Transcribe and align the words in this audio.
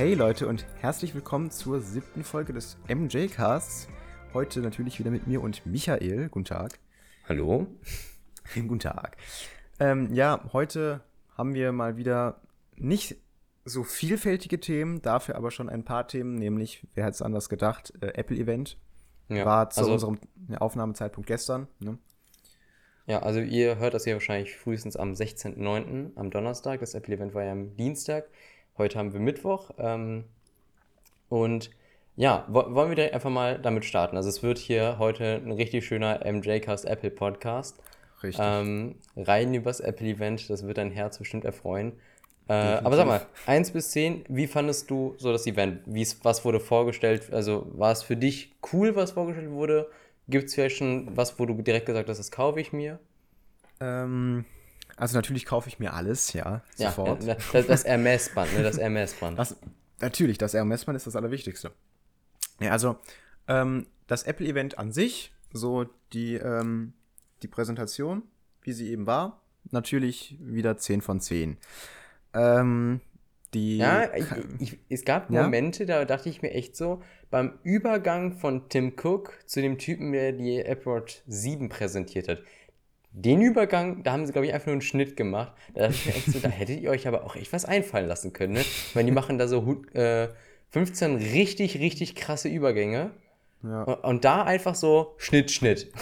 Hey 0.00 0.14
Leute 0.14 0.48
und 0.48 0.64
herzlich 0.80 1.14
willkommen 1.14 1.50
zur 1.50 1.82
siebten 1.82 2.24
Folge 2.24 2.54
des 2.54 2.78
MJ 2.88 3.26
Casts. 3.26 3.86
Heute 4.32 4.60
natürlich 4.60 4.98
wieder 4.98 5.10
mit 5.10 5.26
mir 5.26 5.42
und 5.42 5.66
Michael. 5.66 6.30
Guten 6.30 6.46
Tag. 6.46 6.78
Hallo. 7.28 7.66
Guten 8.54 8.78
Tag. 8.78 9.18
Ähm, 9.78 10.08
ja, 10.14 10.42
heute 10.54 11.02
haben 11.36 11.52
wir 11.52 11.72
mal 11.72 11.98
wieder 11.98 12.40
nicht 12.76 13.18
so 13.66 13.84
vielfältige 13.84 14.58
Themen, 14.58 15.02
dafür 15.02 15.36
aber 15.36 15.50
schon 15.50 15.68
ein 15.68 15.84
paar 15.84 16.08
Themen, 16.08 16.34
nämlich, 16.36 16.86
wer 16.94 17.04
hätte 17.04 17.16
es 17.16 17.20
anders 17.20 17.50
gedacht, 17.50 17.92
äh, 18.00 18.06
Apple-Event. 18.14 18.78
Ja, 19.28 19.44
War 19.44 19.68
zu 19.68 19.80
also, 19.80 19.92
unserem 19.92 20.18
Aufnahmezeitpunkt 20.58 21.26
gestern. 21.26 21.68
Ne? 21.78 21.98
Ja, 23.04 23.20
also 23.20 23.40
ihr 23.40 23.76
hört 23.76 23.92
das 23.92 24.04
hier 24.04 24.14
wahrscheinlich 24.14 24.56
frühestens 24.56 24.96
am 24.96 25.12
16.09., 25.12 26.16
am 26.16 26.30
Donnerstag. 26.30 26.80
Das 26.80 26.94
Apple-Event 26.94 27.34
war 27.34 27.44
ja 27.44 27.52
am 27.52 27.76
Dienstag. 27.76 28.30
Heute 28.78 28.98
haben 28.98 29.12
wir 29.12 29.20
Mittwoch. 29.20 29.70
Ähm, 29.78 30.24
und 31.28 31.70
ja, 32.16 32.44
wo, 32.48 32.74
wollen 32.74 32.90
wir 32.90 32.96
direkt 32.96 33.14
einfach 33.14 33.30
mal 33.30 33.58
damit 33.58 33.84
starten. 33.84 34.16
Also 34.16 34.28
es 34.28 34.42
wird 34.42 34.58
hier 34.58 34.98
heute 34.98 35.40
ein 35.44 35.52
richtig 35.52 35.86
schöner 35.86 36.20
MJ-Cast 36.24 36.84
Apple 36.84 37.10
Podcast. 37.10 37.80
Richtig. 38.22 38.44
Ähm, 38.46 38.96
rein 39.16 39.54
übers 39.54 39.80
Apple-Event, 39.80 40.50
das 40.50 40.66
wird 40.66 40.78
dein 40.78 40.90
Herz 40.90 41.18
bestimmt 41.18 41.44
erfreuen. 41.44 41.92
Äh, 42.48 42.52
aber 42.52 42.96
sag 42.96 43.06
mal, 43.06 43.26
1 43.46 43.70
bis 43.70 43.92
10, 43.92 44.24
wie 44.28 44.46
fandest 44.46 44.90
du 44.90 45.14
so 45.18 45.32
das 45.32 45.46
Event? 45.46 45.82
Wie's, 45.86 46.18
was 46.24 46.44
wurde 46.44 46.58
vorgestellt? 46.58 47.32
Also 47.32 47.66
war 47.72 47.92
es 47.92 48.02
für 48.02 48.16
dich 48.16 48.56
cool, 48.72 48.96
was 48.96 49.12
vorgestellt 49.12 49.50
wurde? 49.50 49.88
Gibt 50.28 50.48
es 50.48 50.54
vielleicht 50.54 50.76
schon 50.76 51.16
was, 51.16 51.38
wo 51.38 51.46
du 51.46 51.54
direkt 51.54 51.86
gesagt 51.86 52.08
hast, 52.08 52.18
das 52.18 52.30
kaufe 52.30 52.60
ich 52.60 52.72
mir? 52.72 52.98
Ähm, 53.80 54.44
also 54.96 55.16
natürlich 55.16 55.46
kaufe 55.46 55.68
ich 55.68 55.78
mir 55.78 55.94
alles, 55.94 56.32
ja, 56.32 56.62
sofort. 56.76 57.22
Ja, 57.24 57.36
das, 57.52 57.66
das 57.66 57.84
Hermes-Band, 57.84 58.54
ne? 58.54 58.62
Das 58.62 58.78
Hermes-Band. 58.78 59.38
Das, 59.38 59.56
natürlich, 60.00 60.38
das 60.38 60.54
Hermes-Band 60.54 60.96
ist 60.96 61.06
das 61.06 61.16
Allerwichtigste. 61.16 61.72
Ja, 62.60 62.72
also 62.72 62.96
ähm, 63.48 63.86
das 64.06 64.24
Apple-Event 64.24 64.78
an 64.78 64.92
sich, 64.92 65.32
so 65.52 65.86
die, 66.12 66.34
ähm, 66.34 66.92
die 67.42 67.48
Präsentation, 67.48 68.22
wie 68.62 68.72
sie 68.72 68.90
eben 68.90 69.06
war, 69.06 69.40
natürlich 69.70 70.36
wieder 70.40 70.76
10 70.76 71.00
von 71.00 71.20
10. 71.20 71.56
Ähm, 72.34 73.00
die, 73.54 73.78
Ja, 73.78 74.14
ich, 74.14 74.26
ich, 74.58 74.78
es 74.88 75.04
gab 75.04 75.30
Ja? 75.30 75.42
Momente, 75.42 75.86
da 75.86 76.04
dachte 76.04 76.28
ich 76.28 76.42
mir 76.42 76.52
echt 76.52 76.76
so, 76.76 77.02
beim 77.30 77.58
Übergang 77.62 78.32
von 78.32 78.68
Tim 78.68 78.92
Cook 78.96 79.38
zu 79.46 79.60
dem 79.60 79.78
Typen, 79.78 80.12
der 80.12 80.32
die 80.32 80.58
Apple 80.58 80.94
Watch 80.94 81.22
7 81.26 81.68
präsentiert 81.68 82.28
hat, 82.28 82.42
den 83.12 83.40
Übergang, 83.42 84.02
da 84.02 84.12
haben 84.12 84.26
sie, 84.26 84.32
glaube 84.32 84.46
ich, 84.46 84.54
einfach 84.54 84.66
nur 84.66 84.74
einen 84.74 84.82
Schnitt 84.82 85.16
gemacht. 85.16 85.52
Da 85.74 85.82
dachte 85.82 85.94
ich 85.94 86.06
mir 86.06 86.14
echt 86.14 86.26
so, 86.32 86.38
da 86.38 86.48
hättet 86.48 86.80
ihr 86.80 86.90
euch 86.90 87.08
aber 87.08 87.24
auch 87.24 87.36
echt 87.36 87.52
was 87.52 87.64
einfallen 87.64 88.06
lassen 88.06 88.32
können, 88.32 88.52
ne? 88.54 88.64
Meine, 88.94 89.06
die 89.06 89.14
machen 89.14 89.38
da 89.38 89.48
so 89.48 89.82
äh, 89.94 90.28
15 90.70 91.16
richtig, 91.16 91.78
richtig 91.78 92.14
krasse 92.14 92.48
Übergänge. 92.48 93.10
ja, 93.62 93.82
Und, 93.82 94.04
und 94.04 94.24
da 94.24 94.44
einfach 94.44 94.74
so 94.76 95.14
Schnitt, 95.18 95.50
Schnitt. 95.50 95.92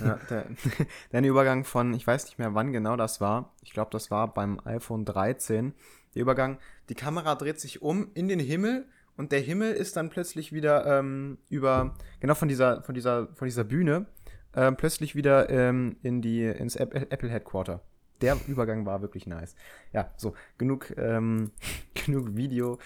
ja, 0.00 0.18
der, 0.28 0.44
der 1.12 1.22
Übergang 1.22 1.64
von, 1.64 1.94
ich 1.94 2.06
weiß 2.06 2.26
nicht 2.26 2.38
mehr, 2.38 2.54
wann 2.54 2.72
genau 2.72 2.96
das 2.96 3.20
war. 3.20 3.54
Ich 3.62 3.72
glaube, 3.72 3.90
das 3.90 4.10
war 4.10 4.32
beim 4.32 4.60
iPhone 4.64 5.04
13. 5.06 5.72
Der 6.14 6.22
Übergang, 6.22 6.58
die 6.90 6.94
Kamera 6.94 7.34
dreht 7.34 7.60
sich 7.60 7.80
um 7.80 8.08
in 8.14 8.28
den 8.28 8.40
Himmel 8.40 8.86
und 9.16 9.32
der 9.32 9.40
Himmel 9.40 9.72
ist 9.72 9.96
dann 9.96 10.10
plötzlich 10.10 10.52
wieder 10.52 10.86
ähm, 10.98 11.38
über, 11.48 11.94
genau 12.20 12.34
von 12.34 12.48
dieser, 12.48 12.82
von 12.82 12.94
dieser, 12.94 13.28
von 13.34 13.46
dieser 13.46 13.64
Bühne, 13.64 14.06
ähm, 14.54 14.76
plötzlich 14.76 15.14
wieder 15.14 15.50
ähm, 15.50 15.96
in 16.02 16.22
die, 16.22 16.44
ins 16.44 16.76
Apple, 16.76 17.10
Apple 17.10 17.30
Headquarter. 17.30 17.82
Der 18.20 18.36
Übergang 18.48 18.84
war 18.86 19.00
wirklich 19.02 19.26
nice. 19.26 19.54
Ja, 19.92 20.12
so, 20.16 20.34
genug, 20.56 20.96
ähm, 20.96 21.52
genug 21.94 22.36
Video. 22.36 22.78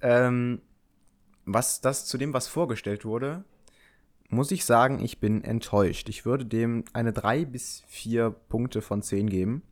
Ähm, 0.00 0.60
was 1.44 1.80
das 1.80 2.06
zu 2.06 2.18
dem, 2.18 2.32
was 2.32 2.48
vorgestellt 2.48 3.04
wurde, 3.04 3.44
muss 4.28 4.50
ich 4.50 4.64
sagen, 4.64 5.02
ich 5.02 5.20
bin 5.20 5.44
enttäuscht. 5.44 6.08
Ich 6.08 6.24
würde 6.24 6.44
dem 6.44 6.84
eine 6.92 7.12
3 7.12 7.44
bis 7.44 7.84
4 7.86 8.30
Punkte 8.30 8.82
von 8.82 9.02
10 9.02 9.28
geben, 9.30 9.62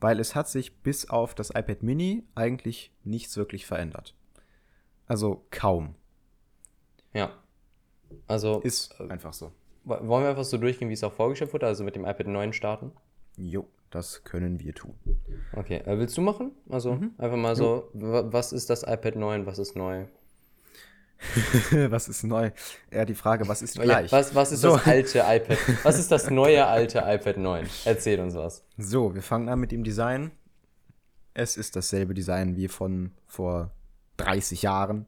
weil 0.00 0.20
es 0.20 0.34
hat 0.34 0.48
sich 0.48 0.82
bis 0.82 1.08
auf 1.10 1.34
das 1.34 1.50
iPad 1.50 1.82
Mini 1.82 2.24
eigentlich 2.34 2.92
nichts 3.04 3.36
wirklich 3.36 3.66
verändert. 3.66 4.14
Also 5.06 5.46
kaum. 5.50 5.94
Ja. 7.12 7.30
Also, 8.26 8.60
Ist 8.60 9.00
einfach 9.00 9.32
so. 9.32 9.52
Wollen 9.86 10.24
wir 10.24 10.30
einfach 10.30 10.44
so 10.44 10.58
durchgehen, 10.58 10.88
wie 10.88 10.94
es 10.94 11.04
auch 11.04 11.12
vorgestellt 11.12 11.52
wurde, 11.52 11.66
also 11.66 11.84
mit 11.84 11.96
dem 11.96 12.04
iPad 12.04 12.26
9 12.26 12.52
starten? 12.52 12.92
Jo, 13.38 13.66
das 13.90 14.24
können 14.24 14.60
wir 14.60 14.74
tun. 14.74 14.94
Okay, 15.54 15.78
äh, 15.86 15.98
willst 15.98 16.16
du 16.16 16.20
machen? 16.22 16.52
Also 16.68 16.98
einfach 17.18 17.36
mal 17.36 17.54
so, 17.56 17.88
wa- 17.94 18.24
was 18.26 18.52
ist 18.52 18.68
das 18.70 18.82
iPad 18.82 19.16
9, 19.16 19.46
was 19.46 19.58
ist 19.58 19.76
neu? 19.76 20.04
was 21.88 22.08
ist 22.08 22.24
neu? 22.24 22.50
Ja, 22.92 23.04
die 23.04 23.14
Frage, 23.14 23.48
was 23.48 23.62
ist 23.62 23.76
Ja, 23.76 23.84
gleich? 23.84 24.12
was, 24.12 24.34
was 24.34 24.52
ist 24.52 24.60
So. 24.60 24.76
das 24.76 24.86
alte 24.86 25.18
iPad? 25.20 25.58
Was 25.84 25.98
ist 25.98 26.10
das 26.12 26.28
neue 26.30 26.66
alte 26.66 26.98
iPad 27.06 27.38
9? 27.38 27.66
Erzähl 27.86 28.20
uns 28.20 28.34
was. 28.34 28.62
So, 28.76 29.14
wir 29.14 29.22
fangen 29.22 29.48
an 29.48 29.58
mit 29.60 29.72
dem 29.72 29.82
Design. 29.82 30.30
Es 31.32 31.56
ist 31.56 31.74
dasselbe 31.76 32.12
Design 32.12 32.56
wie 32.56 32.68
von 32.68 33.12
vor 33.26 33.70
30 34.18 34.60
Jahren. 34.62 35.06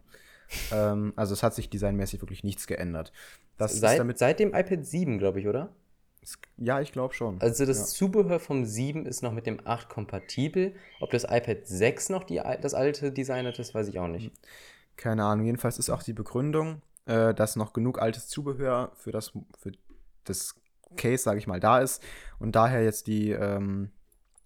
Ähm, 0.72 1.12
also 1.16 1.34
es 1.34 1.42
hat 1.42 1.54
sich 1.54 1.70
designmäßig 1.70 2.20
wirklich 2.22 2.44
nichts 2.44 2.66
geändert. 2.66 3.12
Das 3.56 3.74
ist 3.74 3.80
Seit, 3.80 3.98
damit, 3.98 4.18
seit 4.18 4.40
dem 4.40 4.54
iPad 4.54 4.84
7, 4.84 5.18
glaube 5.18 5.40
ich, 5.40 5.48
oder? 5.48 5.70
ja, 6.56 6.80
ich 6.80 6.92
glaube 6.92 7.14
schon. 7.14 7.40
Also 7.40 7.64
das 7.64 7.78
ja. 7.78 7.84
Zubehör 7.84 8.40
vom 8.40 8.64
7 8.64 9.06
ist 9.06 9.22
noch 9.22 9.32
mit 9.32 9.46
dem 9.46 9.66
8 9.66 9.88
kompatibel. 9.88 10.74
Ob 11.00 11.10
das 11.10 11.24
iPad 11.24 11.66
6 11.66 12.10
noch 12.10 12.24
die, 12.24 12.40
das 12.60 12.74
alte 12.74 13.12
Design 13.12 13.46
hat, 13.46 13.58
das 13.58 13.74
weiß 13.74 13.88
ich 13.88 13.98
auch 13.98 14.08
nicht. 14.08 14.32
Keine 14.96 15.24
Ahnung, 15.24 15.46
jedenfalls 15.46 15.78
ist 15.78 15.90
auch 15.90 16.02
die 16.02 16.12
Begründung, 16.12 16.82
äh, 17.06 17.32
dass 17.32 17.56
noch 17.56 17.72
genug 17.72 18.00
altes 18.00 18.28
Zubehör 18.28 18.92
für 18.96 19.12
das, 19.12 19.32
für 19.56 19.72
das 20.24 20.56
Case, 20.96 21.22
sage 21.22 21.38
ich 21.38 21.46
mal, 21.46 21.60
da 21.60 21.78
ist 21.78 22.02
und 22.38 22.56
daher 22.56 22.82
jetzt 22.82 23.06
die, 23.06 23.30
ähm, 23.30 23.90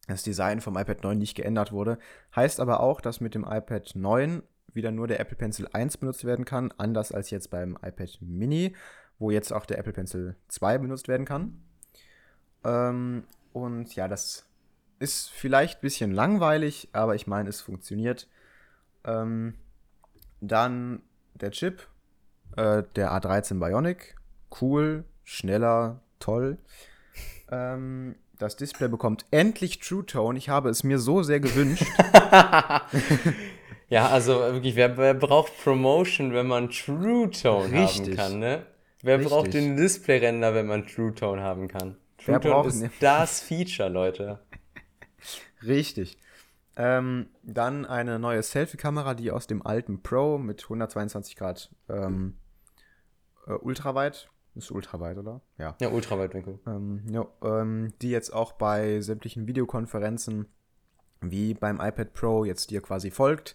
das 0.09 0.23
Design 0.23 0.61
vom 0.61 0.77
iPad 0.77 1.05
9 1.05 1.19
nicht 1.19 1.35
geändert 1.35 1.73
wurde. 1.73 1.99
Heißt 2.35 2.61
aber 2.61 2.81
auch, 2.81 3.01
dass 3.01 3.21
mit 3.21 3.35
dem 3.35 3.45
iPad 3.45 3.93
9 3.95 4.43
wieder 4.75 4.91
nur 4.91 5.07
der 5.07 5.21
Apple 5.21 5.37
Pencil 5.37 5.69
1 5.73 5.99
benutzt 5.99 6.25
werden 6.25 6.45
kann, 6.45 6.73
anders 6.79 7.13
als 7.13 7.31
jetzt 7.31 7.51
beim 7.51 7.79
iPad 7.83 8.19
Mini, 8.21 8.75
wo 9.19 9.31
jetzt 9.31 9.53
auch 9.53 9.67
der 9.67 9.79
Apple 9.79 9.93
Pencil 9.93 10.37
2 10.49 10.79
benutzt 10.79 11.09
werden 11.09 11.27
kann. 11.27 11.63
Ähm, 12.65 13.25
und 13.53 13.95
ja, 13.95 14.09
das 14.09 14.47
ist 14.99 15.31
vielleicht 15.31 15.79
ein 15.79 15.83
bisschen 15.83 16.13
langweilig, 16.13 16.89
aber 16.93 17.15
ich 17.15 17.27
meine, 17.27 17.49
es 17.49 17.61
funktioniert. 17.61 18.29
Ähm, 19.05 19.55
dann 20.41 21.03
der 21.35 21.51
Chip, 21.51 21.89
äh, 22.57 22.83
der 22.97 23.13
A13 23.13 23.59
Bionic. 23.59 24.17
Cool, 24.61 25.05
schneller, 25.25 26.01
toll. 26.19 26.59
Ähm, 27.51 28.17
das 28.39 28.57
Display 28.57 28.89
bekommt 28.89 29.25
endlich 29.31 29.79
True 29.79 30.05
Tone. 30.05 30.37
Ich 30.39 30.49
habe 30.49 30.69
es 30.69 30.83
mir 30.83 30.99
so 30.99 31.23
sehr 31.23 31.41
gewünscht. 31.41 31.87
Ja, 33.93 34.09
also 34.09 34.39
wirklich, 34.39 34.75
wer, 34.75 34.97
wer 34.97 35.13
braucht 35.13 35.53
Promotion, 35.63 36.33
wenn 36.33 36.47
man 36.47 36.71
True 36.71 37.31
Tone 37.31 37.65
haben 37.65 37.79
Richtig. 37.79 38.17
kann, 38.17 38.39
ne? 38.39 38.65
Wer 39.03 39.19
Richtig. 39.19 39.31
braucht 39.31 39.53
den 39.53 39.77
Display-Render, 39.77 40.55
wenn 40.55 40.67
man 40.67 40.87
True 40.87 41.15
Tone 41.15 41.43
haben 41.43 41.69
kann? 41.69 41.97
True 42.17 42.33
Wer 42.33 42.41
Tone 42.41 42.55
braucht 42.55 42.69
ist 42.69 42.81
ne- 42.81 42.91
das 43.01 43.41
Feature, 43.41 43.91
Leute. 43.91 44.39
Richtig. 45.63 46.17
Ähm, 46.75 47.27
dann 47.43 47.85
eine 47.85 48.19
neue 48.19 48.43
Selfie-Kamera, 48.43 49.13
die 49.13 49.31
aus 49.31 49.47
dem 49.47 49.67
alten 49.67 50.03
Pro 50.03 50.39
mit 50.39 50.63
122 50.63 51.37
Grad 51.37 51.69
ähm, 51.91 52.39
äh, 53.47 53.53
ultraweit. 53.53 54.31
Ist 54.55 54.71
ultraweit, 54.71 55.19
oder? 55.19 55.43
Ja. 55.59 55.77
Ja, 55.83 55.91
Ultraweitwinkel. 55.91 56.61
Ähm, 56.67 57.03
ja, 57.11 57.27
ähm, 57.43 57.93
die 58.01 58.09
jetzt 58.09 58.33
auch 58.33 58.53
bei 58.53 59.03
sämtlichen 59.03 59.47
Videokonferenzen 59.47 60.47
wie 61.21 61.53
beim 61.53 61.79
iPad 61.79 62.15
Pro 62.15 62.47
jetzt 62.47 62.71
dir 62.71 62.81
quasi 62.81 63.11
folgt 63.11 63.55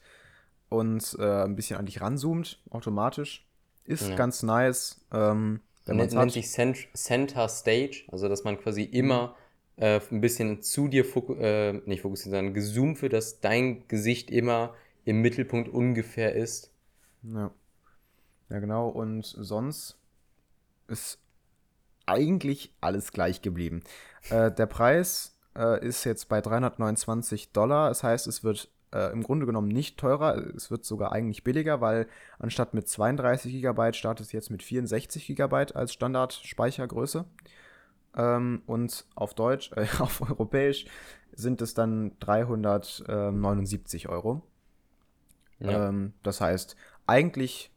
und 0.69 1.15
äh, 1.19 1.43
ein 1.43 1.55
bisschen 1.55 1.77
an 1.77 1.85
dich 1.85 2.01
ranzoomt, 2.01 2.59
automatisch. 2.69 3.45
Ist 3.85 4.09
Ja. 4.09 4.15
ganz 4.15 4.43
nice. 4.43 5.01
Ähm, 5.11 5.61
wenn 5.85 5.97
Nennt, 5.97 6.13
man's 6.13 6.13
nennt 6.13 6.31
sich 6.33 6.51
Cent 6.51 6.87
Center 6.93 7.47
Stage, 7.47 8.03
also 8.11 8.27
dass 8.27 8.43
man 8.43 8.59
quasi 8.59 8.83
immer 8.83 9.35
äh, 9.77 10.01
ein 10.11 10.19
bisschen 10.21 10.61
zu 10.61 10.87
dir 10.89 11.05
foku 11.05 11.35
äh, 11.35 11.73
nicht 11.85 12.01
fokussiert, 12.01 12.33
sondern 12.35 12.53
gezoomt 12.53 13.01
wird, 13.01 13.13
dass 13.13 13.39
dein 13.39 13.87
Gesicht 13.87 14.29
immer 14.29 14.73
im 15.05 15.21
Mittelpunkt 15.21 15.69
ungefähr 15.69 16.35
ist. 16.35 16.71
Ja. 17.23 17.51
ja, 18.49 18.59
genau. 18.59 18.89
Und 18.89 19.25
sonst 19.25 19.97
ist 20.87 21.19
eigentlich 22.05 22.73
alles 22.81 23.11
gleich 23.11 23.41
geblieben. 23.41 23.83
Äh, 24.29 24.51
der 24.51 24.65
Preis 24.65 25.37
äh, 25.55 25.85
ist 25.85 26.03
jetzt 26.03 26.27
bei 26.27 26.41
329 26.41 27.51
Dollar. 27.51 27.89
Das 27.89 28.03
heißt, 28.03 28.27
es 28.27 28.43
wird 28.43 28.69
äh, 28.93 29.11
im 29.11 29.23
Grunde 29.23 29.45
genommen 29.45 29.67
nicht 29.67 29.97
teurer. 29.97 30.37
Es 30.55 30.71
wird 30.71 30.85
sogar 30.85 31.11
eigentlich 31.11 31.43
billiger, 31.43 31.81
weil 31.81 32.07
anstatt 32.39 32.73
mit 32.73 32.87
32 32.87 33.61
GB 33.61 33.93
startet 33.93 34.25
es 34.25 34.31
jetzt 34.31 34.49
mit 34.49 34.63
64 34.63 35.27
GB 35.27 35.73
als 35.73 35.93
Standardspeichergröße. 35.93 37.25
Ähm, 38.15 38.61
und 38.65 39.05
auf 39.15 39.33
Deutsch, 39.33 39.71
äh, 39.75 39.85
auf 39.99 40.21
Europäisch 40.21 40.85
sind 41.33 41.61
es 41.61 41.73
dann 41.73 42.17
379 42.19 44.09
Euro. 44.09 44.41
Ja. 45.59 45.89
Ähm, 45.89 46.13
das 46.23 46.41
heißt, 46.41 46.75
eigentlich 47.05 47.71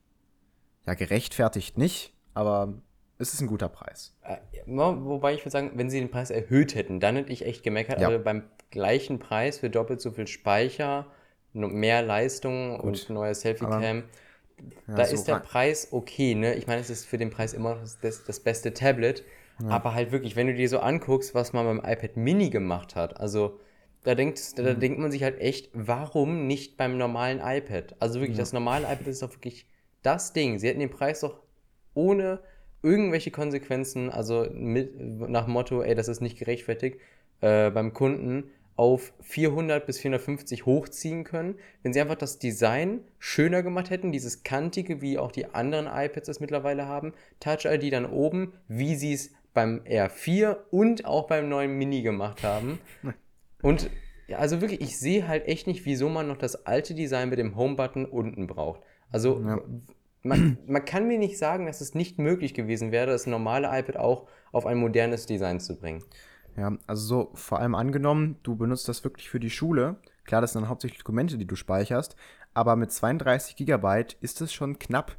ja 0.87 0.95
gerechtfertigt 0.95 1.79
nicht, 1.79 2.15
aber 2.35 2.75
es 3.21 3.35
ist 3.35 3.41
ein 3.41 3.47
guter 3.47 3.69
Preis. 3.69 4.17
Äh, 4.25 4.37
ja, 4.53 4.65
wobei 5.05 5.35
ich 5.35 5.41
würde 5.41 5.51
sagen, 5.51 5.73
wenn 5.75 5.91
sie 5.91 6.01
den 6.01 6.11
Preis 6.11 6.31
erhöht 6.31 6.75
hätten, 6.75 7.01
dann 7.01 7.17
hätte 7.17 7.33
ich 7.33 7.45
echt 7.45 7.63
gemeckert. 7.63 8.01
Ja. 8.01 8.09
Aber 8.09 8.19
beim 8.19 8.45
gleichen 8.71 9.19
Preis 9.19 9.59
für 9.59 9.71
doppelt 9.71 10.01
so 10.01 10.11
viel 10.11 10.27
Speicher, 10.27 11.07
mehr 11.53 12.03
Leistung 12.03 12.79
und 12.81 13.11
neue 13.11 13.35
Selfie-Cam, 13.35 14.05
da 14.87 15.05
so 15.05 15.15
ist 15.15 15.25
der 15.29 15.37
Preis 15.37 15.89
okay, 15.91 16.35
ne? 16.35 16.55
Ich 16.55 16.67
meine, 16.67 16.81
es 16.81 16.91
ist 16.91 17.07
für 17.07 17.19
den 17.19 17.31
Preis 17.31 17.55
immer 17.55 17.75
noch 17.75 17.83
das, 18.03 18.25
das 18.25 18.41
beste 18.41 18.73
Tablet. 18.75 19.25
Aber 19.69 19.93
halt 19.95 20.11
wirklich, 20.11 20.37
wenn 20.37 20.47
du 20.47 20.55
dir 20.55 20.69
so 20.69 20.79
anguckst, 20.79 21.35
was 21.35 21.53
man 21.53 21.67
beim 21.67 21.79
iPad 21.79 22.17
Mini 22.17 22.49
gemacht 22.49 22.97
hat, 22.97 23.21
also 23.21 23.61
da 24.05 24.15
denkt, 24.15 24.59
da, 24.59 24.63
da 24.63 24.75
Mhm. 24.75 24.81
denkt 24.81 24.99
man 24.99 25.11
sich 25.13 25.23
halt 25.23 25.39
echt, 25.39 25.69
warum 25.75 26.47
nicht 26.47 26.79
beim 26.79 26.97
normalen 26.97 27.41
iPad? 27.45 27.95
Also 27.99 28.21
wirklich, 28.21 28.39
das 28.39 28.55
normale 28.55 28.87
iPad 28.87 29.07
ist 29.09 29.23
doch 29.23 29.31
wirklich 29.33 29.67
das 30.03 30.33
Ding. 30.33 30.59
Sie 30.59 30.69
hätten 30.69 30.81
den 30.81 30.89
Preis 30.91 31.21
doch 31.21 31.43
ohne 31.93 32.41
irgendwelche 32.83 33.31
Konsequenzen, 33.31 34.11
also 34.11 34.47
mit, 34.53 34.99
nach 35.29 35.47
Motto, 35.47 35.83
ey, 35.83 35.95
das 35.95 36.09
ist 36.09 36.21
nicht 36.21 36.39
gerechtfertigt, 36.39 36.99
äh, 37.41 37.71
beim 37.71 37.93
Kunden 37.93 38.45
auf 38.77 39.13
400 39.21 39.85
bis 39.85 39.99
450 39.99 40.65
hochziehen 40.65 41.25
können, 41.25 41.57
wenn 41.83 41.93
sie 41.93 42.01
einfach 42.01 42.15
das 42.15 42.39
Design 42.39 43.01
schöner 43.19 43.63
gemacht 43.63 43.91
hätten, 43.91 44.11
dieses 44.11 44.43
kantige, 44.43 45.03
wie 45.03 45.19
auch 45.19 45.33
die 45.33 45.47
anderen 45.47 45.87
iPads 45.87 46.29
es 46.29 46.41
mittlerweile 46.41 46.87
haben, 46.87 47.13
Touch 47.41 47.67
ID 47.67 47.93
dann 47.93 48.07
oben, 48.07 48.55
wie 48.69 48.95
sie 48.97 49.13
es 49.13 49.33
beim 49.53 49.81
R4 49.81 50.57
und 50.71 51.05
auch 51.05 51.27
beim 51.27 51.49
neuen 51.49 51.77
Mini 51.77 52.03
gemacht 52.03 52.43
haben. 52.43 52.79
Und 53.63 53.91
ja, 54.27 54.39
also 54.39 54.63
wirklich, 54.63 54.81
ich 54.81 54.99
sehe 54.99 55.29
halt 55.29 55.47
echt 55.47 55.67
nicht, 55.67 55.85
wieso 55.85 56.09
man 56.09 56.29
noch 56.29 56.39
das 56.39 56.65
alte 56.65 56.95
Design 56.95 57.29
mit 57.29 57.39
dem 57.39 57.57
Home-Button 57.57 58.07
unten 58.07 58.47
braucht. 58.47 58.81
Also 59.11 59.43
Ja. 59.45 59.61
Man, 60.23 60.59
man 60.67 60.85
kann 60.85 61.07
mir 61.07 61.19
nicht 61.19 61.39
sagen, 61.39 61.67
dass 61.67 61.81
es 61.81 61.95
nicht 61.95 62.19
möglich 62.19 62.55
gewesen 62.55 62.93
wäre, 62.93 63.07
das 63.07 63.27
normale 63.27 63.69
iPad 63.69 63.97
auch 63.97 64.29
auf 64.53 64.67
ein 64.67 64.79
modernes 64.79 65.27
Design 65.27 65.61
zu 65.61 65.77
bringen. 65.77 66.05
Ja, 66.57 66.77
also 66.87 67.07
so 67.07 67.31
vor 67.35 67.61
allem 67.61 67.75
angenommen, 67.75 68.37
du 68.43 68.57
benutzt 68.57 68.89
das 68.89 69.05
wirklich 69.05 69.31
für 69.31 69.41
die 69.41 69.51
Schule. 69.51 69.97
Klar, 70.25 70.41
das 70.41 70.53
sind 70.53 70.63
dann 70.63 70.69
hauptsächlich 70.69 70.99
Dokumente, 70.99 71.39
die 71.39 71.47
du 71.47 71.57
speicherst, 71.57 72.17
aber 72.55 72.77
mit 72.77 72.93
32 72.93 73.57
Gigabyte 73.57 74.17
ist 74.21 74.41
es 74.41 74.53
schon 74.53 74.79
knapp. 74.79 75.17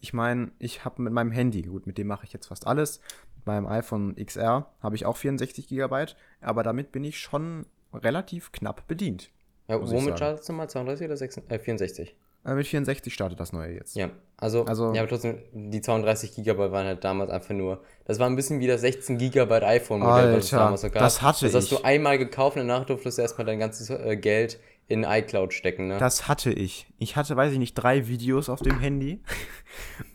Ich 0.00 0.12
meine, 0.12 0.50
ich 0.58 0.84
habe 0.84 1.00
mit 1.02 1.12
meinem 1.12 1.30
Handy, 1.30 1.62
gut, 1.62 1.86
mit 1.86 1.96
dem 1.96 2.08
mache 2.08 2.26
ich 2.26 2.32
jetzt 2.32 2.46
fast 2.46 2.66
alles. 2.66 3.00
Mit 3.36 3.46
meinem 3.46 3.66
iPhone 3.66 4.16
XR 4.16 4.70
habe 4.80 4.96
ich 4.96 5.06
auch 5.06 5.16
64 5.16 5.68
Gigabyte, 5.68 6.16
aber 6.40 6.62
damit 6.62 6.92
bin 6.92 7.04
ich 7.04 7.18
schon 7.18 7.66
relativ 7.92 8.52
knapp 8.52 8.86
bedient. 8.86 9.30
Ja, 9.68 9.80
womit 9.80 10.16
startest 10.16 10.48
du 10.48 10.52
mal? 10.52 10.68
32 10.68 11.06
oder 11.06 11.16
6, 11.16 11.36
äh, 11.48 11.58
64? 11.58 12.14
Äh, 12.44 12.54
mit 12.54 12.66
64 12.66 13.12
startet 13.12 13.40
das 13.40 13.52
neue 13.52 13.72
jetzt. 13.74 13.96
Ja, 13.96 14.10
also, 14.36 14.64
Also- 14.64 14.92
ja, 14.92 15.00
aber 15.02 15.08
trotzdem, 15.08 15.38
die 15.52 15.80
32 15.80 16.34
Gigabyte 16.34 16.72
waren 16.72 16.86
halt 16.86 17.02
damals 17.04 17.30
einfach 17.30 17.54
nur, 17.54 17.82
das 18.04 18.18
war 18.18 18.26
ein 18.28 18.36
bisschen 18.36 18.60
wie 18.60 18.66
das 18.66 18.82
16 18.82 19.16
Gigabyte 19.18 19.62
iPhone-Modell, 19.62 20.36
was 20.36 20.44
es 20.44 20.50
damals 20.50 20.80
so 20.82 20.90
gab. 20.90 21.02
das 21.02 21.22
hatte 21.22 21.46
Das 21.46 21.54
hast 21.54 21.72
ich. 21.72 21.78
du 21.78 21.84
einmal 21.84 22.18
gekauft 22.18 22.56
und 22.56 22.68
danach 22.68 22.84
durftest 22.84 23.18
du 23.18 23.22
erstmal 23.22 23.46
dein 23.46 23.58
ganzes 23.58 23.88
äh, 23.90 24.16
Geld 24.16 24.58
in 24.86 25.04
iCloud 25.04 25.54
stecken, 25.54 25.88
ne? 25.88 25.96
Das 25.98 26.28
hatte 26.28 26.52
ich. 26.52 26.86
Ich 26.98 27.16
hatte, 27.16 27.34
weiß 27.36 27.52
ich 27.52 27.58
nicht, 27.58 27.72
drei 27.74 28.06
Videos 28.08 28.50
auf 28.50 28.60
dem 28.60 28.78
Handy. 28.80 29.22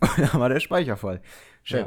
Und 0.00 0.18
dann 0.32 0.40
war 0.40 0.48
der 0.48 0.60
Speicher 0.60 0.96
voll. 0.96 1.20
Schön. 1.64 1.86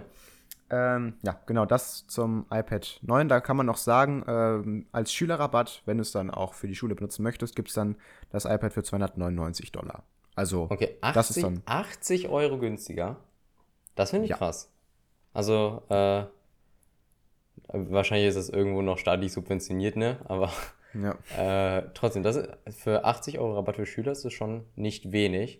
Ja. 0.69 0.95
Ähm, 0.95 1.13
ja, 1.21 1.39
genau, 1.45 1.65
das 1.65 2.05
zum 2.07 2.45
iPad 2.51 2.99
9. 3.03 3.29
Da 3.29 3.39
kann 3.39 3.55
man 3.55 3.65
noch 3.67 3.77
sagen, 3.77 4.23
ähm, 4.27 4.87
als 4.91 5.13
Schülerrabatt, 5.13 5.81
wenn 5.85 5.97
du 5.97 6.01
es 6.01 6.11
dann 6.11 6.29
auch 6.29 6.53
für 6.55 6.67
die 6.67 6.75
Schule 6.75 6.93
benutzen 6.95 7.23
möchtest, 7.23 7.55
gibt 7.55 7.69
es 7.69 7.75
dann 7.75 7.95
das 8.31 8.43
iPad 8.45 8.73
für 8.73 8.83
299 8.83 9.71
Dollar. 9.71 10.03
Also, 10.35 10.67
Okay, 10.69 10.97
das 11.01 11.29
ist 11.29 11.37
80, 11.37 11.43
dann. 11.43 11.61
80 11.65 12.29
Euro 12.29 12.57
günstiger. 12.57 13.17
Das 13.95 14.09
finde 14.11 14.25
ich 14.25 14.31
Ja. 14.31 14.37
krass. 14.37 14.69
Also, 15.33 15.81
äh, 15.89 16.23
wahrscheinlich 17.67 18.27
ist 18.29 18.35
das 18.37 18.49
irgendwo 18.49 18.81
noch 18.81 18.97
staatlich 18.97 19.31
subventioniert, 19.33 19.95
ne? 19.95 20.19
Aber 20.25 20.51
Ja. 20.93 21.17
äh, 21.77 21.89
trotzdem, 21.93 22.23
das 22.23 22.35
ist, 22.35 22.49
für 22.69 23.03
80 23.05 23.39
Euro 23.39 23.55
Rabatt 23.55 23.75
für 23.77 23.85
Schüler 23.85 24.11
ist 24.11 24.25
das 24.25 24.33
schon 24.33 24.65
nicht 24.75 25.11
wenig. 25.11 25.59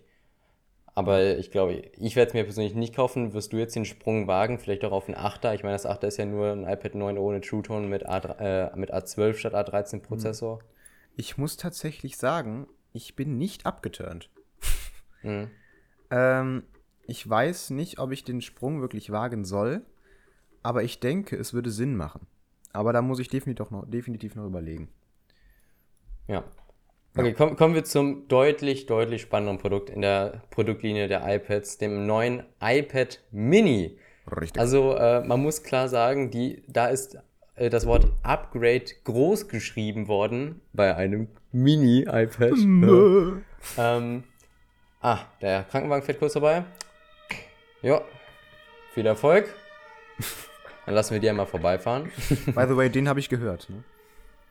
Aber 0.96 1.36
ich 1.38 1.50
glaube, 1.50 1.72
ich 1.98 2.14
werde 2.14 2.28
es 2.28 2.34
mir 2.34 2.44
persönlich 2.44 2.74
nicht 2.76 2.94
kaufen. 2.94 3.34
Wirst 3.34 3.52
du 3.52 3.56
jetzt 3.56 3.74
den 3.74 3.84
Sprung 3.84 4.28
wagen? 4.28 4.60
Vielleicht 4.60 4.84
auch 4.84 4.92
auf 4.92 5.08
ein 5.08 5.16
8er? 5.16 5.52
Ich 5.54 5.64
meine, 5.64 5.74
das 5.74 5.86
8er 5.86 6.06
ist 6.06 6.18
ja 6.18 6.24
nur 6.24 6.52
ein 6.52 6.68
iPad 6.68 6.94
9 6.94 7.18
ohne 7.18 7.40
True 7.40 7.62
Tone 7.62 7.88
mit, 7.88 8.08
A3, 8.08 8.38
äh, 8.38 8.76
mit 8.76 8.94
A12 8.94 9.34
statt 9.34 9.54
A13 9.54 10.02
Prozessor. 10.02 10.60
Ich 11.16 11.36
muss 11.36 11.56
tatsächlich 11.56 12.16
sagen, 12.16 12.68
ich 12.92 13.16
bin 13.16 13.38
nicht 13.38 13.66
abgeturnt. 13.66 14.30
Mhm. 15.24 15.50
Ähm, 16.10 16.62
ich 17.06 17.28
weiß 17.28 17.70
nicht, 17.70 17.98
ob 17.98 18.12
ich 18.12 18.24
den 18.24 18.40
Sprung 18.40 18.80
wirklich 18.80 19.10
wagen 19.10 19.44
soll, 19.44 19.82
aber 20.62 20.82
ich 20.82 21.00
denke, 21.00 21.36
es 21.36 21.52
würde 21.52 21.70
Sinn 21.70 21.96
machen. 21.96 22.26
Aber 22.72 22.92
da 22.92 23.02
muss 23.02 23.18
ich 23.18 23.28
definitiv 23.28 23.70
noch, 23.70 23.88
definitiv 23.88 24.34
noch 24.34 24.46
überlegen. 24.46 24.88
Ja. 26.26 26.44
Okay, 27.16 27.32
komm, 27.32 27.54
kommen 27.54 27.74
wir 27.74 27.84
zum 27.84 28.26
deutlich, 28.26 28.86
deutlich 28.86 29.22
spannenderen 29.22 29.58
Produkt 29.58 29.88
in 29.88 30.00
der 30.02 30.42
Produktlinie 30.50 31.06
der 31.06 31.22
iPads, 31.32 31.78
dem 31.78 32.06
neuen 32.06 32.42
iPad 32.60 33.20
Mini. 33.30 33.98
Richtig. 34.28 34.60
Also 34.60 34.96
äh, 34.96 35.22
man 35.24 35.40
muss 35.40 35.62
klar 35.62 35.88
sagen, 35.88 36.32
die, 36.32 36.64
da 36.66 36.86
ist 36.86 37.18
äh, 37.54 37.70
das 37.70 37.86
Wort 37.86 38.10
Upgrade 38.24 38.86
groß 39.04 39.46
geschrieben 39.46 40.08
worden 40.08 40.60
bei 40.72 40.96
einem 40.96 41.28
Mini-iPad. 41.52 42.54
ähm, 43.78 44.24
ah, 45.04 45.20
der 45.40 45.64
Krankenwagen 45.64 46.04
fährt 46.04 46.18
kurz 46.18 46.32
vorbei. 46.32 46.64
Ja, 47.82 48.02
viel 48.94 49.06
Erfolg. 49.06 49.54
Dann 50.86 50.94
lassen 50.94 51.12
wir 51.12 51.20
die 51.20 51.28
einmal 51.28 51.46
vorbeifahren. 51.46 52.10
By 52.46 52.64
the 52.68 52.76
way, 52.76 52.90
den 52.90 53.08
habe 53.08 53.20
ich 53.20 53.28
gehört. 53.28 53.68
Ne? 53.68 53.84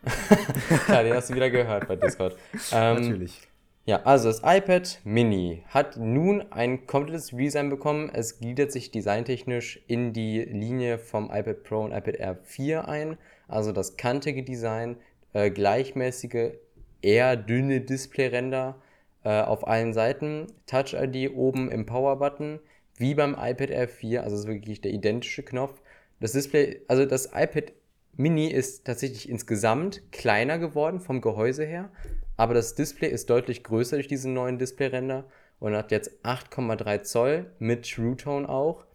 Klar, 0.86 1.04
den 1.04 1.14
hast 1.14 1.30
du 1.30 1.36
wieder 1.36 1.50
gehört 1.50 1.88
bei 1.88 1.96
Discord. 1.96 2.38
Ähm, 2.72 3.02
Natürlich. 3.02 3.48
Ja, 3.86 4.02
also 4.04 4.30
das 4.30 4.42
iPad 4.44 5.00
Mini 5.04 5.64
hat 5.68 5.98
nun 5.98 6.42
ein 6.52 6.88
komplettes 6.88 7.34
Redesign 7.34 7.70
bekommen. 7.70 8.10
Es 8.14 8.40
gliedert 8.40 8.72
sich 8.72 8.92
designtechnisch 8.92 9.82
in 9.88 10.14
die 10.14 10.42
Linie 10.42 10.98
vom 10.98 11.26
iPad 11.26 11.64
Pro 11.64 11.84
und 11.84 11.92
iPad 11.92 12.16
Air 12.16 12.38
4 12.44 12.88
ein. 12.88 13.18
Also 13.48 13.72
das 13.72 13.98
kantige 13.98 14.44
Design, 14.44 14.98
äh, 15.34 15.50
gleichmäßige, 15.52 16.54
eher 17.02 17.36
dünne 17.36 17.82
Displayränder 17.82 18.82
äh, 19.24 19.42
auf 19.42 19.68
allen 19.68 19.94
Seiten, 19.94 20.48
Touch 20.66 20.94
ID 20.94 21.32
oben 21.36 21.72
im 21.72 21.86
Power-Button, 21.86 22.60
wie 22.96 23.16
beim 23.16 23.34
iPad 23.34 23.70
Air 23.70 23.88
4, 23.88 24.24
also 24.24 24.36
es 24.36 24.42
ist 24.42 24.48
wirklich 24.48 24.82
der 24.82 24.92
identische 24.92 25.44
Knopf. 25.44 25.82
Das 26.20 26.34
Display, 26.34 26.82
also 26.88 27.06
das 27.06 27.28
iPad 27.34 27.74
Mini 28.16 28.48
ist 28.48 28.86
tatsächlich 28.86 29.28
insgesamt 29.28 30.12
kleiner 30.12 30.60
geworden 30.60 31.00
vom 31.00 31.20
Gehäuse 31.20 31.66
her, 31.66 31.90
aber 32.38 32.54
das 32.54 32.76
Display 32.76 33.10
ist 33.10 33.30
deutlich 33.30 33.64
größer 33.64 33.98
durch 33.98 34.08
diesen 34.08 34.34
neuen 34.34 34.60
Displayränder 34.60 35.26
und 35.60 35.76
hat 35.76 35.92
jetzt 35.92 36.12
8,3 36.24 37.02
Zoll 37.04 37.52
mit 37.60 37.90
True 37.90 38.16
Tone 38.16 38.48
auch. 38.48 38.86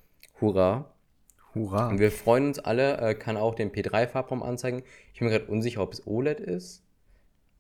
Hurra! 0.41 0.93
Hurra. 1.55 1.89
Und 1.89 1.99
wir 1.99 2.13
freuen 2.13 2.49
uns 2.49 2.59
alle, 2.59 2.99
äh, 2.99 3.15
kann 3.15 3.37
auch 3.37 3.55
den 3.55 3.73
P3-Farbraum 3.73 4.43
anzeigen. 4.43 4.83
Ich 5.13 5.19
bin 5.19 5.29
mir 5.29 5.39
gerade 5.39 5.51
unsicher, 5.51 5.83
ob 5.83 5.93
es 5.93 6.07
OLED 6.07 6.41
ist. 6.41 6.85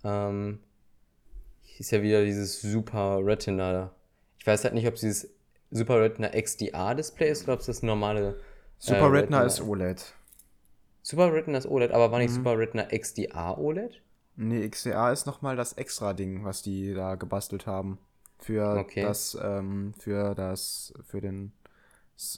Ähm, 0.04 0.60
ist 1.80 1.90
ja 1.90 2.02
wieder 2.02 2.25
dieses 2.25 2.61
Super 2.61 3.20
Retina. 3.25 3.92
Ich 4.38 4.47
weiß 4.47 4.64
halt 4.64 4.75
nicht, 4.75 4.87
ob 4.87 4.94
es 4.94 5.00
dieses 5.00 5.30
Super 5.70 6.00
Retina 6.00 6.28
XDR-Display 6.35 7.30
ist 7.30 7.44
oder 7.44 7.54
ob 7.54 7.61
es 7.61 7.66
das 7.66 7.82
normale. 7.82 8.40
Super 8.80 9.12
äh, 9.12 9.12
Retina 9.12 9.44
ist 9.44 9.61
OLED. 9.61 10.14
Super 11.02 11.32
Retina 11.32 11.58
ist 11.58 11.66
OLED, 11.66 11.90
aber 11.90 12.04
Mhm. 12.06 12.12
war 12.12 12.20
nicht 12.20 12.32
Super 12.32 12.56
Retina 12.56 12.85
XDR 12.92 13.58
OLED? 13.58 14.00
Nee, 14.37 14.64
XDR 14.68 15.12
ist 15.12 15.26
nochmal 15.26 15.56
das 15.56 15.73
extra 15.75 16.12
Ding, 16.14 16.44
was 16.44 16.62
die 16.62 16.94
da 16.94 17.16
gebastelt 17.16 17.66
haben. 17.66 17.99
Für 18.38 18.87
Okay. 18.87 19.00
das, 19.00 19.37
ähm, 19.42 19.94
für 19.99 20.35
das, 20.35 20.94
für 21.04 21.20
den 21.20 21.52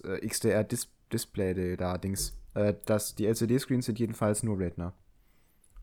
äh, 0.04 0.26
XDR 0.26 0.64
Dis 0.64 0.88
Display 1.12 1.76
da 1.76 1.99
Dings. 1.99 2.35
Äh, 2.54 2.75
das, 2.87 3.14
die 3.16 3.26
LCD-Screens 3.26 3.87
sind 3.87 3.99
jedenfalls 3.99 4.42
nur 4.42 4.59
Retina. 4.59 4.94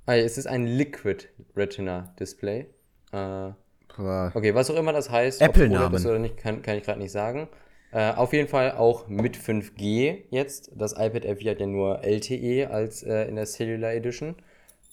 Ah, 0.08 0.16
es 0.16 0.40
ist 0.40 0.48
ein 0.48 0.66
Liquid 0.66 1.28
Retina 1.56 2.16
Display. 2.20 2.66
Äh. 3.12 3.52
Okay, 3.98 4.54
was 4.54 4.70
auch 4.70 4.76
immer 4.76 4.94
das 4.94 5.10
heißt, 5.10 5.42
ob 5.42 5.50
es 5.50 5.56
Apple-Namen. 5.56 5.96
Ist 5.96 6.06
oder 6.06 6.20
nicht, 6.20 6.38
kann, 6.38 6.62
kann 6.62 6.78
ich 6.78 6.84
gerade 6.84 7.00
nicht 7.00 7.12
sagen. 7.12 7.48
Äh, 7.92 8.14
auf 8.14 8.34
jeden 8.34 8.48
Fall 8.48 8.74
auch 8.74 9.08
mit 9.08 9.38
5G 9.38 10.26
jetzt. 10.30 10.72
Das 10.76 10.94
iPad 10.94 11.26
Air 11.26 11.38
4 11.38 11.52
hat 11.52 11.60
ja 11.60 11.66
nur 11.66 12.04
LTE 12.04 12.70
als 12.70 13.02
äh, 13.02 13.24
in 13.28 13.36
der 13.36 13.46
Cellular 13.46 13.94
Edition. 13.94 14.36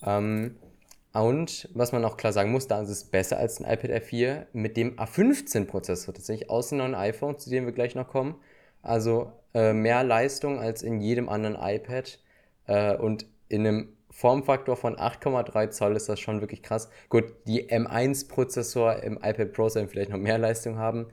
Ähm, 0.02 0.56
und 1.12 1.68
was 1.75 1.92
man 1.92 2.04
auch 2.04 2.16
klar 2.16 2.33
sagen 2.33 2.50
muss, 2.50 2.66
da 2.66 2.83
ist 2.83 2.88
es 2.88 3.04
besser 3.04 3.38
als 3.38 3.61
ein 3.61 3.71
iPad 3.71 3.90
Air 3.90 4.00
4 4.00 4.47
mit 4.52 4.76
dem 4.76 4.97
A15-Prozessor 4.97 6.14
tatsächlich 6.14 6.50
aus 6.50 6.71
den 6.71 6.78
neuen 6.78 6.94
iPhones, 6.94 7.44
zu 7.44 7.50
denen 7.50 7.66
wir 7.66 7.75
gleich 7.75 7.94
noch 7.94 8.09
kommen. 8.09 8.37
Also 8.83 9.33
äh, 9.54 9.73
mehr 9.73 10.02
Leistung 10.02 10.59
als 10.59 10.83
in 10.83 11.00
jedem 11.00 11.28
anderen 11.28 11.56
iPad 11.61 12.18
äh, 12.66 12.97
und 12.97 13.26
in 13.49 13.66
einem 13.66 13.88
Formfaktor 14.16 14.76
von 14.76 14.94
8,3 14.97 15.71
Zoll 15.71 15.97
ist 15.97 16.09
das 16.09 16.21
schon 16.21 16.40
wirklich 16.40 16.62
krass. 16.62 16.88
Gut, 17.09 17.25
die 17.49 17.68
M1-Prozessor 17.68 19.02
im 19.02 19.16
iPad 19.16 19.52
Pro 19.52 19.68
sollen 19.68 19.88
vielleicht 19.88 20.11
noch 20.11 20.18
mehr 20.18 20.38
Leistung 20.38 20.78
haben, 20.78 21.09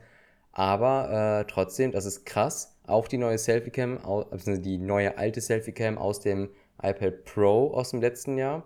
aber 0.52 1.40
äh, 1.40 1.44
trotzdem, 1.50 1.90
das 1.90 2.04
ist 2.04 2.24
krass. 2.24 2.78
Auch 2.86 3.08
die 3.08 3.18
neue 3.18 3.38
Selfie-Cam, 3.38 3.98
also 4.30 4.56
die 4.56 4.78
neue 4.78 5.18
alte 5.18 5.40
Selfie-Cam 5.40 5.98
aus 5.98 6.20
dem 6.20 6.50
iPad 6.80 7.24
Pro 7.24 7.72
aus 7.74 7.90
dem 7.90 8.00
letzten 8.00 8.38
Jahr. 8.38 8.62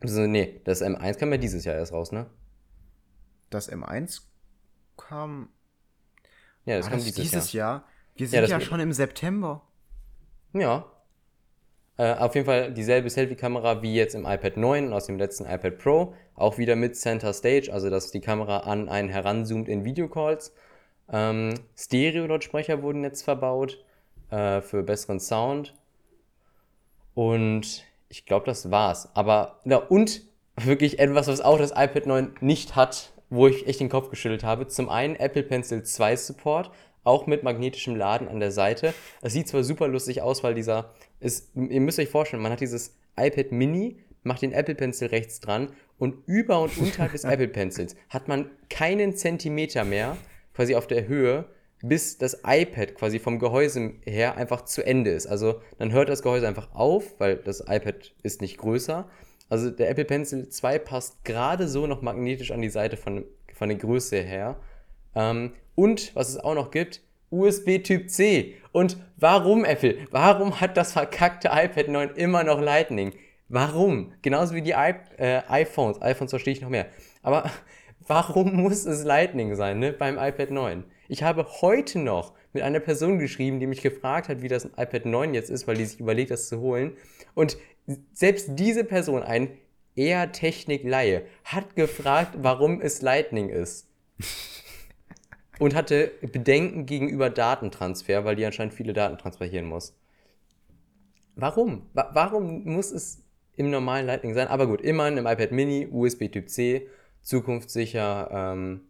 Also, 0.00 0.22
nee, 0.26 0.60
das 0.64 0.82
M1 0.82 1.14
kam 1.18 1.30
ja 1.30 1.38
dieses 1.38 1.64
Jahr 1.64 1.76
erst 1.76 1.92
raus, 1.92 2.10
ne? 2.10 2.26
Das 3.50 3.70
M1 3.70 4.22
kam. 4.96 5.48
Ja, 6.64 6.76
das 6.76 6.86
War 6.86 6.90
kam 6.90 6.98
das 6.98 7.06
dieses, 7.06 7.22
dieses 7.22 7.52
Jahr. 7.52 7.70
Jahr. 7.82 7.84
Wir 8.16 8.26
Ja, 8.26 8.30
sind 8.30 8.50
ja, 8.50 8.58
wird- 8.58 8.62
schon 8.68 8.80
im 8.80 8.92
September. 8.92 9.62
Ja. 10.52 10.86
Äh, 11.98 12.14
auf 12.14 12.36
jeden 12.36 12.46
Fall 12.46 12.72
dieselbe 12.72 13.10
Selfie-Kamera 13.10 13.82
wie 13.82 13.94
jetzt 13.94 14.14
im 14.14 14.24
iPad 14.24 14.56
9 14.56 14.86
und 14.86 14.92
aus 14.92 15.06
dem 15.06 15.18
letzten 15.18 15.44
iPad 15.44 15.78
Pro. 15.78 16.14
Auch 16.36 16.56
wieder 16.56 16.76
mit 16.76 16.96
Center 16.96 17.32
Stage, 17.32 17.72
also 17.72 17.90
dass 17.90 18.12
die 18.12 18.20
Kamera 18.20 18.58
an 18.58 18.88
einen 18.88 19.08
heranzoomt 19.08 19.68
in 19.68 19.84
Videocalls. 19.84 20.54
Ähm, 21.12 21.54
Stereo-Lautsprecher 21.76 22.82
wurden 22.82 23.02
jetzt 23.02 23.22
verbaut 23.22 23.84
äh, 24.30 24.60
für 24.60 24.84
besseren 24.84 25.18
Sound. 25.18 25.74
Und 27.14 27.84
ich 28.08 28.26
glaube, 28.26 28.46
das 28.46 28.70
war's. 28.70 29.08
Aber, 29.14 29.58
ja, 29.64 29.78
und 29.78 30.22
wirklich 30.56 31.00
etwas, 31.00 31.26
was 31.26 31.40
auch 31.40 31.58
das 31.58 31.72
iPad 31.72 32.06
9 32.06 32.34
nicht 32.40 32.76
hat, 32.76 33.12
wo 33.28 33.48
ich 33.48 33.66
echt 33.66 33.80
den 33.80 33.88
Kopf 33.88 34.08
geschüttelt 34.08 34.44
habe. 34.44 34.68
Zum 34.68 34.88
einen 34.88 35.16
Apple 35.16 35.42
Pencil 35.42 35.82
2 35.82 36.16
Support, 36.16 36.70
auch 37.02 37.26
mit 37.26 37.42
magnetischem 37.42 37.96
Laden 37.96 38.28
an 38.28 38.38
der 38.38 38.52
Seite. 38.52 38.94
Es 39.20 39.32
sieht 39.32 39.48
zwar 39.48 39.64
super 39.64 39.88
lustig 39.88 40.22
aus, 40.22 40.44
weil 40.44 40.54
dieser 40.54 40.92
ist, 41.20 41.50
ihr 41.54 41.80
müsst 41.80 41.98
euch 41.98 42.08
vorstellen, 42.08 42.42
man 42.42 42.52
hat 42.52 42.60
dieses 42.60 42.96
iPad 43.16 43.52
Mini, 43.52 43.98
macht 44.22 44.42
den 44.42 44.52
Apple 44.52 44.74
Pencil 44.74 45.08
rechts 45.08 45.40
dran 45.40 45.72
und 45.98 46.26
über 46.26 46.60
und 46.60 46.76
unterhalb 46.78 47.12
des 47.12 47.24
Apple 47.24 47.48
Pencils 47.48 47.96
hat 48.08 48.28
man 48.28 48.50
keinen 48.68 49.16
Zentimeter 49.16 49.84
mehr, 49.84 50.16
quasi 50.54 50.74
auf 50.74 50.86
der 50.86 51.06
Höhe, 51.06 51.46
bis 51.82 52.18
das 52.18 52.40
iPad 52.44 52.94
quasi 52.94 53.18
vom 53.18 53.38
Gehäuse 53.38 53.94
her 54.04 54.36
einfach 54.36 54.64
zu 54.64 54.84
Ende 54.84 55.10
ist. 55.10 55.26
Also 55.26 55.60
dann 55.78 55.92
hört 55.92 56.08
das 56.08 56.22
Gehäuse 56.22 56.48
einfach 56.48 56.74
auf, 56.74 57.18
weil 57.18 57.36
das 57.36 57.60
iPad 57.60 58.12
ist 58.22 58.40
nicht 58.40 58.58
größer. 58.58 59.08
Also 59.48 59.70
der 59.70 59.88
Apple 59.90 60.04
Pencil 60.04 60.48
2 60.48 60.78
passt 60.80 61.24
gerade 61.24 61.68
so 61.68 61.86
noch 61.86 62.02
magnetisch 62.02 62.50
an 62.50 62.60
die 62.60 62.68
Seite 62.68 62.96
von, 62.96 63.24
von 63.54 63.68
der 63.68 63.78
Größe 63.78 64.16
her. 64.16 64.56
Ähm, 65.14 65.52
und 65.74 66.14
was 66.16 66.28
es 66.28 66.38
auch 66.38 66.54
noch 66.54 66.70
gibt, 66.70 67.02
USB 67.30 67.82
Typ 67.82 68.10
C. 68.10 68.54
Und 68.72 68.96
warum, 69.16 69.64
Apple? 69.64 69.96
Warum 70.10 70.60
hat 70.60 70.76
das 70.76 70.92
verkackte 70.92 71.48
iPad 71.52 71.88
9 71.88 72.10
immer 72.16 72.44
noch 72.44 72.60
Lightning? 72.60 73.12
Warum? 73.48 74.12
Genauso 74.22 74.54
wie 74.54 74.62
die 74.62 74.72
I 74.72 74.94
äh, 75.16 75.42
iPhones. 75.48 76.00
iPhones 76.02 76.30
verstehe 76.30 76.52
ich 76.52 76.60
noch 76.60 76.68
mehr. 76.68 76.86
Aber 77.22 77.50
warum 78.06 78.54
muss 78.54 78.84
es 78.86 79.04
Lightning 79.04 79.54
sein, 79.54 79.78
ne? 79.78 79.92
Beim 79.92 80.18
iPad 80.18 80.50
9. 80.50 80.84
Ich 81.08 81.22
habe 81.22 81.46
heute 81.62 81.98
noch 81.98 82.34
mit 82.52 82.62
einer 82.62 82.80
Person 82.80 83.18
geschrieben, 83.18 83.60
die 83.60 83.66
mich 83.66 83.82
gefragt 83.82 84.28
hat, 84.28 84.42
wie 84.42 84.48
das 84.48 84.66
iPad 84.76 85.06
9 85.06 85.34
jetzt 85.34 85.50
ist, 85.50 85.66
weil 85.66 85.76
die 85.76 85.86
sich 85.86 86.00
überlegt, 86.00 86.30
das 86.30 86.48
zu 86.48 86.60
holen. 86.60 86.96
Und 87.34 87.56
selbst 88.12 88.50
diese 88.52 88.84
Person, 88.84 89.22
ein 89.22 89.50
eher 89.96 90.32
Technik-Laie, 90.32 91.22
hat 91.44 91.74
gefragt, 91.74 92.34
warum 92.38 92.80
es 92.80 93.02
Lightning 93.02 93.48
ist. 93.48 93.88
Und 95.58 95.74
hatte 95.74 96.12
Bedenken 96.20 96.86
gegenüber 96.86 97.30
Datentransfer, 97.30 98.24
weil 98.24 98.36
die 98.36 98.46
anscheinend 98.46 98.74
viele 98.74 98.92
Daten 98.92 99.18
transferieren 99.18 99.66
muss. 99.66 99.94
Warum? 101.34 101.86
Wa 101.94 102.10
warum 102.14 102.64
muss 102.64 102.90
es 102.90 103.24
im 103.56 103.70
normalen 103.70 104.06
Lightning 104.06 104.34
sein? 104.34 104.48
Aber 104.48 104.66
gut, 104.66 104.80
immerhin 104.80 105.16
im 105.16 105.26
iPad 105.26 105.52
Mini, 105.52 105.88
USB 105.90 106.28
Typ 106.28 106.48
C, 106.48 106.88
zukunftssicher 107.22 108.28
ähm, 108.32 108.82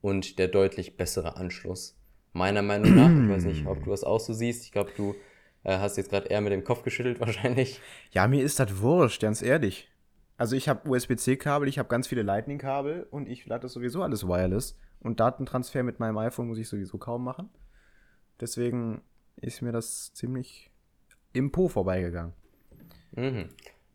und 0.00 0.38
der 0.38 0.48
deutlich 0.48 0.96
bessere 0.96 1.36
Anschluss. 1.36 1.96
Meiner 2.32 2.62
Meinung 2.62 2.94
nach, 2.94 3.10
ich 3.10 3.28
weiß 3.28 3.44
nicht, 3.44 3.66
ob 3.66 3.84
du 3.84 3.90
das 3.90 4.04
auch 4.04 4.20
so 4.20 4.32
siehst. 4.32 4.64
Ich 4.64 4.72
glaube, 4.72 4.90
du 4.96 5.14
äh, 5.64 5.78
hast 5.78 5.96
jetzt 5.96 6.10
gerade 6.10 6.28
eher 6.28 6.40
mit 6.40 6.52
dem 6.52 6.64
Kopf 6.64 6.82
geschüttelt 6.82 7.20
wahrscheinlich. 7.20 7.80
Ja, 8.10 8.26
mir 8.26 8.42
ist 8.42 8.58
das 8.58 8.80
wurscht, 8.80 9.22
ganz 9.22 9.42
ehrlich. 9.42 9.88
Also 10.36 10.56
ich 10.56 10.68
habe 10.68 10.88
USB-C-Kabel, 10.88 11.68
ich 11.68 11.78
habe 11.78 11.88
ganz 11.88 12.08
viele 12.08 12.22
Lightning-Kabel 12.22 13.06
und 13.10 13.28
ich 13.28 13.46
lade 13.46 13.62
das 13.62 13.74
sowieso 13.74 14.02
alles 14.02 14.26
wireless. 14.26 14.76
Und 15.02 15.20
Datentransfer 15.20 15.82
mit 15.82 15.98
meinem 16.00 16.18
iPhone 16.18 16.48
muss 16.48 16.58
ich 16.58 16.68
sowieso 16.68 16.98
kaum 16.98 17.24
machen. 17.24 17.48
Deswegen 18.40 19.02
ist 19.36 19.62
mir 19.62 19.72
das 19.72 20.12
ziemlich 20.14 20.70
im 21.32 21.50
Po 21.50 21.68
vorbeigegangen. 21.68 22.32
Mhm. 23.12 23.48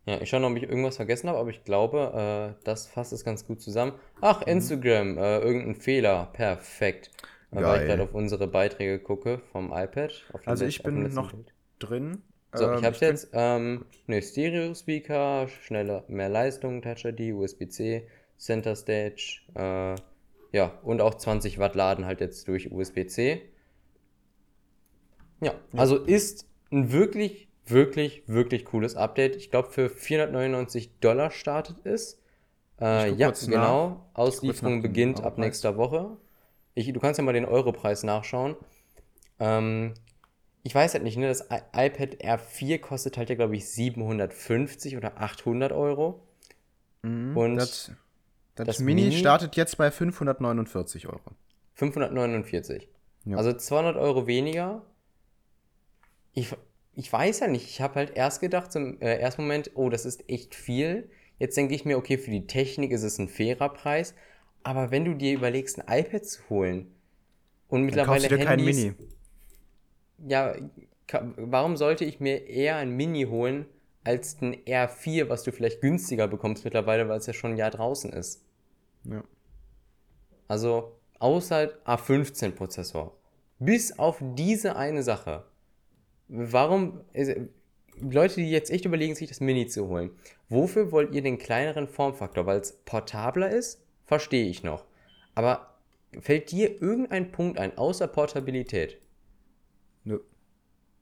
Ja, 0.06 0.22
ich 0.22 0.30
schaue 0.30 0.40
noch, 0.40 0.52
ob 0.52 0.58
ich 0.58 0.64
irgendwas 0.64 0.96
vergessen 0.96 1.28
habe, 1.30 1.38
aber 1.40 1.50
ich 1.50 1.64
glaube, 1.66 2.56
äh, 2.58 2.64
das 2.64 2.88
fasst 2.88 3.12
es 3.12 3.26
ganz 3.26 3.46
gut 3.46 3.62
zusammen. 3.62 3.94
Ach, 4.22 4.42
Instagram, 4.44 5.18
äh, 5.18 5.40
irgendein 5.40 5.76
Fehler. 5.76 6.30
Perfekt. 6.34 7.12
Äh, 7.52 7.56
weil 7.58 7.62
Geil. 7.64 7.82
ich 7.82 7.88
gerade 7.88 8.04
auf 8.04 8.14
unsere 8.14 8.48
Beiträge 8.48 9.00
gucke 9.00 9.40
vom 9.52 9.72
iPad. 9.74 10.12
Also 10.46 10.66
ich 10.66 10.82
bin 10.84 11.14
noch 11.14 11.32
Bild. 11.34 11.54
drin. 11.80 12.22
So, 12.54 12.66
Ähm, 12.66 12.76
ich 12.76 12.82
bin- 13.00 13.10
jetzt. 13.10 13.30
Ähm, 13.34 13.86
ne, 14.08 14.22
Stereo-Speaker, 14.22 15.48
schneller, 15.50 16.06
mehr 16.08 16.30
Leistung, 16.30 16.82
Touch 16.82 17.04
ID, 17.06 17.34
USB-C, 17.34 18.08
Center 18.38 18.76
Stage, 18.76 19.42
äh, 19.56 19.96
ja, 20.58 20.74
und 20.82 21.02
auch 21.02 21.14
20 21.14 21.60
Watt 21.60 21.76
laden 21.76 22.06
halt 22.06 22.20
jetzt 22.20 22.48
durch 22.48 22.72
USB-C. 22.72 23.44
Ja, 25.40 25.54
also 25.76 25.98
ist 25.98 26.48
ein 26.72 26.92
wirklich, 26.92 27.48
wirklich, 27.68 28.24
wirklich 28.26 28.66
cooles 28.66 28.96
Update. 28.96 29.36
Ich 29.36 29.52
glaube, 29.52 29.70
für 29.70 29.88
499 29.88 31.00
Dollar 31.00 31.30
startet 31.30 31.86
es. 31.86 32.20
Äh, 32.82 33.14
ja, 33.14 33.30
nach. 33.30 33.40
genau. 33.40 34.10
Auslieferung 34.16 34.78
nach 34.78 34.82
dem 34.82 34.82
beginnt 34.82 35.24
ab 35.24 35.38
nächster 35.38 35.78
Woche. 35.78 36.18
Ich, 36.74 36.92
du 36.92 37.00
kannst 37.00 37.20
ja 37.20 37.24
mal 37.24 37.34
den 37.34 37.46
Europreis 37.46 38.02
nachschauen. 38.02 38.56
Ähm, 39.40 39.94
ich 40.64 40.74
weiß 40.74 40.96
halt 40.96 41.04
nicht, 41.04 41.18
ne? 41.18 41.28
Das 41.28 41.50
iPad 41.52 42.16
R4 42.16 42.80
kostet 42.80 43.18
halt 43.18 43.30
ja, 43.30 43.36
glaube 43.36 43.56
ich, 43.56 43.70
750 43.70 44.98
oder 44.98 45.22
800 45.22 45.72
Euro. 45.72 46.28
Mhm, 47.04 47.38
und 47.38 47.96
das, 48.58 48.78
das, 48.78 48.80
Mini, 48.80 49.04
Mini- 49.04 49.18
startet 49.18 49.56
jetzt 49.56 49.78
bei 49.78 49.92
549 49.92 51.08
Euro. 51.08 51.22
549. 51.76 52.90
Ja. 53.26 53.38
Also 53.38 53.54
200 53.54 53.98
Euro 53.98 54.26
weniger. 54.28 54.84
Ich, 56.34 56.56
ich 56.96 57.12
weiß 57.12 57.40
ja 57.42 57.48
nicht. 57.48 57.66
Ich 57.70 57.82
habe 57.82 57.96
halt 57.96 58.16
erst 58.16 58.42
gedacht 58.42 58.72
zum 58.72 59.00
äh, 59.02 59.16
ersten 59.18 59.44
Moment, 59.44 59.72
oh, 59.76 59.90
das 59.90 60.06
ist 60.06 60.30
echt 60.30 60.56
viel. 60.56 61.10
Jetzt 61.40 61.56
denke 61.58 61.76
ich 61.76 61.86
mir, 61.86 61.98
okay, 61.98 62.18
für 62.18 62.32
die 62.32 62.48
Technik 62.48 62.92
ist 62.92 63.04
es 63.04 63.18
ein 63.20 63.28
fairer 63.28 63.70
Preis. 63.70 64.16
Aber 64.64 64.92
wenn 64.92 65.06
du 65.06 65.14
dir 65.14 65.34
überlegst, 65.34 65.80
ein 65.80 66.00
iPad 66.00 66.26
zu 66.26 66.42
holen 66.50 66.92
und 67.68 67.80
Dann 67.80 67.86
mittlerweile 67.86 68.22
kaufst 68.22 68.32
du 68.32 68.38
dir 68.38 68.46
kein 68.46 68.60
Handys, 68.60 68.78
Mini. 68.78 68.94
ja, 70.28 70.56
warum 71.38 71.78
sollte 71.78 72.06
ich 72.06 72.20
mir 72.20 72.48
eher 72.48 72.78
ein 72.78 72.92
Mini 72.92 73.24
holen 73.26 73.66
als 74.04 74.42
ein 74.42 74.56
R4, 74.66 75.30
was 75.30 75.44
du 75.44 75.52
vielleicht 75.52 75.82
günstiger 75.82 76.28
bekommst 76.28 76.64
mittlerweile, 76.66 77.08
weil 77.10 77.18
es 77.18 77.28
ja 77.28 77.34
schon 77.34 77.52
ein 77.52 77.58
Jahr 77.58 77.72
draußen 77.72 78.12
ist? 78.14 78.44
Ja. 79.04 79.24
Also 80.48 80.98
außer 81.20 81.70
A15-Prozessor. 81.86 83.18
Bis 83.60 83.98
auf 83.98 84.22
diese 84.22 84.76
eine 84.76 85.04
Sache. 85.04 85.46
Warum, 86.28 87.02
also, 87.14 87.34
Leute, 88.00 88.36
die 88.36 88.52
jetzt 88.52 88.70
echt 88.70 88.86
überlegen, 88.86 89.16
sich 89.16 89.30
das 89.30 89.40
Mini 89.40 89.68
zu 89.68 89.88
holen, 89.88 90.12
wofür 90.50 90.92
wollt 90.92 91.14
ihr 91.14 91.22
den 91.22 91.38
kleineren 91.38 91.88
Formfaktor? 91.88 92.46
Weil 92.46 92.60
es 92.60 92.74
portabler 92.86 93.50
ist? 93.50 93.82
Verstehe 94.06 94.48
ich 94.48 94.64
noch. 94.64 94.86
Aber 95.34 95.78
fällt 96.20 96.52
dir 96.52 96.82
irgendein 96.82 97.32
Punkt 97.32 97.58
ein, 97.58 97.78
außer 97.78 98.08
Portabilität? 98.08 99.00
Nö. 100.04 100.20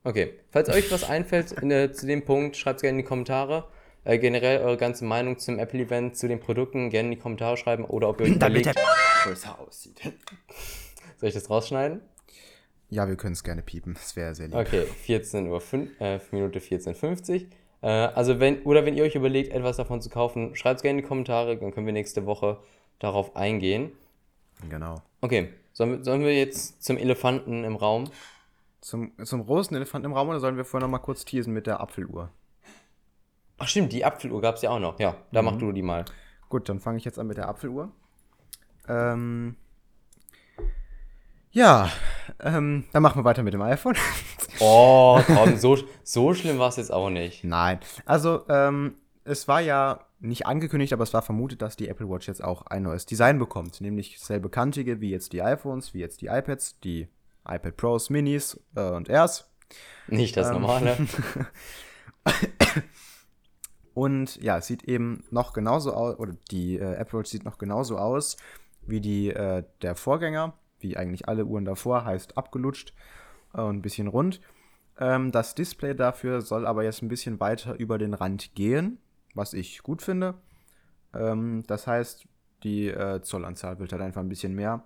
Okay, 0.04 0.34
falls 0.50 0.68
euch 0.68 0.90
was 0.90 1.04
einfällt 1.04 1.62
äh, 1.62 1.92
zu 1.92 2.06
dem 2.06 2.24
Punkt, 2.24 2.56
schreibt 2.56 2.76
es 2.76 2.82
gerne 2.82 2.98
in 2.98 3.04
die 3.04 3.08
Kommentare. 3.08 3.68
Äh, 4.06 4.18
generell 4.18 4.60
eure 4.62 4.76
ganze 4.76 5.04
Meinung 5.04 5.36
zum 5.38 5.58
Apple-Event, 5.58 6.16
zu 6.16 6.28
den 6.28 6.38
Produkten, 6.38 6.90
gerne 6.90 7.08
in 7.08 7.14
die 7.16 7.20
Kommentare 7.20 7.56
schreiben. 7.56 7.84
Oder 7.84 8.08
ob 8.08 8.20
ihr 8.20 8.26
euch 8.28 8.38
Damit 8.38 8.60
überlegt, 8.62 8.78
der 8.78 8.84
größer 9.24 9.58
aussieht. 9.58 10.00
soll 11.16 11.28
ich 11.28 11.34
das 11.34 11.50
rausschneiden? 11.50 12.00
Ja, 12.88 13.08
wir 13.08 13.16
können 13.16 13.32
es 13.32 13.42
gerne 13.42 13.62
piepen. 13.62 13.94
Das 13.94 14.14
wäre 14.14 14.32
sehr 14.36 14.46
lieb. 14.46 14.56
Okay, 14.56 14.84
14 14.84 15.48
Uhr, 15.48 15.58
fün- 15.60 15.88
äh, 15.98 16.20
Minute 16.30 16.60
14.50. 16.60 17.46
Äh, 17.82 17.88
also 17.88 18.38
wenn, 18.38 18.62
oder 18.62 18.86
wenn 18.86 18.94
ihr 18.94 19.02
euch 19.02 19.16
überlegt, 19.16 19.52
etwas 19.52 19.76
davon 19.76 20.00
zu 20.00 20.08
kaufen, 20.08 20.54
schreibt 20.54 20.76
es 20.76 20.82
gerne 20.82 20.98
in 21.00 21.02
die 21.04 21.08
Kommentare, 21.08 21.56
dann 21.56 21.72
können 21.72 21.86
wir 21.86 21.92
nächste 21.92 22.26
Woche 22.26 22.60
darauf 23.00 23.34
eingehen. 23.34 23.90
Genau. 24.70 25.02
Okay, 25.20 25.48
sollen 25.72 25.98
wir, 25.98 26.04
sollen 26.04 26.20
wir 26.22 26.32
jetzt 26.38 26.80
zum 26.82 26.96
Elefanten 26.96 27.64
im 27.64 27.74
Raum? 27.74 28.04
Zum, 28.80 29.12
zum 29.24 29.44
großen 29.44 29.76
Elefanten 29.76 30.06
im 30.06 30.12
Raum 30.12 30.28
oder 30.28 30.38
sollen 30.38 30.56
wir 30.56 30.64
vorher 30.64 30.86
noch 30.86 30.92
mal 30.92 30.98
kurz 30.98 31.24
teasen 31.24 31.52
mit 31.52 31.66
der 31.66 31.80
Apfeluhr? 31.80 32.30
Ach 33.58 33.68
stimmt, 33.68 33.92
die 33.92 34.04
Apfeluhr 34.04 34.40
gab 34.40 34.56
es 34.56 34.62
ja 34.62 34.70
auch 34.70 34.78
noch. 34.78 34.98
Ja, 34.98 35.16
da 35.32 35.42
mach 35.42 35.56
du 35.56 35.72
die 35.72 35.82
mal. 35.82 36.04
Gut, 36.48 36.68
dann 36.68 36.80
fange 36.80 36.98
ich 36.98 37.04
jetzt 37.04 37.18
an 37.18 37.26
mit 37.26 37.38
der 37.38 37.48
Apfeluhr. 37.48 37.90
Ähm, 38.88 39.56
ja, 41.50 41.90
ähm, 42.40 42.84
dann 42.92 43.02
machen 43.02 43.18
wir 43.20 43.24
weiter 43.24 43.42
mit 43.42 43.54
dem 43.54 43.62
iPhone. 43.62 43.96
Oh, 44.58 45.20
komm, 45.26 45.58
so, 45.58 45.76
so 46.02 46.32
schlimm 46.32 46.58
war 46.58 46.70
es 46.70 46.76
jetzt 46.76 46.90
auch 46.90 47.10
nicht. 47.10 47.44
Nein. 47.44 47.78
Also, 48.06 48.48
ähm, 48.48 48.94
es 49.24 49.46
war 49.48 49.60
ja 49.60 50.06
nicht 50.18 50.46
angekündigt, 50.46 50.94
aber 50.94 51.02
es 51.02 51.12
war 51.12 51.20
vermutet, 51.20 51.60
dass 51.60 51.76
die 51.76 51.88
Apple 51.88 52.08
Watch 52.08 52.26
jetzt 52.26 52.42
auch 52.42 52.62
ein 52.62 52.84
neues 52.84 53.04
Design 53.04 53.38
bekommt. 53.38 53.82
Nämlich 53.82 54.18
dasselbe 54.18 54.48
kantige 54.48 55.02
wie 55.02 55.10
jetzt 55.10 55.34
die 55.34 55.42
iPhones, 55.42 55.92
wie 55.92 55.98
jetzt 55.98 56.22
die 56.22 56.28
iPads, 56.28 56.80
die 56.80 57.08
iPad 57.46 57.76
Pros, 57.76 58.08
Minis 58.08 58.58
äh, 58.76 58.88
und 58.92 59.10
Airs. 59.10 59.50
Nicht 60.06 60.38
das 60.38 60.46
Ähm. 60.48 60.54
normale. 60.54 60.96
Und 63.96 64.36
ja, 64.42 64.58
es 64.58 64.66
sieht 64.66 64.84
eben 64.84 65.24
noch 65.30 65.54
genauso 65.54 65.94
aus, 65.94 66.18
oder 66.18 66.34
die 66.50 66.76
äh, 66.76 66.96
Apple 66.96 67.18
Watch 67.18 67.30
sieht 67.30 67.46
noch 67.46 67.56
genauso 67.56 67.96
aus 67.96 68.36
wie 68.82 69.00
die 69.00 69.30
äh, 69.30 69.64
der 69.80 69.96
Vorgänger, 69.96 70.52
wie 70.80 70.98
eigentlich 70.98 71.28
alle 71.28 71.46
Uhren 71.46 71.64
davor, 71.64 72.04
heißt 72.04 72.36
abgelutscht 72.36 72.92
äh, 73.54 73.62
und 73.62 73.76
ein 73.76 73.80
bisschen 73.82 74.08
rund. 74.08 74.42
Ähm, 74.98 75.32
das 75.32 75.54
Display 75.54 75.94
dafür 75.94 76.42
soll 76.42 76.66
aber 76.66 76.84
jetzt 76.84 77.00
ein 77.00 77.08
bisschen 77.08 77.40
weiter 77.40 77.78
über 77.78 77.96
den 77.96 78.12
Rand 78.12 78.54
gehen, 78.54 78.98
was 79.32 79.54
ich 79.54 79.82
gut 79.82 80.02
finde. 80.02 80.34
Ähm, 81.14 81.62
das 81.66 81.86
heißt, 81.86 82.26
die 82.64 82.88
äh, 82.88 83.22
Zollanzahl 83.22 83.78
wird 83.78 83.92
halt 83.92 84.02
einfach 84.02 84.20
ein 84.20 84.28
bisschen 84.28 84.54
mehr. 84.54 84.84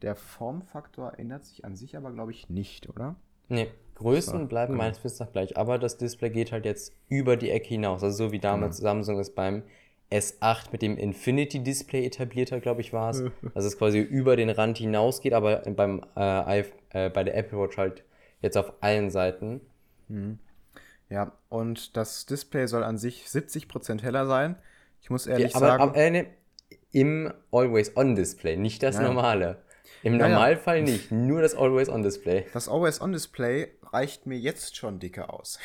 Der 0.00 0.14
Formfaktor 0.14 1.18
ändert 1.18 1.44
sich 1.44 1.64
an 1.64 1.74
sich 1.74 1.96
aber, 1.96 2.12
glaube 2.12 2.30
ich, 2.30 2.48
nicht, 2.48 2.88
oder? 2.88 3.16
Nee, 3.48 3.72
Größen 3.96 4.40
So, 4.40 4.46
bleiben 4.46 4.72
genau. 4.72 4.84
meines 4.84 5.02
Wissens 5.04 5.20
nach 5.20 5.32
gleich, 5.32 5.56
aber 5.56 5.78
das 5.78 5.96
Display 5.98 6.30
geht 6.30 6.52
halt 6.52 6.64
jetzt 6.64 6.92
über 7.08 7.36
die 7.36 7.50
Ecke 7.50 7.68
hinaus. 7.68 8.02
Also 8.02 8.26
so 8.26 8.32
wie 8.32 8.38
damals 8.40 8.78
Genau. 8.78 8.90
Samsung 8.90 9.18
es 9.20 9.30
beim 9.34 9.62
S8 10.10 10.66
mit 10.72 10.82
dem 10.82 10.96
Infinity 10.98 11.60
Display 11.62 12.04
etabliert 12.04 12.52
hat, 12.52 12.62
glaube 12.62 12.80
ich, 12.80 12.92
war 12.92 13.10
es. 13.10 13.22
dass 13.54 13.64
es 13.64 13.78
quasi 13.78 14.00
über 14.00 14.36
den 14.36 14.50
Rand 14.50 14.78
hinausgeht, 14.78 15.32
aber 15.32 15.58
beim, 15.58 16.04
äh, 16.16 16.60
äh, 16.90 17.10
bei 17.10 17.24
der 17.24 17.36
Apple 17.36 17.58
Watch 17.58 17.76
halt 17.78 18.04
jetzt 18.42 18.56
auf 18.56 18.72
allen 18.80 19.10
Seiten. 19.10 19.60
Ja, 21.08 21.32
und 21.48 21.96
das 21.96 22.26
Display 22.26 22.66
soll 22.66 22.82
an 22.84 22.98
sich 22.98 23.24
70% 23.26 24.02
heller 24.02 24.26
sein. 24.26 24.56
Ich 25.00 25.10
muss 25.10 25.26
ehrlich 25.26 25.52
Ja, 25.52 25.56
aber, 25.56 25.66
sagen, 25.66 25.82
aber 25.82 25.96
äh, 25.96 26.10
nee, 26.10 26.26
im 26.92 27.32
Always-On-Display, 27.52 28.56
nicht 28.56 28.82
das 28.82 28.96
Ja, 28.96 29.02
ja. 29.02 29.08
normale. 29.08 29.58
Im 30.02 30.14
Ja, 30.18 30.26
ja. 30.26 30.28
Normalfall 30.34 30.82
nicht, 30.82 31.10
nur 31.12 31.40
das 31.42 31.54
Always-On-Display. 31.54 32.46
das 32.52 32.68
Always-On-Display 32.68 33.68
reicht 33.94 34.26
mir 34.26 34.38
jetzt 34.38 34.76
schon 34.76 34.98
dicke 34.98 35.32
aus. 35.32 35.58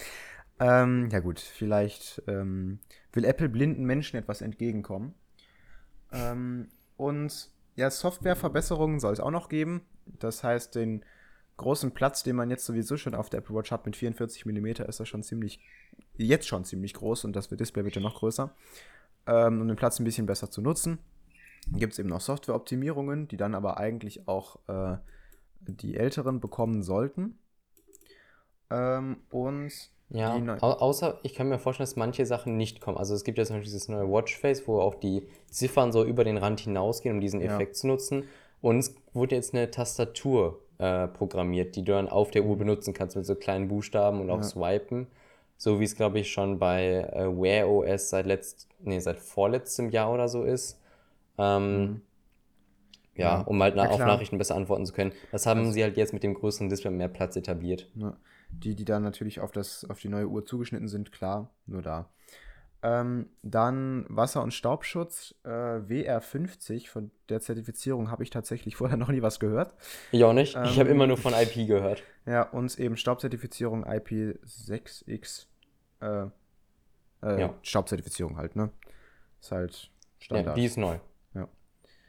ähm, 0.60 1.08
ja 1.10 1.20
gut, 1.20 1.40
vielleicht 1.40 2.22
ähm, 2.26 2.80
will 3.12 3.24
Apple 3.24 3.48
blinden 3.48 3.84
Menschen 3.84 4.18
etwas 4.18 4.42
entgegenkommen. 4.42 5.14
Ähm, 6.12 6.68
und 6.96 7.50
ja, 7.76 7.90
Softwareverbesserungen 7.90 8.98
soll 8.98 9.12
es 9.12 9.20
auch 9.20 9.30
noch 9.30 9.48
geben. 9.48 9.82
Das 10.18 10.42
heißt, 10.42 10.74
den 10.74 11.04
großen 11.56 11.92
Platz, 11.92 12.22
den 12.22 12.36
man 12.36 12.50
jetzt 12.50 12.64
sowieso 12.64 12.96
schon 12.96 13.14
auf 13.14 13.30
der 13.30 13.38
Apple 13.38 13.54
Watch 13.54 13.70
hat 13.70 13.86
mit 13.86 13.96
44 13.96 14.46
mm, 14.46 14.66
ist 14.66 15.00
das 15.00 15.08
schon 15.08 15.22
ziemlich, 15.22 15.60
jetzt 16.16 16.48
schon 16.48 16.64
ziemlich 16.64 16.94
groß 16.94 17.24
und 17.24 17.34
das 17.34 17.48
Display 17.48 17.84
wird 17.84 17.96
ja 17.96 18.02
noch 18.02 18.18
größer. 18.18 18.54
Ähm, 19.26 19.60
um 19.60 19.68
den 19.68 19.76
Platz 19.76 20.00
ein 20.00 20.04
bisschen 20.04 20.26
besser 20.26 20.50
zu 20.50 20.62
nutzen, 20.62 20.98
gibt 21.72 21.92
es 21.92 21.98
eben 21.98 22.08
noch 22.08 22.20
Softwareoptimierungen, 22.20 23.28
die 23.28 23.36
dann 23.36 23.54
aber 23.54 23.78
eigentlich 23.78 24.26
auch 24.26 24.58
äh, 24.68 24.96
die 25.60 25.96
Älteren 25.96 26.40
bekommen 26.40 26.82
sollten. 26.82 27.38
Ähm, 28.70 29.18
und 29.30 29.72
Ja, 30.10 30.34
au 30.60 30.70
außer 30.72 31.18
ich 31.22 31.34
kann 31.34 31.48
mir 31.48 31.58
vorstellen, 31.58 31.86
dass 31.86 31.96
manche 31.96 32.24
Sachen 32.26 32.56
nicht 32.56 32.80
kommen. 32.80 32.96
Also 32.96 33.14
es 33.14 33.24
gibt 33.24 33.38
ja 33.38 33.44
zum 33.44 33.56
Beispiel 33.56 33.72
dieses 33.72 33.88
neue 33.88 34.10
Watchface, 34.10 34.66
wo 34.66 34.80
auch 34.80 34.94
die 34.94 35.28
Ziffern 35.50 35.92
so 35.92 36.04
über 36.04 36.24
den 36.24 36.38
Rand 36.38 36.60
hinausgehen, 36.60 37.16
um 37.16 37.20
diesen 37.20 37.40
Ja. 37.40 37.46
Effekt 37.54 37.76
zu 37.76 37.86
nutzen. 37.86 38.24
Und 38.60 38.78
es 38.78 38.94
wurde 39.12 39.34
jetzt 39.36 39.54
eine 39.54 39.70
Tastatur 39.70 40.60
äh, 40.78 41.08
programmiert, 41.08 41.76
die 41.76 41.84
du 41.84 41.92
dann 41.92 42.08
auf 42.08 42.30
der 42.30 42.44
Uhr 42.44 42.56
benutzen 42.56 42.94
kannst 42.94 43.16
mit 43.16 43.26
so 43.26 43.34
kleinen 43.34 43.68
Buchstaben 43.68 44.20
und 44.20 44.30
auch 44.30 44.38
Ja. 44.38 44.42
swipen. 44.44 45.06
So 45.56 45.80
wie 45.80 45.84
es, 45.84 45.96
glaube 45.96 46.20
ich, 46.20 46.30
schon 46.32 46.58
bei 46.58 47.08
äh, 47.12 47.26
Wear 47.26 47.68
OS 47.68 48.10
seit 48.10 48.26
letzt, 48.26 48.68
nee, 48.80 49.00
seit 49.00 49.18
vorletztem 49.18 49.90
Jahr 49.90 50.12
oder 50.12 50.28
so 50.28 50.44
ist. 50.44 50.80
Ähm, 51.36 52.00
ja, 53.16 53.38
Ja. 53.38 53.42
um 53.42 53.60
halt 53.62 53.74
na 53.74 53.82
Ja, 53.84 53.88
auf. 53.90 54.00
Also 54.00 54.06
Nachrichten 54.06 54.38
besser 54.38 54.54
antworten 54.54 54.86
zu 54.86 54.92
können. 54.92 55.12
Das 55.32 55.46
haben 55.46 55.72
sie 55.72 55.82
halt 55.82 55.96
jetzt 55.96 56.12
mit 56.12 56.22
dem 56.22 56.34
größeren 56.34 56.68
Display 56.68 56.92
mehr 56.92 57.08
Platz 57.08 57.34
etabliert. 57.36 57.88
Die, 58.50 58.74
die 58.74 58.84
dann 58.84 59.02
natürlich 59.02 59.40
auf, 59.40 59.52
das, 59.52 59.84
auf 59.88 60.00
die 60.00 60.08
neue 60.08 60.26
Uhr 60.28 60.44
zugeschnitten 60.44 60.88
sind, 60.88 61.12
klar, 61.12 61.50
nur 61.66 61.82
da. 61.82 62.08
Ähm, 62.80 63.28
dann 63.42 64.06
Wasser- 64.08 64.42
und 64.42 64.54
Staubschutz 64.54 65.34
äh, 65.44 65.48
WR50, 65.48 66.88
von 66.88 67.10
der 67.28 67.40
Zertifizierung 67.40 68.10
habe 68.10 68.22
ich 68.22 68.30
tatsächlich 68.30 68.76
vorher 68.76 68.96
noch 68.96 69.08
nie 69.08 69.22
was 69.22 69.40
gehört. 69.40 69.74
Ich 70.12 70.22
auch 70.24 70.32
nicht. 70.32 70.50
ich 70.54 70.78
habe 70.78 70.88
Ähm, 70.88 70.94
immer 70.96 71.06
nur 71.06 71.16
von 71.18 71.34
IP 71.34 71.66
gehört. 71.66 72.02
Ja, 72.24 72.42
und 72.42 72.78
eben 72.78 72.96
Staubzertifizierung 72.96 73.84
IP6X. 73.84 75.46
Äh, 76.00 76.26
äh, 77.22 77.40
Ja. 77.40 77.54
Staubzertifizierung 77.62 78.36
halt, 78.36 78.54
ne? 78.56 78.70
Ist 79.40 79.50
halt 79.52 79.72
Ja, 79.74 79.90
Standard. 80.24 80.56
die 80.56 80.64
ist 80.64 80.76
neu. 80.78 80.98
Ja. 81.34 81.48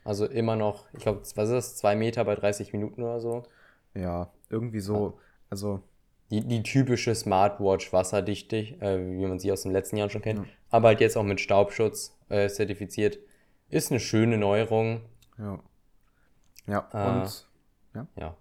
Also 0.06 0.25
immer 0.28 0.56
noch, 0.56 0.86
ich 0.93 0.99
glaube, 0.99 1.21
was 1.21 1.30
ist 1.49 1.54
das? 1.54 1.75
Zwei 1.78 1.95
Meter 1.95 2.23
bei 2.25 2.36
30 2.36 2.73
Minuten 2.73 3.02
oder 3.04 3.19
so. 3.19 3.43
Ja, 3.95 4.32
irgendwie 4.49 4.80
so, 4.82 5.19
also, 5.49 5.82
Die, 6.31 6.41
die 6.41 6.61
typische 6.61 7.15
Smartwatch 7.15 7.91
wasserdichte, 7.91 8.57
äh, 8.57 8.99
wie 8.99 9.25
man 9.25 9.39
sie 9.39 9.51
aus 9.51 9.63
den 9.63 9.71
letzten 9.71 9.97
Jahren 9.97 10.09
schon 10.09 10.21
kennt. 10.21 10.39
Ja. 10.39 10.53
Aber 10.69 10.89
halt 10.89 11.01
jetzt 11.01 11.17
auch 11.17 11.23
mit 11.23 11.41
Staubschutz 11.41 12.15
äh, 12.29 12.47
zertifiziert. 12.49 13.17
Ist 13.69 13.91
eine 13.91 13.99
schöne 13.99 14.37
Neuerung. 14.37 15.01
ja. 15.37 15.59
Ja, 16.67 16.87
Äh, 16.93 17.09
und 17.09 17.47
Ja. 18.15 18.37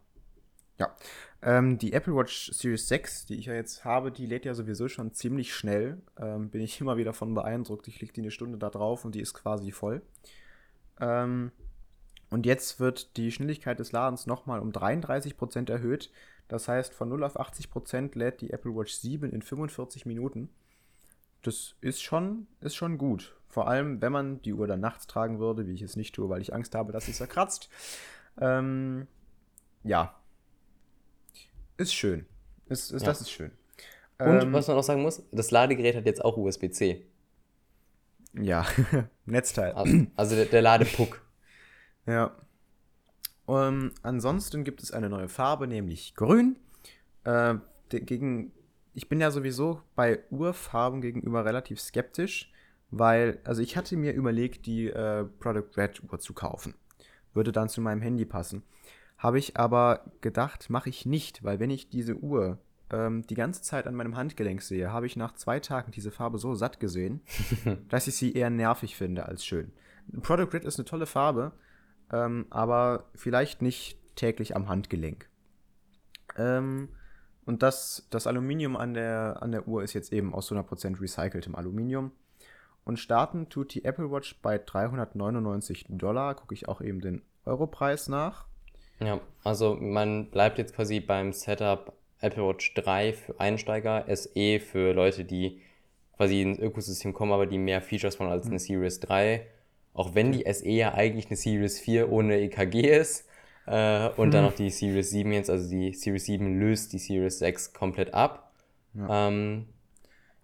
Ja. 0.79 0.94
Ähm, 1.40 1.79
die 1.79 1.92
Apple 1.92 2.14
Watch 2.14 2.53
Series 2.53 2.88
6, 2.88 3.27
die 3.27 3.37
ich 3.37 3.46
ja 3.46 3.55
jetzt 3.55 3.85
habe, 3.85 4.11
die 4.11 4.27
lädt 4.27 4.44
ja 4.44 4.55
sowieso 4.55 4.88
schon 4.88 5.12
ziemlich 5.12 5.55
schnell. 5.55 5.98
Ähm, 6.18 6.51
bin 6.51 6.61
ich 6.61 6.81
immer 6.81 6.96
wieder 6.96 7.12
von 7.12 7.35
beeindruckt. 7.35 7.88
Ich 7.88 8.01
leg 8.01 8.12
die 8.12 8.20
eine 8.20 8.31
Stunde 8.31 8.59
da 8.59 8.70
drauf 8.70 9.05
und 9.05 9.14
die 9.14 9.20
ist 9.20 9.35
quasi 9.35 9.70
voll. 9.72 10.03
Ähm, 11.01 11.53
und 12.31 12.44
jetzt 12.44 12.81
wird 12.81 13.16
die 13.16 13.33
Schnelligkeit 13.33 13.79
des 13.79 13.92
Ladens 13.92 14.27
nochmal 14.27 14.61
um 14.61 14.70
33% 14.70 15.70
erhöht. 15.70 16.11
Das 16.49 16.67
heißt, 16.67 16.95
von 16.95 17.09
0 17.09 17.25
auf 17.25 17.39
80% 17.39 18.17
lädt 18.19 18.41
die 18.41 18.51
Apple 18.51 18.75
Watch 18.75 18.95
7 18.95 19.31
in 19.31 19.43
45 19.43 20.07
Minuten. 20.07 20.49
Das 21.43 21.77
ist 21.81 22.03
schon, 22.03 22.47
ist 22.61 22.75
schon 22.75 22.99
gut. 22.99 23.37
Vor 23.49 23.69
allem, 23.69 24.01
wenn 24.03 24.13
man 24.13 24.43
die 24.43 24.55
Uhr 24.55 24.67
dann 24.67 24.81
nachts 24.81 25.07
tragen 25.07 25.39
würde, 25.39 25.67
wie 25.67 25.73
ich 25.73 25.83
es 25.83 25.97
nicht 25.97 26.15
tue, 26.15 26.29
weil 26.29 26.41
ich 26.41 26.53
Angst 26.55 26.75
habe, 26.75 26.93
dass 26.93 27.07
sie 27.07 27.13
zerkratzt. 27.13 27.69
Ähm, 28.41 29.07
ja. 29.85 30.15
Ist 31.77 31.95
schön. 31.95 32.27
Ist, 32.67 32.91
ist, 32.93 33.03
Ja. 33.03 33.09
Das 33.09 33.21
ist 33.21 33.31
schön. 33.31 33.53
Und 34.19 34.43
Ähm, 34.43 34.53
was 34.53 34.67
man 34.69 34.77
auch 34.77 34.83
sagen 34.83 35.03
muss, 35.03 35.23
das 35.31 35.51
Ladegerät 35.51 35.95
hat 35.97 36.07
jetzt 36.07 36.25
auch 36.25 36.37
USB-C. 36.37 37.07
Ja, 38.35 38.67
Netzteil. 39.27 39.73
Also, 39.73 40.07
also 40.17 40.35
der, 40.35 40.47
der 40.47 40.63
Ladepuck. 40.63 41.23
Ja. 42.07 42.35
Ähm, 43.49 43.93
ansonsten 44.03 44.65
gibt 44.65 44.83
es 44.83 44.93
eine 44.93 45.09
neue 45.09 45.29
Farbe, 45.29 45.67
nämlich 45.67 46.15
grün. 46.15 46.57
Äh, 47.25 47.57
gegen, 47.89 48.53
ich 48.95 49.09
bin 49.09 49.21
ja 49.21 49.31
sowieso 49.31 49.83
bei 49.97 50.21
Urfarben 50.31 51.01
gegenüber 51.01 51.45
relativ 51.45 51.81
skeptisch, 51.81 52.53
weil, 52.91 53.41
also 53.45 53.63
ich 53.63 53.77
hatte 53.77 53.97
mir 53.97 54.13
überlegt, 54.13 54.67
die 54.67 54.89
äh, 54.89 55.25
Product 55.25 55.77
Red 55.77 56.03
Uhr 56.11 56.19
zu 56.19 56.35
kaufen. 56.35 56.75
Würde 57.35 57.53
dann 57.53 57.69
zu 57.69 57.81
meinem 57.81 58.03
Handy 58.03 58.25
passen. 58.25 58.63
Habe 59.17 59.39
ich 59.39 59.57
aber 59.57 60.05
gedacht, 60.21 60.71
mache 60.71 60.89
ich 60.89 61.07
nicht, 61.07 61.43
weil 61.43 61.59
wenn 61.59 61.71
ich 61.71 61.91
diese 61.91 62.17
Uhr 62.17 62.59
ähm, 62.91 63.27
die 63.27 63.35
ganze 63.35 63.63
Zeit 63.63 63.87
an 63.87 63.95
meinem 63.95 64.17
Handgelenk 64.17 64.63
sehe, 64.63 64.93
habe 64.93 65.07
ich 65.07 65.17
nach 65.17 65.35
zwei 65.35 65.61
Tagen 65.61 65.91
diese 65.91 66.11
Farbe 66.11 66.39
so 66.39 66.55
satt 66.55 66.81
gesehen, 66.81 67.21
dass 67.89 68.07
ich 68.07 68.17
sie 68.17 68.33
eher 68.33 68.51
nervig 68.51 68.97
finde 68.97 69.27
als 69.27 69.45
schön. 69.45 69.73
Product 70.23 70.53
Red 70.53 70.65
ist 70.65 70.79
eine 70.79 70.87
tolle 70.87 71.07
Farbe, 71.07 71.53
ähm, 72.12 72.47
aber 72.51 73.05
vielleicht 73.14 73.62
nicht 73.62 73.99
täglich 74.16 74.57
am 74.57 74.68
Handgelenk. 74.68 75.29
Ähm, 76.37 76.88
und 77.44 77.62
das, 77.62 78.07
das 78.11 78.27
Aluminium 78.27 78.77
an 78.77 78.94
der, 78.94 79.38
an 79.40 79.53
der 79.53 79.66
Uhr 79.66 79.83
ist 79.83 79.94
jetzt 79.94 80.12
eben 80.12 80.35
aus 80.35 80.53
100% 80.53 81.01
recyceltem 81.01 81.55
Aluminium. 81.55 82.12
Und 82.85 82.99
starten 82.99 83.49
tut 83.49 83.75
die 83.75 83.85
Apple 83.85 84.11
Watch 84.11 84.40
bei 84.42 84.59
399 84.59 85.87
Dollar. 85.88 86.35
Gucke 86.35 86.55
ich 86.55 86.68
auch 86.68 86.81
eben 86.81 87.01
den 87.01 87.23
Europreis 87.44 88.09
nach. 88.09 88.47
Ja, 89.01 89.21
also 89.44 89.77
man 89.77 90.31
bleibt 90.31 90.59
jetzt 90.59 90.75
quasi 90.75 91.01
beim 91.01 91.33
Setup 91.33 91.92
Apple 92.21 92.47
Watch 92.47 92.75
3 92.75 93.12
für 93.12 93.38
Einsteiger, 93.38 94.05
SE 94.14 94.61
für 94.61 94.92
Leute, 94.92 95.25
die 95.25 95.61
quasi 96.16 96.42
ins 96.42 96.59
Ökosystem 96.59 97.12
kommen, 97.12 97.33
aber 97.33 97.47
die 97.47 97.59
mehr 97.59 97.81
Features 97.81 98.18
wollen 98.18 98.31
als 98.31 98.47
eine 98.47 98.59
Series 98.59 99.01
3. 99.01 99.47
Auch 99.94 100.14
wenn 100.14 100.33
die 100.33 100.44
SE 100.53 100.68
ja 100.68 100.94
eigentlich 100.94 101.27
eine 101.27 101.37
Series 101.37 101.79
4 101.81 102.11
ohne 102.12 102.38
EKG 102.40 102.88
ist. 102.98 103.27
Äh, 103.66 104.09
und 104.16 104.33
dann 104.33 104.44
noch 104.44 104.55
die 104.55 104.70
Series 104.70 105.11
7 105.11 105.31
jetzt, 105.33 105.51
also 105.51 105.68
die 105.68 105.92
Series 105.92 106.24
7 106.24 106.59
löst 106.59 106.92
die 106.92 106.98
Series 106.98 107.38
6 107.38 107.72
komplett 107.74 108.14
ab. 108.14 108.53
Ähm, 108.96 109.66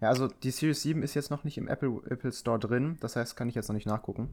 Ja, 0.01 0.09
also 0.11 0.29
die 0.29 0.51
Series 0.51 0.83
7 0.83 1.03
ist 1.03 1.15
jetzt 1.15 1.31
noch 1.31 1.45
nicht 1.45 1.57
im 1.57 1.67
Apple, 1.69 2.01
Apple 2.11 2.33
Store 2.33 2.59
drin. 2.59 2.99
Das 3.01 3.17
heißt, 3.17 3.37
kann 3.37 3.49
ich 3.49 3.55
jetzt 3.55 3.69
noch 3.69 3.75
nicht 3.75 3.87
nachgucken. 3.87 4.33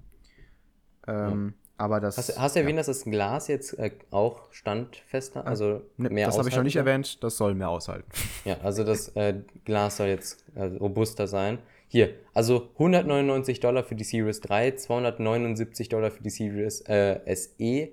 Ähm, 1.07 1.53
Aber 1.77 1.99
das. 1.99 2.17
Hast, 2.17 2.37
hast 2.37 2.55
du 2.55 2.59
erwähnt, 2.59 2.77
dass 2.79 2.87
das 2.87 3.05
Glas 3.05 3.47
jetzt 3.47 3.77
äh, 3.79 3.91
auch 4.11 4.51
standfester, 4.51 5.47
also 5.47 5.81
Ne, 5.97 6.09
mehr 6.09 6.27
das 6.27 6.37
habe 6.37 6.49
ich 6.49 6.55
noch 6.55 6.63
nicht 6.63 6.75
erwähnt, 6.75 7.23
das 7.23 7.37
soll 7.37 7.55
mehr 7.55 7.69
aushalten. 7.69 8.09
Ja, 8.45 8.57
also 8.61 8.83
das 8.83 9.09
äh, 9.15 9.41
Glas 9.65 9.97
soll 9.97 10.07
jetzt 10.07 10.43
äh, 10.55 10.63
robuster 10.65 11.27
sein. 11.27 11.59
Hier, 11.91 12.15
also 12.33 12.69
199 12.75 13.59
Dollar 13.59 13.83
für 13.83 13.95
die 13.95 14.05
Series 14.05 14.39
3, 14.39 14.77
279 14.77 15.89
Dollar 15.89 16.09
für 16.09 16.23
die 16.23 16.29
Series 16.29 16.79
äh, 16.87 17.19
SE 17.35 17.89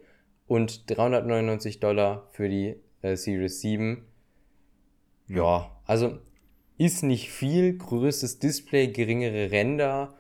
und 0.47 0.89
399 0.89 1.81
Dollar 1.81 2.29
für 2.31 2.49
die 2.49 2.77
äh, 3.03 3.17
Series 3.17 3.61
7. 3.61 4.07
Ja, 5.27 5.77
also 5.85 6.17
ist 6.77 7.03
nicht 7.03 7.33
viel, 7.33 7.77
größtes 7.77 8.39
Display, 8.39 8.87
geringere 8.87 9.51
Ränder 9.51 10.15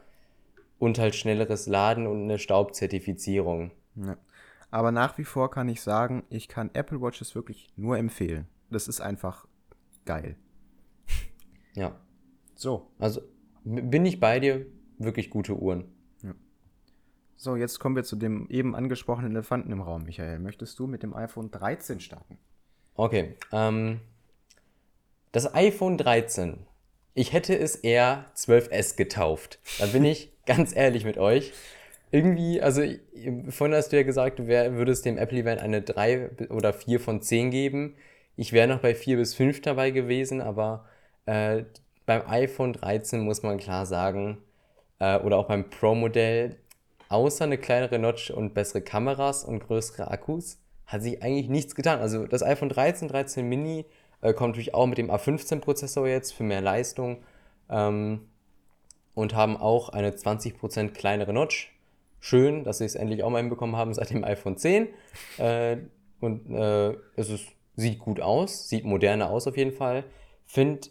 und 0.81 0.99
halt 0.99 1.15
schnelleres 1.15 1.69
Laden 1.69 2.09
und 2.09 2.25
eine 2.25 2.41
Staubzertifizierung. 2.41 3.71
Ja. 3.95 4.17
Aber 4.73 4.91
nach 4.91 5.19
wie 5.19 5.25
vor 5.25 5.53
kann 5.53 5.69
ich 5.69 5.83
sagen, 5.83 6.25
ich 6.31 6.49
kann 6.49 6.71
Apple 6.73 7.01
Watches 7.01 7.37
wirklich 7.37 7.73
nur 7.77 7.97
empfehlen. 7.97 8.49
Das 8.71 8.89
ist 8.89 9.01
einfach 9.01 9.47
geil. 10.05 10.35
Ja, 11.77 11.97
So, 12.57 12.91
also 12.99 13.23
bin 13.69 14.07
ich 14.07 14.21
bei 14.21 14.41
dir, 14.41 14.67
wirklich 14.99 15.31
gute 15.31 15.57
Uhren. 15.57 15.85
so, 17.37 17.57
jetzt 17.57 17.79
kommen 17.79 17.97
wir 17.97 18.05
zu 18.05 18.17
dem 18.17 18.49
eben 18.51 18.75
angesprochenen 18.75 19.33
Elefanten 19.33 19.71
im 19.71 19.81
Raum, 19.81 20.05
Michael. 20.05 20.39
Möchtest 20.39 20.79
du 20.79 20.87
mit 20.87 21.03
dem 21.03 21.15
iPhone 21.15 21.51
13 21.51 22.01
starten? 22.01 22.39
Okay, 22.95 23.37
ähm, 23.53 24.01
das 25.33 25.55
iPhone 25.55 25.99
13. 25.99 26.59
Ich 27.15 27.33
hätte 27.33 27.57
es 27.57 27.77
eher 27.77 28.27
12S 28.35 28.97
getauft. 28.97 29.61
Da 29.79 29.87
bin 29.87 30.05
ich 30.05 30.33
ganz 30.47 30.75
ehrlich 30.75 31.05
mit 31.05 31.19
euch. 31.19 31.53
Irgendwie, 32.11 32.63
also 32.63 32.83
vorhin 33.51 33.77
hast 33.77 33.91
du 33.91 33.97
ja 33.97 34.03
gesagt, 34.03 34.39
du 34.39 34.47
wär, 34.47 34.75
würdest 34.75 35.05
dem 35.05 35.19
Apple-Event 35.19 35.61
eine 35.61 35.83
3 35.83 36.49
oder 36.49 36.73
4 36.73 37.01
von 37.01 37.21
10 37.21 37.51
geben. 37.51 37.97
Ich 38.35 38.53
wäre 38.53 38.67
noch 38.67 38.81
bei 38.81 38.95
4 38.95 39.19
bis 39.19 39.35
5 39.35 39.61
dabei 39.61 39.91
gewesen, 39.91 40.41
aber 40.41 40.87
äh, 41.27 41.65
beim 42.09 42.23
iPhone 42.27 42.73
13 42.73 43.21
muss 43.21 43.43
man 43.43 43.59
klar 43.59 43.85
sagen, 43.85 44.39
äh, 44.99 45.19
oder 45.19 45.37
auch 45.37 45.47
beim 45.47 45.69
Pro-Modell, 45.69 46.57
außer 47.11 47.45
eine 47.45 47.59
kleinere 47.59 47.99
Notch 47.99 48.31
und 48.31 48.55
bessere 48.55 48.81
Kameras 48.81 49.45
und 49.45 49.61
größere 49.61 50.11
Akkus, 50.11 50.59
hat 50.87 51.03
sich 51.03 51.23
eigentlich 51.23 51.51
nichts 51.51 51.75
getan. 51.75 52.01
Also 52.01 52.27
das 52.27 52.43
iPhone 52.43 52.71
13, 52.71 53.09
13 53.09 53.47
Mini 53.47 53.85
äh, 54.23 54.33
kommt 54.33 54.53
natürlich 54.53 54.73
auch 54.73 54.87
mit 54.87 54.97
dem 54.97 55.11
A15-Prozessor 55.11 56.09
jetzt 56.09 56.33
für 56.33 56.45
mehr 56.45 56.63
Leistung 56.63 57.19
ähm, 57.69 58.27
und 59.13 59.35
haben 59.35 59.59
auch 59.59 59.91
eine 59.91 60.13
20% 60.13 60.93
kleinere 60.93 61.35
Notch. 61.35 61.75
Schön, 62.21 62.65
dass 62.65 62.79
sie 62.79 62.87
es 62.87 62.95
endlich 62.95 63.23
auch 63.23 63.29
mal 63.29 63.41
hinbekommen 63.41 63.77
haben 63.77 63.93
seit 63.93 64.09
dem 64.09 64.25
iPhone 64.25 64.57
10. 64.57 64.89
Äh, 65.37 65.77
und 66.21 66.51
äh, 66.55 66.95
es 67.17 67.29
ist, 67.29 67.49
sieht 67.77 67.99
gut 67.99 68.19
aus, 68.19 68.67
sieht 68.71 68.87
moderner 68.87 69.29
aus 69.29 69.47
auf 69.47 69.59
jeden 69.59 69.73
Fall. 69.73 70.05
Find, 70.47 70.91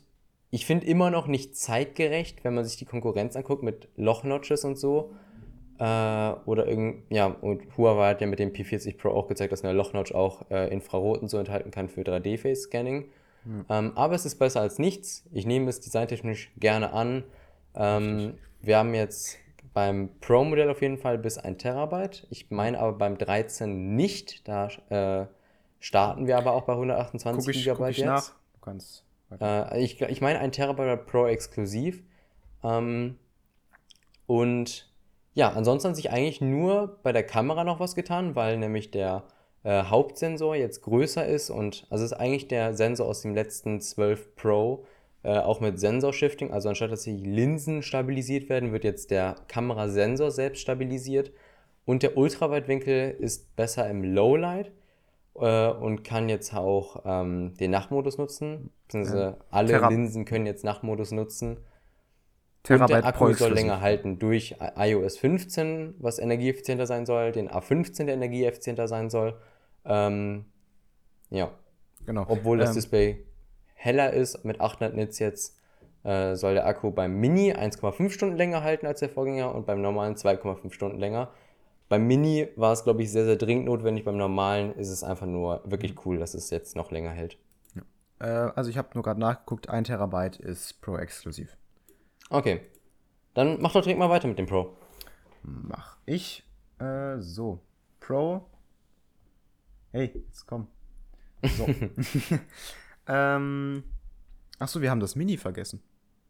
ich 0.50 0.66
finde 0.66 0.86
immer 0.86 1.12
noch 1.12 1.28
nicht 1.28 1.56
zeitgerecht, 1.56 2.44
wenn 2.44 2.54
man 2.54 2.66
sich 2.66 2.78
die 2.78 2.86
Konkurrenz 2.86 3.36
anguckt 3.36 3.64
mit 3.64 3.90
Loch-Notches 3.96 4.64
und 4.66 4.78
so. 4.78 5.12
Äh, 5.80 5.84
oder 6.46 6.68
irgend, 6.68 7.04
ja, 7.10 7.28
und 7.28 7.78
Huawei 7.78 8.10
hat 8.10 8.22
ja 8.22 8.28
mit 8.28 8.40
dem 8.40 8.52
P40 8.52 8.98
Pro 8.98 9.10
auch 9.10 9.28
gezeigt, 9.28 9.52
dass 9.52 9.64
eine 9.64 9.74
Loch-Notch 9.74 10.14
auch 10.14 10.50
äh, 10.50 10.72
Infrarot 10.74 11.22
und 11.22 11.30
so 11.30 11.38
enthalten 11.38 11.72
kann 11.72 11.90
für 11.90 12.02
3D-Face-Scanning. 12.02 13.06
Ähm, 13.70 13.94
aber 13.96 14.16
es 14.16 14.26
ist 14.26 14.36
besser 14.36 14.62
als 14.62 14.78
nichts. 14.78 15.24
Ich 15.32 15.46
nehme 15.46 15.70
es 15.70 15.80
designtechnisch 15.80 16.52
gerne 16.58 16.92
an. 16.92 17.24
Ähm, 17.76 18.34
wir 18.62 18.78
haben 18.78 18.94
jetzt 18.94 19.38
beim 19.74 20.10
Pro-Modell 20.20 20.70
auf 20.70 20.82
jeden 20.82 20.98
Fall 20.98 21.18
bis 21.18 21.38
1 21.38 21.62
Terabyte. 21.62 22.28
Ich 22.30 22.50
meine 22.50 22.80
aber 22.80 22.94
beim 22.98 23.18
13 23.18 23.96
nicht. 23.96 24.48
Da 24.48 24.68
äh, 24.90 25.28
starten 25.80 26.28
wir 26.28 26.38
aber 26.38 26.54
auch 26.54 26.64
bei 26.64 26.74
128 26.74 27.46
Guck 27.46 27.56
ich, 27.56 27.62
Gigabyte 27.62 27.80
guck 27.80 27.90
ich 27.90 27.98
jetzt. 27.98 28.06
nach. 28.06 28.30
Du 28.54 28.60
kannst. 28.62 29.07
Äh, 29.40 29.84
ich 29.84 30.02
ich 30.02 30.22
meine, 30.22 30.40
ein 30.40 30.52
Terabyte 30.52 31.06
Pro 31.06 31.28
exklusiv. 31.28 32.04
Ähm, 32.64 33.18
und 34.26 34.92
ja, 35.34 35.52
ansonsten 35.52 35.90
hat 35.90 35.96
sich 35.96 36.12
eigentlich 36.12 36.42
nur 36.42 37.00
bei 37.04 37.12
der 37.14 37.24
Kamera 37.24 37.64
noch 37.64 37.80
was 37.80 37.96
getan, 37.96 38.36
weil 38.36 38.58
nämlich 38.58 38.92
der 38.92 39.24
äh, 39.64 39.84
Hauptsensor 39.84 40.56
jetzt 40.56 40.82
größer 40.82 41.26
ist 41.26 41.50
und 41.50 41.86
also 41.90 42.04
ist 42.04 42.14
eigentlich 42.14 42.48
der 42.48 42.74
Sensor 42.74 43.08
aus 43.08 43.22
dem 43.22 43.36
letzten 43.36 43.80
12 43.80 44.36
Pro, 44.36 44.86
äh, 45.24 45.38
auch 45.38 45.60
mit 45.60 45.80
Sensorshifting. 45.80 46.52
Also 46.52 46.70
anstatt 46.70 46.92
dass 46.92 47.04
die 47.04 47.18
Linsen 47.18 47.84
stabilisiert 47.84 48.50
werden, 48.50 48.72
wird 48.72 48.84
jetzt 48.84 49.12
der 49.12 49.36
Kamerasensor 49.48 50.32
selbst 50.32 50.62
stabilisiert. 50.62 51.32
Und 51.86 52.04
der 52.04 52.18
Ultraweitwinkel 52.18 53.16
ist 53.20 53.56
besser 53.56 53.90
im 53.90 54.04
Lowlight 54.04 54.72
äh, 55.40 55.70
und 55.72 56.04
kann 56.04 56.30
jetzt 56.30 56.54
auch 56.54 57.04
ähm, 57.06 57.54
den 57.60 57.72
Nachtmodus 57.72 58.18
nutzen. 58.18 58.72
Beziehungsweise 58.88 59.38
alle 59.50 59.70
Terra- 59.70 59.90
Linsen 59.90 60.26
können 60.26 60.46
jetzt 60.46 60.64
Nachtmodus 60.64 61.12
nutzen. 61.12 61.58
und 61.58 61.64
Terabyte 62.64 63.04
der 63.06 63.12
Pro 63.14 63.26
Akku 63.26 63.34
soll 63.34 63.54
länger 63.54 63.82
halten 63.82 64.20
durch 64.20 64.56
iOS 64.78 65.18
15, 65.18 65.96
was 66.00 66.20
energieeffizienter 66.20 66.86
sein 66.86 67.06
soll, 67.06 67.32
den 67.32 67.50
A15, 67.50 68.06
der 68.06 68.16
energieeffizienter 68.16 68.88
sein 68.88 69.10
soll. 69.10 69.38
Ähm, 69.86 70.46
ja, 71.30 71.52
Genau. 72.06 72.26
obwohl 72.28 72.58
das 72.58 72.70
Ähm, 72.70 72.76
Display 72.76 73.26
heller 73.76 74.12
ist, 74.14 74.44
mit 74.44 74.60
800 74.60 74.96
Nits 74.96 75.20
jetzt, 75.20 75.58
äh, 76.04 76.36
soll 76.36 76.54
der 76.56 76.66
Akku 76.66 76.92
beim 76.92 77.20
Mini 77.20 77.54
1,5 77.54 78.10
Stunden 78.14 78.36
länger 78.38 78.64
halten 78.64 78.86
als 78.86 79.00
der 79.02 79.10
Vorgänger 79.10 79.54
und 79.54 79.66
beim 79.66 79.82
normalen 79.82 80.16
2,5 80.16 80.74
Stunden 80.74 80.98
länger. 81.00 81.30
Beim 81.90 82.06
Mini 82.06 82.50
war 82.56 82.74
es, 82.74 82.84
glaube 82.84 83.02
ich, 83.02 83.12
sehr, 83.12 83.26
sehr 83.26 83.38
dringend 83.38 83.66
notwendig. 83.66 84.04
Beim 84.04 84.18
normalen 84.18 84.74
ist 84.76 84.90
es 84.90 85.04
einfach 85.04 85.26
nur 85.26 85.62
wirklich 85.66 86.06
cool, 86.06 86.20
dass 86.20 86.34
es 86.34 86.50
jetzt 86.50 86.76
noch 86.76 86.92
länger 86.92 87.12
hält. 87.12 87.38
Äh, 88.20 88.26
also 88.26 88.70
ich 88.70 88.78
habe 88.78 88.90
nur 88.94 89.04
gerade 89.04 89.20
nachgeguckt, 89.20 89.70
1 89.70 89.88
Terabyte 89.88 90.38
ist 90.38 90.82
Pro 90.82 90.98
exklusiv. 90.98 91.56
Okay, 92.30 92.62
dann 93.34 93.62
mach 93.62 93.74
doch 93.74 93.82
direkt 93.82 94.00
mal 94.00 94.10
weiter 94.10 94.28
mit 94.28 94.38
dem 94.38 94.48
Pro. 94.48 94.76
Mach 95.44 95.98
ich. 96.06 96.44
Äh, 96.80 97.20
so. 97.20 97.60
Pro. 98.00 98.46
Hey, 99.92 100.12
jetzt 100.28 100.46
komm. 100.46 100.68
So. 101.44 101.68
ähm. 103.08 103.84
Achso, 104.60 104.82
wir 104.82 104.90
haben 104.90 105.00
das 105.00 105.16
Mini 105.16 105.38
vergessen. 105.38 105.82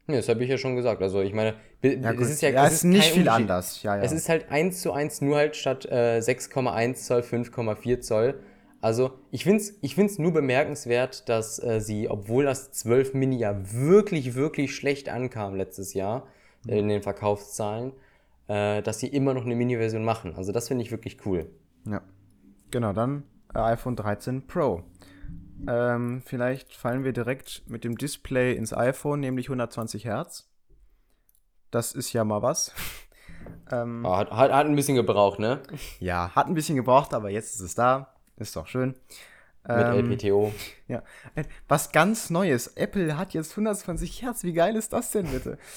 Nee, 0.07 0.15
das 0.15 0.29
habe 0.29 0.43
ich 0.43 0.49
ja 0.49 0.57
schon 0.57 0.75
gesagt. 0.75 1.01
Also 1.01 1.21
ich 1.21 1.33
meine, 1.33 1.55
Ja, 1.81 2.13
es 2.13 2.29
ist 2.29 2.41
ja, 2.41 2.49
Ja, 2.49 2.65
es 2.65 2.73
ist 2.75 2.83
nicht 2.85 3.11
viel 3.11 3.27
anders. 3.27 3.83
Ja, 3.83 3.97
ja. 3.97 4.01
Es 4.01 4.13
ist 4.13 4.29
halt 4.29 4.49
1 4.49 4.81
zu 4.81 4.93
1, 4.93 5.21
nur 5.21 5.35
halt 5.35 5.55
statt 5.55 5.85
äh, 5.85 6.19
6,1 6.19 6.95
Zoll 6.95 7.21
5,4 7.21 7.99
Zoll. 7.99 8.39
Also 8.79 9.11
ich 9.31 9.43
finde 9.43 9.57
es 9.57 9.77
ich 9.81 9.95
find's 9.95 10.17
nur 10.17 10.31
bemerkenswert, 10.31 11.27
dass 11.27 11.61
äh, 11.61 11.81
sie, 11.81 12.09
obwohl 12.09 12.45
das 12.45 12.71
12 12.71 13.15
Mini 13.15 13.37
ja 13.37 13.55
wirklich, 13.73 14.35
wirklich 14.35 14.75
schlecht 14.75 15.09
ankam 15.09 15.55
letztes 15.55 15.93
Jahr 15.93 16.27
äh, 16.67 16.79
in 16.79 16.87
den 16.87 17.01
Verkaufszahlen, 17.01 17.91
äh, 18.47 18.81
dass 18.81 18.99
sie 18.99 19.07
immer 19.07 19.33
noch 19.33 19.45
eine 19.45 19.55
Mini-Version 19.55 20.05
machen. 20.05 20.35
Also 20.35 20.51
das 20.51 20.67
finde 20.69 20.83
ich 20.83 20.91
wirklich 20.91 21.25
cool. 21.25 21.49
Ja. 21.85 22.01
Genau, 22.71 22.93
dann 22.93 23.23
äh, 23.53 23.59
iPhone 23.59 23.95
13 23.95 24.47
Pro. 24.47 24.83
Ähm, 25.67 26.21
vielleicht 26.25 26.73
fallen 26.75 27.03
wir 27.03 27.13
direkt 27.13 27.63
mit 27.67 27.83
dem 27.83 27.97
Display 27.97 28.53
ins 28.55 28.73
iPhone, 28.73 29.19
nämlich 29.19 29.47
120 29.47 30.05
Hertz. 30.05 30.49
Das 31.71 31.93
ist 31.93 32.13
ja 32.13 32.23
mal 32.23 32.41
was. 32.41 32.73
ähm, 33.71 34.05
Ah, 34.05 34.17
hat, 34.17 34.31
hat, 34.31 34.51
hat 34.51 34.65
ein 34.67 34.75
bisschen 34.75 34.95
gebraucht, 34.95 35.39
ne? 35.39 35.61
Ja, 35.99 36.31
hat 36.35 36.47
ein 36.47 36.53
bisschen 36.53 36.75
gebraucht, 36.75 37.13
aber 37.13 37.29
jetzt 37.29 37.55
ist 37.55 37.61
es 37.61 37.75
da. 37.75 38.13
Ist 38.37 38.55
doch 38.55 38.67
schön. 38.67 38.95
Mit 39.67 39.85
Ähm, 39.87 40.11
LPTO. 40.11 40.53
Ja. 40.87 41.03
Äh, 41.35 41.43
Was 41.67 41.91
ganz 41.91 42.29
Neues. 42.29 42.67
Apple 42.77 43.17
hat 43.17 43.33
jetzt 43.33 43.51
120 43.51 44.21
Hertz. 44.21 44.43
Wie 44.43 44.53
geil 44.53 44.75
ist 44.75 44.93
das 44.93 45.11
denn 45.11 45.27
bitte? 45.27 45.57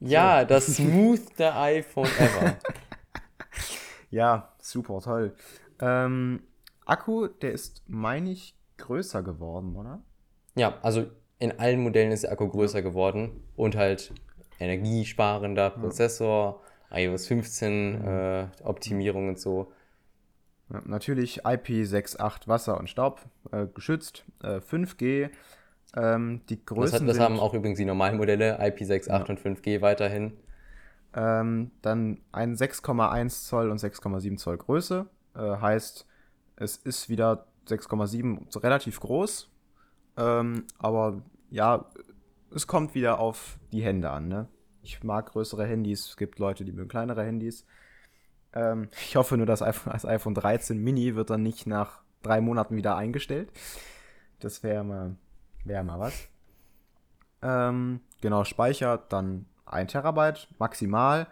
Ja, 0.00 0.44
das 0.44 0.66
smoothste 0.66 1.54
iPhone 1.54 2.08
ever. 2.18 2.56
Ja, 4.10 4.52
super 4.60 5.00
toll. 5.00 5.34
Ähm, 5.80 6.42
Akku, 6.84 7.28
der 7.28 7.52
ist, 7.52 7.82
meine 7.86 8.30
ich, 8.30 8.54
größer 8.78 9.22
geworden, 9.22 9.76
oder? 9.76 10.02
Ja, 10.56 10.78
also 10.82 11.06
in 11.38 11.58
allen 11.58 11.80
Modellen 11.82 12.12
ist 12.12 12.22
der 12.24 12.32
Akku 12.32 12.48
größer 12.48 12.82
geworden 12.82 13.42
und 13.56 13.76
halt 13.76 14.12
energiesparender 14.60 15.70
Prozessor, 15.70 16.60
iOS 16.90 17.26
15 17.26 18.04
äh, 18.04 18.46
Optimierung 18.62 19.28
und 19.28 19.38
so. 19.38 19.72
Ja, 20.72 20.80
natürlich 20.84 21.44
IP68 21.44 22.46
Wasser 22.48 22.78
und 22.78 22.88
Staub 22.88 23.20
äh, 23.52 23.66
geschützt. 23.66 24.24
Äh, 24.42 24.60
5G. 24.60 25.30
Ähm, 25.96 26.40
die 26.48 26.56
Das, 26.56 26.66
Größen 26.66 27.00
hat, 27.00 27.08
das 27.08 27.20
haben 27.20 27.38
auch 27.40 27.54
übrigens 27.54 27.78
die 27.78 27.84
normalen 27.84 28.16
Modelle, 28.16 28.60
IP68 28.60 29.28
und 29.28 29.40
5G 29.40 29.80
weiterhin. 29.80 30.32
ähm, 31.14 31.70
dann 31.82 32.20
ein 32.32 32.54
6,1 32.56 33.44
Zoll 33.46 33.70
und 33.70 33.78
6,7 33.80 34.36
Zoll 34.38 34.56
Größe. 34.58 35.06
Äh, 35.36 35.38
heißt, 35.40 36.06
es 36.56 36.76
ist 36.76 37.08
wieder 37.08 37.46
6,7 37.66 38.46
so 38.50 38.60
relativ 38.60 39.00
groß. 39.00 39.50
Ähm, 40.16 40.64
aber 40.78 41.22
ja, 41.50 41.86
es 42.54 42.66
kommt 42.66 42.94
wieder 42.94 43.18
auf 43.18 43.58
die 43.72 43.82
Hände 43.82 44.10
an. 44.10 44.28
Ne? 44.28 44.48
Ich 44.82 45.02
mag 45.02 45.32
größere 45.32 45.66
Handys. 45.66 46.08
Es 46.10 46.16
gibt 46.16 46.38
Leute, 46.38 46.64
die 46.64 46.72
mögen 46.72 46.88
kleinere 46.88 47.24
Handys. 47.24 47.66
Ähm, 48.52 48.88
ich 49.04 49.16
hoffe 49.16 49.36
nur, 49.36 49.46
dass 49.46 49.62
iPhone, 49.62 49.92
das 49.92 50.04
iPhone 50.04 50.34
13 50.34 50.78
Mini 50.78 51.16
wird 51.16 51.30
dann 51.30 51.42
nicht 51.42 51.66
nach 51.66 52.02
drei 52.22 52.40
Monaten 52.40 52.76
wieder 52.76 52.96
eingestellt. 52.96 53.50
Das 54.40 54.62
wäre 54.62 54.84
mal, 54.84 55.16
wär 55.64 55.82
mal 55.82 55.98
was. 55.98 56.28
Ähm, 57.42 58.00
genau, 58.20 58.44
Speicher 58.44 58.98
dann 59.08 59.46
1 59.66 59.92
Terabyte 59.92 60.48
maximal. 60.58 61.26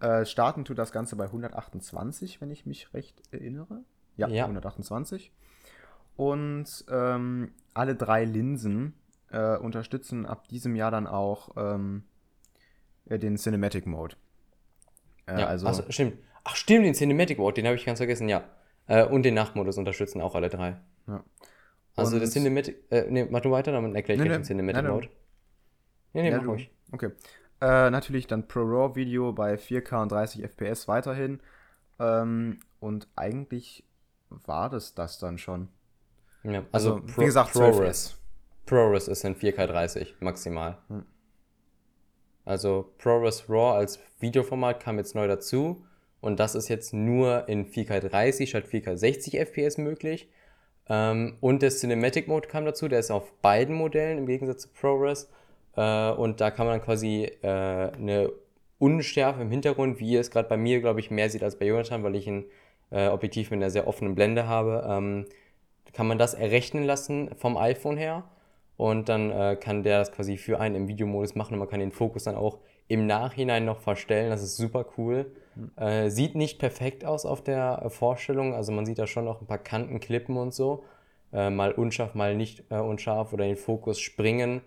Äh, 0.00 0.24
starten 0.24 0.64
tut 0.64 0.78
das 0.78 0.92
Ganze 0.92 1.16
bei 1.16 1.24
128, 1.24 2.40
wenn 2.40 2.50
ich 2.50 2.64
mich 2.64 2.94
recht 2.94 3.22
erinnere. 3.32 3.82
Ja, 4.16 4.28
Ja. 4.28 4.44
128. 4.44 5.32
Und 6.16 6.84
ähm, 6.90 7.52
alle 7.74 7.94
drei 7.94 8.24
Linsen 8.24 8.94
äh, 9.30 9.56
unterstützen 9.56 10.26
ab 10.26 10.48
diesem 10.48 10.76
Jahr 10.76 10.90
dann 10.90 11.06
auch 11.06 11.50
ähm, 11.56 12.02
äh, 13.06 13.18
den 13.18 13.36
Cinematic 13.36 13.86
Mode. 13.86 14.16
Äh, 15.26 15.40
Ja, 15.40 15.46
also, 15.46 15.66
also, 15.66 15.84
stimmt. 15.90 16.18
Ach, 16.44 16.56
stimmt, 16.56 16.84
den 16.86 16.94
Cinematic 16.94 17.38
Mode, 17.38 17.54
den 17.54 17.66
habe 17.66 17.76
ich 17.76 17.84
ganz 17.86 17.98
vergessen, 17.98 18.28
ja. 18.28 18.44
Äh, 18.86 19.04
und 19.06 19.22
den 19.22 19.34
Nachtmodus 19.34 19.78
unterstützen 19.78 20.20
auch 20.20 20.34
alle 20.34 20.48
drei. 20.48 20.76
Ja. 21.06 21.22
Also 21.96 22.18
der 22.18 22.28
Cinematic, 22.28 22.76
äh, 22.90 23.06
nee, 23.10 23.26
mach 23.28 23.40
du 23.40 23.50
weiter, 23.50 23.72
dann 23.72 23.94
erkläre 23.94 24.16
ich 24.16 24.22
Nee, 24.22 24.28
nee, 24.30 24.36
den 24.36 24.44
Cinematic. 24.44 24.84
Mode. 24.84 25.08
Nee, 26.12 26.22
nee, 26.22 26.30
Ja, 26.30 26.36
mach 26.38 26.44
du- 26.44 26.50
ruhig. 26.50 26.70
Okay. 26.92 27.10
Äh, 27.60 27.90
natürlich 27.90 28.26
dann 28.26 28.48
Pro 28.48 28.60
Raw 28.60 28.94
Video 28.96 29.32
bei 29.32 29.54
4K 29.58 30.02
und 30.02 30.10
30 30.12 30.42
FPS 30.44 30.88
weiterhin. 30.88 31.40
Ähm, 31.98 32.60
und 32.80 33.06
eigentlich 33.16 33.84
war 34.30 34.70
das 34.70 34.94
das 34.94 35.18
dann 35.18 35.36
schon. 35.38 35.68
Ja, 36.44 36.64
Also, 36.72 36.94
also, 36.94 37.20
wie 37.20 37.24
gesagt, 37.24 37.52
ProRes. 37.52 38.12
12S. 38.12 38.14
ProRes 38.66 39.08
ist 39.08 39.24
in 39.24 39.36
4K30 39.36 40.14
maximal. 40.20 40.78
Hm. 40.88 41.04
Also 42.44 42.92
ProRes 42.98 43.48
RAW 43.48 43.76
als 43.76 44.00
Videoformat 44.18 44.80
kam 44.80 44.98
jetzt 44.98 45.14
neu 45.14 45.28
dazu 45.28 45.84
und 46.20 46.40
das 46.40 46.54
ist 46.54 46.68
jetzt 46.68 46.92
nur 46.92 47.48
in 47.48 47.70
4K30 47.70 48.46
statt 48.46 48.64
4K60 48.66 49.38
FPS 49.38 49.78
möglich. 49.78 50.28
Ähm, 50.88 51.36
und 51.40 51.62
der 51.62 51.70
Cinematic 51.70 52.28
Mode 52.28 52.48
kam 52.48 52.64
dazu, 52.64 52.88
der 52.88 52.98
ist 52.98 53.10
auf 53.10 53.32
beiden 53.40 53.74
Modellen 53.74 54.18
im 54.18 54.26
Gegensatz 54.26 54.62
zu 54.62 54.68
ProRes. 54.68 55.30
Äh, 55.76 56.10
und 56.10 56.40
da 56.40 56.50
kann 56.50 56.66
man 56.66 56.78
dann 56.78 56.84
quasi 56.84 57.30
äh, 57.42 57.46
eine 57.46 58.32
Unschärfe 58.78 59.42
im 59.42 59.50
Hintergrund, 59.50 60.00
wie 60.00 60.10
ihr 60.10 60.20
es 60.20 60.30
gerade 60.30 60.48
bei 60.48 60.56
mir, 60.56 60.80
glaube 60.80 61.00
ich, 61.00 61.10
mehr 61.10 61.30
sieht 61.30 61.42
als 61.42 61.58
bei 61.58 61.66
Jonathan, 61.66 62.02
weil 62.02 62.16
ich 62.16 62.26
ein 62.26 62.46
äh, 62.90 63.08
Objektiv 63.08 63.50
mit 63.50 63.58
einer 63.58 63.70
sehr 63.70 63.86
offenen 63.86 64.14
Blende 64.14 64.48
habe, 64.48 64.84
ähm, 64.88 65.26
kann 65.92 66.06
man 66.06 66.18
das 66.18 66.34
errechnen 66.34 66.84
lassen 66.84 67.30
vom 67.36 67.56
iPhone 67.56 67.96
her. 67.96 68.24
Und 68.76 69.10
dann 69.10 69.30
äh, 69.30 69.56
kann 69.60 69.82
der 69.82 69.98
das 69.98 70.10
quasi 70.10 70.38
für 70.38 70.58
einen 70.58 70.74
im 70.74 70.88
Videomodus 70.88 71.34
machen 71.34 71.52
und 71.52 71.58
man 71.58 71.68
kann 71.68 71.80
den 71.80 71.92
Fokus 71.92 72.24
dann 72.24 72.34
auch 72.34 72.58
im 72.88 73.06
Nachhinein 73.06 73.66
noch 73.66 73.80
verstellen. 73.80 74.30
Das 74.30 74.42
ist 74.42 74.56
super 74.56 74.86
cool. 74.96 75.32
Äh, 75.76 76.08
sieht 76.08 76.34
nicht 76.34 76.58
perfekt 76.58 77.04
aus 77.04 77.26
auf 77.26 77.42
der 77.42 77.82
äh, 77.84 77.90
Vorstellung. 77.90 78.54
Also 78.54 78.72
man 78.72 78.86
sieht 78.86 78.98
da 78.98 79.06
schon 79.06 79.26
noch 79.26 79.42
ein 79.42 79.46
paar 79.46 79.58
Kanten, 79.58 80.00
Klippen 80.00 80.38
und 80.38 80.54
so. 80.54 80.82
Äh, 81.32 81.50
mal 81.50 81.72
unscharf, 81.72 82.14
mal 82.14 82.34
nicht 82.34 82.64
äh, 82.70 82.78
unscharf 82.78 83.32
oder 83.32 83.44
den 83.44 83.56
Fokus 83.56 84.00
springen 84.00 84.62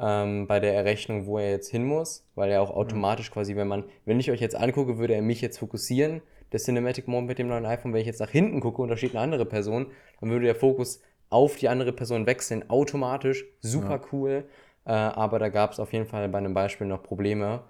ähm, 0.00 0.46
bei 0.46 0.58
der 0.60 0.74
Errechnung, 0.74 1.26
wo 1.26 1.38
er 1.38 1.50
jetzt 1.50 1.70
hin 1.70 1.84
muss. 1.84 2.26
Weil 2.34 2.50
er 2.50 2.62
auch 2.62 2.70
automatisch 2.70 3.30
quasi, 3.30 3.54
wenn 3.54 3.68
man, 3.68 3.84
wenn 4.06 4.18
ich 4.18 4.30
euch 4.30 4.40
jetzt 4.40 4.56
angucke, 4.56 4.98
würde 4.98 5.14
er 5.14 5.22
mich 5.22 5.40
jetzt 5.40 5.58
fokussieren. 5.58 6.22
Der 6.52 6.58
Cinematic 6.58 7.06
Mode 7.06 7.26
mit 7.26 7.38
dem 7.38 7.48
neuen 7.48 7.66
iPhone, 7.66 7.92
wenn 7.92 8.00
ich 8.00 8.06
jetzt 8.06 8.20
nach 8.20 8.30
hinten 8.30 8.60
gucke 8.60 8.82
und 8.82 8.88
da 8.88 8.96
steht 8.96 9.12
eine 9.12 9.20
andere 9.20 9.46
Person, 9.46 9.86
dann 10.20 10.30
würde 10.30 10.46
der 10.46 10.56
Fokus 10.56 11.00
auf 11.28 11.56
die 11.56 11.68
andere 11.68 11.92
Person 11.92 12.26
wechseln, 12.26 12.68
automatisch. 12.68 13.44
Super 13.60 14.00
cool. 14.10 14.44
Äh, 14.84 14.92
aber 14.92 15.38
da 15.38 15.48
gab 15.48 15.72
es 15.72 15.78
auf 15.78 15.92
jeden 15.92 16.06
Fall 16.06 16.28
bei 16.28 16.38
einem 16.38 16.54
Beispiel 16.54 16.86
noch 16.86 17.02
Probleme, 17.02 17.62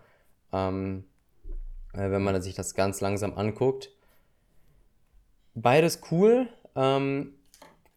ähm, 0.52 1.04
äh, 1.92 2.10
wenn 2.10 2.22
man 2.22 2.40
sich 2.40 2.54
das 2.54 2.74
ganz 2.74 3.00
langsam 3.00 3.36
anguckt. 3.36 3.90
Beides 5.54 6.00
cool. 6.10 6.46
Ähm, 6.76 7.34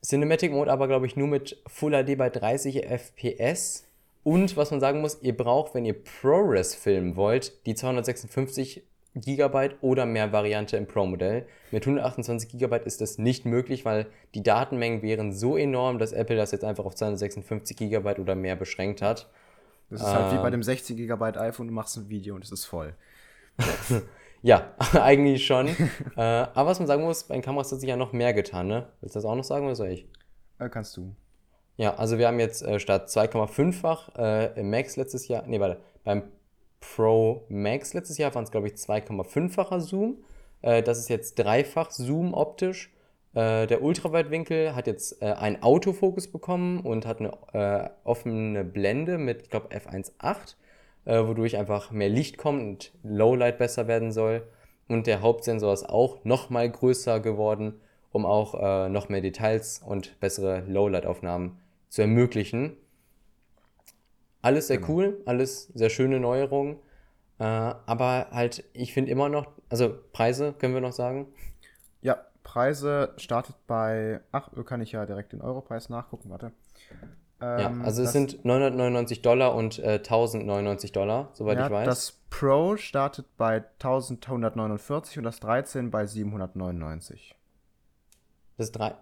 Cinematic 0.03 0.51
Mode 0.51 0.71
aber, 0.71 0.87
glaube 0.87 1.05
ich, 1.05 1.15
nur 1.15 1.27
mit 1.27 1.61
Full 1.67 1.91
HD 1.93 2.17
bei 2.17 2.29
30 2.29 2.83
FPS. 2.85 3.85
Und 4.23 4.55
was 4.55 4.71
man 4.71 4.79
sagen 4.79 5.01
muss, 5.01 5.21
ihr 5.21 5.35
braucht, 5.35 5.73
wenn 5.75 5.85
ihr 5.85 6.01
ProRes 6.01 6.75
filmen 6.75 7.15
wollt, 7.15 7.65
die 7.65 7.75
256 7.75 8.83
GB 9.15 9.69
oder 9.81 10.05
mehr 10.05 10.31
Variante 10.31 10.77
im 10.77 10.87
Pro-Modell. 10.87 11.45
Mit 11.71 11.83
128 11.85 12.49
GB 12.57 12.79
ist 12.85 13.01
das 13.01 13.17
nicht 13.17 13.45
möglich, 13.45 13.85
weil 13.85 14.07
die 14.33 14.41
Datenmengen 14.41 15.01
wären 15.01 15.33
so 15.33 15.55
enorm, 15.57 15.99
dass 15.99 16.13
Apple 16.13 16.35
das 16.35 16.51
jetzt 16.51 16.63
einfach 16.63 16.85
auf 16.85 16.95
256 16.95 17.77
GB 17.77 18.15
oder 18.19 18.33
mehr 18.35 18.55
beschränkt 18.55 19.01
hat. 19.01 19.29
Das 19.89 20.01
ist 20.01 20.07
halt 20.07 20.31
wie 20.31 20.37
bei 20.37 20.47
Ähm. 20.47 20.53
dem 20.53 20.63
16 20.63 20.97
GB 20.97 21.23
iPhone, 21.37 21.67
du 21.67 21.73
machst 21.73 21.95
ein 21.97 22.09
Video 22.09 22.33
und 22.33 22.43
es 22.43 22.51
ist 22.51 22.65
voll. 22.65 22.95
Ja, 24.45 24.73
eigentlich 24.93 25.45
schon. 25.45 25.69
äh, 26.17 26.21
aber 26.21 26.65
was 26.71 26.77
man 26.79 26.85
sagen 26.87 27.03
muss, 27.03 27.23
bei 27.23 27.35
den 27.35 27.41
Kameras 27.41 27.71
hat 27.71 27.79
sich 27.79 27.87
ja 27.87 27.95
noch 27.95 28.11
mehr 28.11 28.33
getan, 28.33 28.67
ne? 28.67 28.89
Willst 28.99 29.15
du 29.15 29.19
das 29.19 29.25
auch 29.25 29.35
noch 29.35 29.43
sagen 29.45 29.65
oder 29.65 29.75
soll 29.75 29.87
ich? 29.87 30.05
Äh, 30.59 30.67
kannst 30.67 30.97
du. 30.97 31.15
Ja, 31.75 31.95
also 31.95 32.17
wir 32.19 32.27
haben 32.27 32.39
jetzt 32.39 32.61
äh, 32.61 32.79
statt 32.79 33.09
2,5-fach 33.09 34.09
äh, 34.17 34.59
im 34.59 34.69
Max 34.69 34.95
letztes 34.95 35.27
Jahr, 35.27 35.43
nee, 35.47 35.59
warte, 35.59 35.79
beim 36.03 36.23
Pro 36.79 37.45
Max 37.49 37.93
letztes 37.93 38.17
Jahr 38.17 38.33
waren 38.35 38.43
es, 38.43 38.51
glaube 38.51 38.67
ich, 38.67 38.73
2,5-facher 38.73 39.79
Zoom. 39.79 40.17
Äh, 40.61 40.83
das 40.83 40.99
ist 40.99 41.09
jetzt 41.09 41.35
dreifach 41.39 41.89
Zoom 41.89 42.35
optisch. 42.35 42.93
Äh, 43.33 43.65
der 43.65 43.81
Ultraweitwinkel 43.81 44.75
hat 44.75 44.85
jetzt 44.85 45.19
äh, 45.23 45.31
einen 45.33 45.63
Autofokus 45.63 46.31
bekommen 46.31 46.81
und 46.81 47.07
hat 47.07 47.19
eine 47.19 47.31
äh, 47.53 47.89
offene 48.03 48.63
Blende 48.63 49.17
mit, 49.17 49.43
ich 49.43 49.49
glaube, 49.49 49.69
f1.8, 49.75 50.55
äh, 51.05 51.27
wodurch 51.27 51.57
einfach 51.57 51.89
mehr 51.89 52.09
Licht 52.09 52.37
kommt 52.37 52.61
und 52.61 52.91
Lowlight 53.01 53.57
besser 53.57 53.87
werden 53.87 54.11
soll. 54.11 54.43
Und 54.87 55.07
der 55.07 55.21
Hauptsensor 55.21 55.73
ist 55.73 55.89
auch 55.89 56.23
nochmal 56.23 56.69
größer 56.69 57.19
geworden, 57.19 57.81
um 58.11 58.27
auch 58.27 58.89
noch 58.89 59.09
mehr 59.09 59.21
Details 59.21 59.81
und 59.83 60.19
bessere 60.19 60.59
Lowlight-Aufnahmen 60.67 61.57
zu 61.93 62.01
ermöglichen. 62.01 62.75
Alles 64.41 64.67
sehr 64.67 64.89
cool, 64.89 65.21
alles 65.27 65.67
sehr 65.75 65.91
schöne 65.91 66.19
Neuerungen. 66.19 66.77
Äh, 67.37 67.43
aber 67.43 68.29
halt, 68.31 68.63
ich 68.73 68.93
finde 68.93 69.11
immer 69.11 69.29
noch, 69.29 69.51
also 69.69 69.93
Preise 70.11 70.53
können 70.53 70.73
wir 70.73 70.81
noch 70.81 70.91
sagen. 70.91 71.27
Ja, 72.01 72.17
Preise 72.43 73.13
startet 73.17 73.57
bei. 73.67 74.21
Ach, 74.31 74.49
kann 74.65 74.81
ich 74.81 74.91
ja 74.91 75.05
direkt 75.05 75.33
den 75.33 75.41
Europreis 75.41 75.89
nachgucken, 75.89 76.31
warte. 76.31 76.51
Ja, 77.39 77.67
Ähm, 77.67 77.83
also 77.83 78.01
es 78.01 78.11
sind 78.11 78.43
999 78.43 79.21
Dollar 79.21 79.53
und 79.53 79.77
äh, 79.77 79.97
1099 79.97 80.93
Dollar, 80.93 81.29
soweit 81.33 81.59
ja, 81.59 81.65
ich 81.67 81.71
weiß. 81.71 81.85
Das 81.85 82.19
Pro 82.31 82.75
startet 82.75 83.27
bei 83.37 83.57
1149 83.73 85.19
und 85.19 85.25
das 85.25 85.39
13 85.41 85.91
bei 85.91 86.07
799. 86.07 87.35
das 88.63 88.71
drei, 88.71 88.95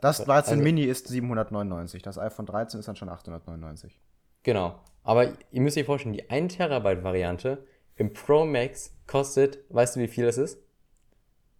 Das 0.00 0.24
13 0.24 0.52
also- 0.54 0.62
Mini 0.62 0.84
ist 0.84 1.08
799, 1.08 2.02
das 2.02 2.18
iPhone 2.18 2.46
13 2.46 2.80
ist 2.80 2.88
dann 2.88 2.96
schon 2.96 3.08
899. 3.08 4.00
Genau. 4.42 4.80
Aber 5.04 5.32
ihr 5.50 5.60
müsst 5.60 5.76
euch 5.76 5.84
vorstellen, 5.86 6.12
die 6.14 6.30
1 6.30 6.56
Terabyte 6.56 7.02
Variante 7.04 7.64
im 7.96 8.12
Pro 8.12 8.44
Max 8.44 8.94
kostet, 9.06 9.58
weißt 9.70 9.96
du, 9.96 10.00
wie 10.00 10.08
viel 10.08 10.24
das 10.26 10.38
ist? 10.38 10.58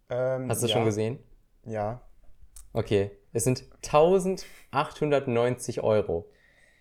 Ähm, 0.09 0.49
Hast 0.49 0.61
du 0.61 0.65
das 0.65 0.71
ja, 0.71 0.77
schon 0.77 0.85
gesehen? 0.85 1.19
Ja. 1.65 2.01
Okay, 2.73 3.11
es 3.33 3.43
sind 3.43 3.63
1890 3.83 5.81
Euro 5.81 6.29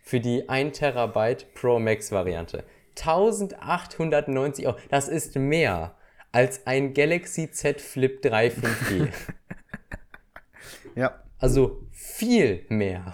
für 0.02 0.20
die 0.20 0.48
1 0.48 0.78
Terabyte 0.78 1.52
Pro 1.54 1.78
Max 1.78 2.10
Variante. 2.12 2.64
1890 2.96 4.66
Euro, 4.66 4.76
das 4.90 5.08
ist 5.08 5.36
mehr 5.36 5.94
als 6.32 6.66
ein 6.66 6.94
Galaxy 6.94 7.50
Z 7.50 7.80
Flip 7.80 8.20
3 8.22 8.48
5G. 8.48 9.08
Ja. 10.94 11.22
also 11.38 11.82
viel 11.90 12.64
mehr. 12.68 13.12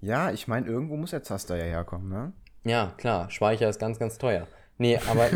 Ja, 0.00 0.30
ich 0.30 0.48
meine, 0.48 0.66
irgendwo 0.66 0.96
muss 0.96 1.10
der 1.10 1.22
Zaster 1.22 1.56
ja 1.56 1.64
herkommen, 1.64 2.08
ne? 2.08 2.32
Ja, 2.64 2.94
klar, 2.96 3.30
Speicher 3.30 3.68
ist 3.68 3.78
ganz, 3.78 3.98
ganz 3.98 4.18
teuer. 4.18 4.46
Nee, 4.78 4.98
aber 5.08 5.30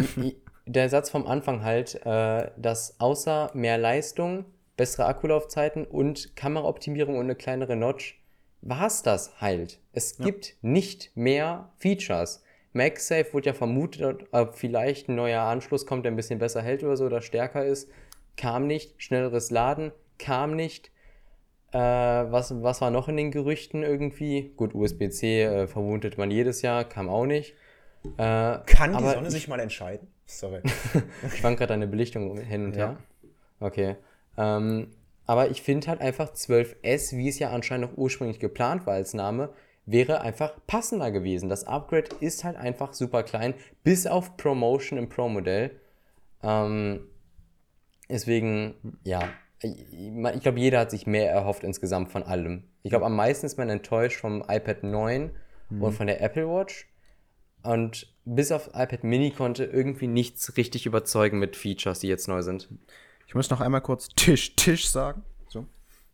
der 0.66 0.88
Satz 0.88 1.10
vom 1.10 1.26
Anfang 1.26 1.62
halt, 1.62 2.04
äh, 2.04 2.50
dass 2.56 3.00
außer 3.00 3.50
mehr 3.54 3.78
Leistung, 3.78 4.44
bessere 4.76 5.06
Akkulaufzeiten 5.06 5.84
und 5.84 6.36
Kameraoptimierung 6.36 7.16
und 7.16 7.24
eine 7.24 7.34
kleinere 7.34 7.76
Notch, 7.76 8.20
war's 8.60 9.02
das 9.02 9.40
halt. 9.40 9.80
Es 9.92 10.18
gibt 10.18 10.56
nicht 10.62 11.16
mehr 11.16 11.70
Features. 11.78 12.42
MagSafe 12.72 13.32
wurde 13.32 13.46
ja 13.46 13.54
vermutet, 13.54 14.26
ob 14.30 14.54
vielleicht 14.56 15.08
ein 15.08 15.16
neuer 15.16 15.42
Anschluss 15.42 15.86
kommt, 15.86 16.04
der 16.04 16.12
ein 16.12 16.16
bisschen 16.16 16.38
besser 16.38 16.62
hält 16.62 16.84
oder 16.84 16.96
so 16.96 17.06
oder 17.06 17.22
stärker 17.22 17.64
ist. 17.64 17.88
Kam 18.36 18.66
nicht. 18.66 19.02
Schnelleres 19.02 19.50
Laden 19.50 19.92
kam 20.18 20.54
nicht. 20.54 20.90
Äh, 21.72 21.78
was, 21.78 22.62
was 22.62 22.80
war 22.80 22.90
noch 22.90 23.08
in 23.08 23.16
den 23.16 23.30
Gerüchten 23.30 23.82
irgendwie? 23.82 24.52
Gut, 24.56 24.74
USB-C 24.74 25.42
äh, 25.42 25.66
vermutet 25.66 26.18
man 26.18 26.30
jedes 26.30 26.62
Jahr, 26.62 26.84
kam 26.84 27.08
auch 27.08 27.26
nicht. 27.26 27.54
Äh, 28.16 28.58
Kann 28.66 28.96
die 28.96 29.04
Sonne 29.04 29.30
sich 29.30 29.48
mal 29.48 29.60
entscheiden? 29.60 30.08
Sorry. 30.26 30.62
ich 31.26 31.40
fand 31.40 31.58
gerade 31.58 31.72
deine 31.72 31.86
Belichtung 31.86 32.38
hin 32.38 32.64
und 32.64 32.76
her. 32.76 32.98
Okay. 33.60 33.96
Ähm, 34.36 34.88
aber 35.26 35.50
ich 35.50 35.62
finde 35.62 35.88
halt 35.88 36.00
einfach 36.00 36.32
12S, 36.32 37.16
wie 37.16 37.28
es 37.28 37.38
ja 37.38 37.50
anscheinend 37.50 37.90
auch 37.90 37.96
ursprünglich 37.96 38.38
geplant 38.38 38.86
war 38.86 38.94
als 38.94 39.14
Name, 39.14 39.50
wäre 39.84 40.20
einfach 40.20 40.54
passender 40.66 41.10
gewesen. 41.10 41.48
Das 41.48 41.64
Upgrade 41.64 42.08
ist 42.20 42.44
halt 42.44 42.56
einfach 42.56 42.92
super 42.94 43.22
klein, 43.22 43.54
bis 43.84 44.06
auf 44.06 44.36
Promotion 44.36 44.98
im 44.98 45.08
Pro-Modell. 45.08 45.72
Ähm, 46.42 47.00
Deswegen, 48.08 48.74
ja, 49.04 49.28
ich, 49.60 50.40
glaube, 50.40 50.60
jeder 50.60 50.80
hat 50.80 50.90
sich 50.90 51.06
mehr 51.06 51.30
erhofft 51.30 51.64
insgesamt 51.64 52.10
von 52.10 52.22
allem. 52.22 52.64
Ich 52.82 52.90
glaube, 52.90 53.06
am 53.06 53.16
meisten 53.16 53.46
ist 53.46 53.58
man 53.58 53.68
enttäuscht 53.68 54.20
vom 54.20 54.44
iPad 54.48 54.84
9 54.84 55.30
mhm. 55.70 55.82
und 55.82 55.92
von 55.92 56.06
der 56.06 56.20
Apple 56.20 56.48
Watch. 56.48 56.88
Und 57.62 58.14
bis 58.24 58.52
auf 58.52 58.68
iPad 58.68 59.02
Mini 59.02 59.32
konnte 59.32 59.64
irgendwie 59.64 60.06
nichts 60.06 60.56
richtig 60.56 60.86
überzeugen 60.86 61.38
mit 61.38 61.56
Features, 61.56 61.98
die 61.98 62.08
jetzt 62.08 62.28
neu 62.28 62.42
sind. 62.42 62.68
Ich 63.26 63.34
muss 63.34 63.50
noch 63.50 63.60
einmal 63.60 63.80
kurz 63.80 64.08
Tisch, 64.08 64.54
Tisch 64.54 64.88
sagen. 64.88 65.24
So. 65.48 65.66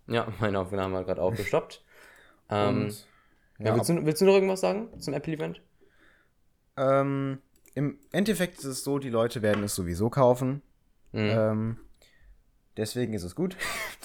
Ja, 0.06 0.26
meine 0.40 0.58
Aufnahme 0.58 0.98
hat 0.98 1.06
gerade 1.06 1.22
auch 1.22 1.34
gestoppt. 1.34 1.84
ähm, 2.50 2.92
ja, 3.58 3.66
ja, 3.66 3.76
willst, 3.76 3.90
du, 3.90 4.06
willst, 4.06 4.20
du, 4.22 4.24
noch 4.24 4.34
irgendwas 4.34 4.60
sagen 4.60 4.88
zum 4.98 5.14
Apple-Event? 5.14 5.60
Ähm, 6.76 7.38
Im 7.74 7.98
Endeffekt 8.10 8.58
ist 8.58 8.64
es 8.64 8.84
so, 8.84 8.98
die 8.98 9.10
Leute 9.10 9.42
werden 9.42 9.62
es 9.64 9.74
sowieso 9.74 10.08
kaufen. 10.08 10.62
Mhm. 11.12 11.30
Ähm, 11.30 11.76
deswegen 12.76 13.14
ist 13.14 13.22
es 13.22 13.34
gut. 13.34 13.56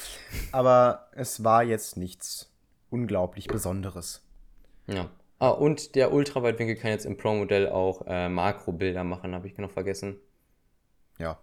Aber 0.51 1.09
es 1.13 1.43
war 1.43 1.63
jetzt 1.63 1.97
nichts 1.97 2.51
unglaublich 2.89 3.47
Besonderes. 3.47 4.23
Ja. 4.87 5.09
Ah, 5.39 5.49
und 5.49 5.95
der 5.95 6.11
Ultraweitwinkel 6.11 6.75
kann 6.75 6.91
jetzt 6.91 7.05
im 7.05 7.15
Pro-Modell 7.15 7.69
auch 7.69 8.03
äh, 8.07 8.27
Makrobilder 8.27 9.03
machen, 9.03 9.33
habe 9.33 9.47
ich 9.47 9.57
noch 9.57 9.71
vergessen. 9.71 10.17
Ja. 11.17 11.39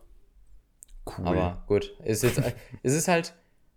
Cool. 1.07 1.27
Aber 1.27 1.65
gut, 1.67 1.97
es 2.05 2.23
ist, 2.23 2.37
jetzt, 2.37 2.55
es 2.83 2.93
ist 2.93 3.09
halt 3.09 3.35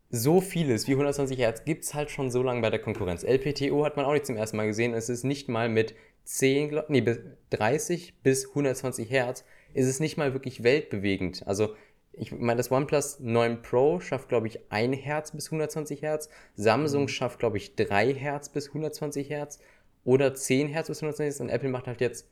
so 0.10 0.42
vieles, 0.42 0.88
wie 0.88 0.94
120 0.94 1.38
Hertz 1.38 1.64
gibt 1.64 1.86
es 1.86 1.94
halt 1.94 2.10
schon 2.10 2.32
so 2.32 2.42
lange 2.42 2.62
bei 2.62 2.70
der 2.70 2.80
Konkurrenz. 2.80 3.24
LPTO 3.24 3.86
hat 3.86 3.96
man 3.96 4.06
auch 4.06 4.14
nicht 4.14 4.26
zum 4.26 4.36
ersten 4.36 4.58
Mal 4.58 4.68
gesehen. 4.68 4.94
Es 4.94 5.08
ist 5.08 5.24
nicht 5.24 5.48
mal 5.48 5.70
mit 5.70 5.96
10, 6.26 6.82
nee, 6.90 7.06
30 7.52 8.22
bis 8.22 8.50
120 8.50 9.10
Hertz 9.10 9.46
ist 9.74 9.88
es 9.88 10.00
nicht 10.00 10.18
mal 10.18 10.34
wirklich 10.34 10.64
weltbewegend. 10.64 11.46
Also 11.46 11.76
ich 12.20 12.34
meine, 12.34 12.58
das 12.58 12.70
OnePlus 12.70 13.20
9 13.22 13.62
Pro 13.62 14.02
schafft, 14.02 14.28
glaube 14.28 14.48
ich, 14.48 14.60
1 14.72 14.98
Hertz 14.98 15.32
bis 15.32 15.48
120 15.48 16.02
Hertz. 16.02 16.30
Samsung 16.56 17.04
mhm. 17.04 17.08
schafft, 17.08 17.40
glaube 17.40 17.58
ich, 17.58 17.76
3 17.76 18.14
Hertz 18.14 18.50
bis 18.50 18.68
120 18.68 19.30
Hertz 19.30 19.60
oder 20.04 20.34
10 20.34 20.68
Hertz 20.68 20.90
bis 20.90 20.98
120 20.98 21.26
Hertz 21.26 21.40
und 21.40 21.50
Apple 21.50 21.70
macht 21.70 21.88
halt 21.88 22.02
jetzt. 22.02 22.28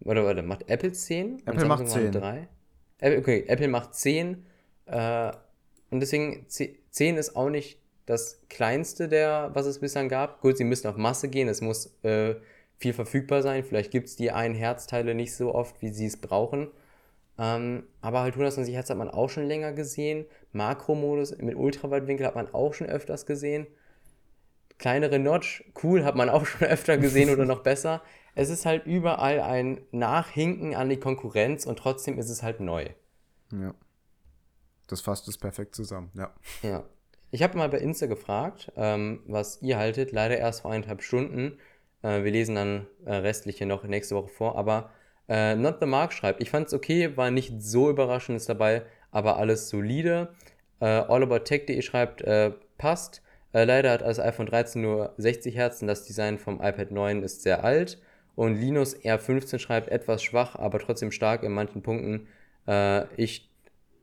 Warte, 0.00 0.24
warte, 0.24 0.42
macht 0.42 0.68
Apple 0.68 0.92
10? 0.92 1.42
Apple 1.46 1.64
macht 1.64 1.88
10. 1.88 2.12
3? 2.12 2.48
Okay, 3.00 3.44
Apple 3.48 3.68
macht 3.68 3.94
10. 3.94 4.44
Äh, 4.84 5.32
und 5.90 6.00
deswegen 6.00 6.46
10 6.48 7.16
ist 7.16 7.34
auch 7.34 7.48
nicht 7.48 7.80
das 8.04 8.42
kleinste 8.50 9.08
der, 9.08 9.50
was 9.54 9.64
es 9.64 9.80
bislang 9.80 10.10
gab. 10.10 10.42
Gut, 10.42 10.58
sie 10.58 10.64
müssen 10.64 10.86
auf 10.86 10.96
Masse 10.96 11.28
gehen, 11.28 11.48
es 11.48 11.62
muss 11.62 11.98
äh, 12.02 12.34
viel 12.76 12.92
verfügbar 12.92 13.42
sein. 13.42 13.64
Vielleicht 13.64 13.90
gibt 13.90 14.08
es 14.08 14.16
die 14.16 14.32
1 14.32 14.58
Herzteile 14.58 15.14
nicht 15.14 15.34
so 15.34 15.54
oft, 15.54 15.80
wie 15.80 15.88
sie 15.88 16.06
es 16.06 16.18
brauchen. 16.18 16.68
Ähm, 17.38 17.84
aber 18.00 18.20
halt 18.20 18.34
120 18.34 18.74
Hertz 18.74 18.90
hat 18.90 18.96
man 18.96 19.10
auch 19.10 19.28
schon 19.28 19.46
länger 19.46 19.72
gesehen. 19.72 20.24
Makromodus 20.52 21.36
mit 21.38 21.56
Ultraweitwinkel 21.56 22.26
hat 22.26 22.34
man 22.34 22.52
auch 22.52 22.74
schon 22.74 22.88
öfters 22.88 23.26
gesehen 23.26 23.66
kleinere 24.78 25.18
Notch, 25.18 25.64
cool, 25.82 26.04
hat 26.04 26.16
man 26.16 26.28
auch 26.28 26.46
schon 26.46 26.66
öfter 26.68 26.98
gesehen 26.98 27.30
oder 27.30 27.44
noch 27.44 27.62
besser. 27.62 28.02
Es 28.34 28.50
ist 28.50 28.66
halt 28.66 28.86
überall 28.86 29.40
ein 29.40 29.80
Nachhinken 29.92 30.74
an 30.74 30.88
die 30.88 30.98
Konkurrenz 30.98 31.66
und 31.66 31.78
trotzdem 31.78 32.18
ist 32.18 32.28
es 32.28 32.42
halt 32.42 32.60
neu. 32.60 32.88
Ja. 33.52 33.74
Das 34.88 35.00
fasst 35.00 35.26
es 35.28 35.38
perfekt 35.38 35.74
zusammen, 35.74 36.10
ja. 36.14 36.32
Ja. 36.62 36.84
Ich 37.32 37.42
habe 37.42 37.58
mal 37.58 37.68
bei 37.68 37.78
Insta 37.78 38.06
gefragt, 38.06 38.72
ähm, 38.76 39.20
was 39.26 39.60
ihr 39.60 39.78
haltet. 39.78 40.12
Leider 40.12 40.38
erst 40.38 40.60
vor 40.60 40.70
eineinhalb 40.70 41.02
Stunden. 41.02 41.58
Äh, 42.02 42.22
wir 42.22 42.30
lesen 42.30 42.54
dann 42.54 42.86
äh, 43.04 43.16
restliche 43.16 43.66
noch 43.66 43.82
nächste 43.82 44.14
Woche 44.14 44.28
vor. 44.28 44.56
Aber 44.56 44.90
äh, 45.28 45.54
Not 45.56 45.76
the 45.80 45.86
Mark 45.86 46.12
schreibt, 46.12 46.40
ich 46.40 46.50
fand 46.50 46.68
es 46.68 46.74
okay, 46.74 47.16
war 47.16 47.30
nicht 47.30 47.62
so 47.62 47.90
überraschendes 47.90 48.46
dabei, 48.46 48.82
aber 49.10 49.38
alles 49.38 49.68
solide. 49.68 50.28
Äh, 50.80 50.86
AllAboutTech.de 50.86 51.80
schreibt, 51.82 52.22
äh, 52.22 52.52
passt. 52.78 53.22
Äh, 53.52 53.64
leider 53.64 53.92
hat 53.92 54.02
das 54.02 54.20
iPhone 54.20 54.46
13 54.46 54.82
nur 54.82 55.14
60 55.16 55.56
Hertz 55.56 55.80
und 55.80 55.88
das 55.88 56.04
Design 56.04 56.38
vom 56.38 56.56
iPad 56.56 56.90
9 56.90 57.22
ist 57.22 57.42
sehr 57.42 57.64
alt. 57.64 57.98
Und 58.34 58.54
Linus 58.54 58.94
R15 58.96 59.58
schreibt 59.58 59.88
etwas 59.88 60.22
schwach, 60.22 60.56
aber 60.56 60.78
trotzdem 60.78 61.10
stark 61.10 61.42
in 61.42 61.52
manchen 61.52 61.82
Punkten. 61.82 62.28
Äh, 62.68 63.06
ich 63.16 63.50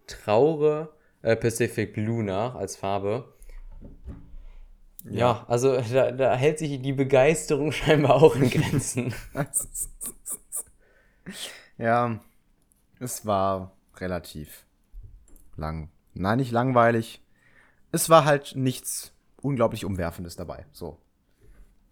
traure 0.08 0.90
äh, 1.22 1.36
Pacific 1.36 1.94
Blue 1.94 2.24
nach 2.24 2.56
als 2.56 2.76
Farbe. 2.76 3.26
Ja, 5.06 5.20
ja 5.20 5.46
also 5.48 5.80
da, 5.94 6.12
da, 6.12 6.36
hält 6.36 6.60
sich 6.60 6.82
die 6.82 6.94
Begeisterung 6.94 7.72
scheinbar 7.72 8.16
auch 8.16 8.36
in 8.36 8.50
Grenzen. 8.50 9.14
ja, 11.78 12.20
es 13.00 13.26
war 13.26 13.76
relativ 13.98 14.66
lang. 15.56 15.90
Nein, 16.14 16.40
nicht 16.40 16.52
langweilig. 16.52 17.22
Es 17.92 18.10
war 18.10 18.26
halt 18.26 18.56
nichts 18.56 19.14
unglaublich 19.42 19.86
Umwerfendes 19.86 20.36
dabei. 20.36 20.66
So. 20.72 21.00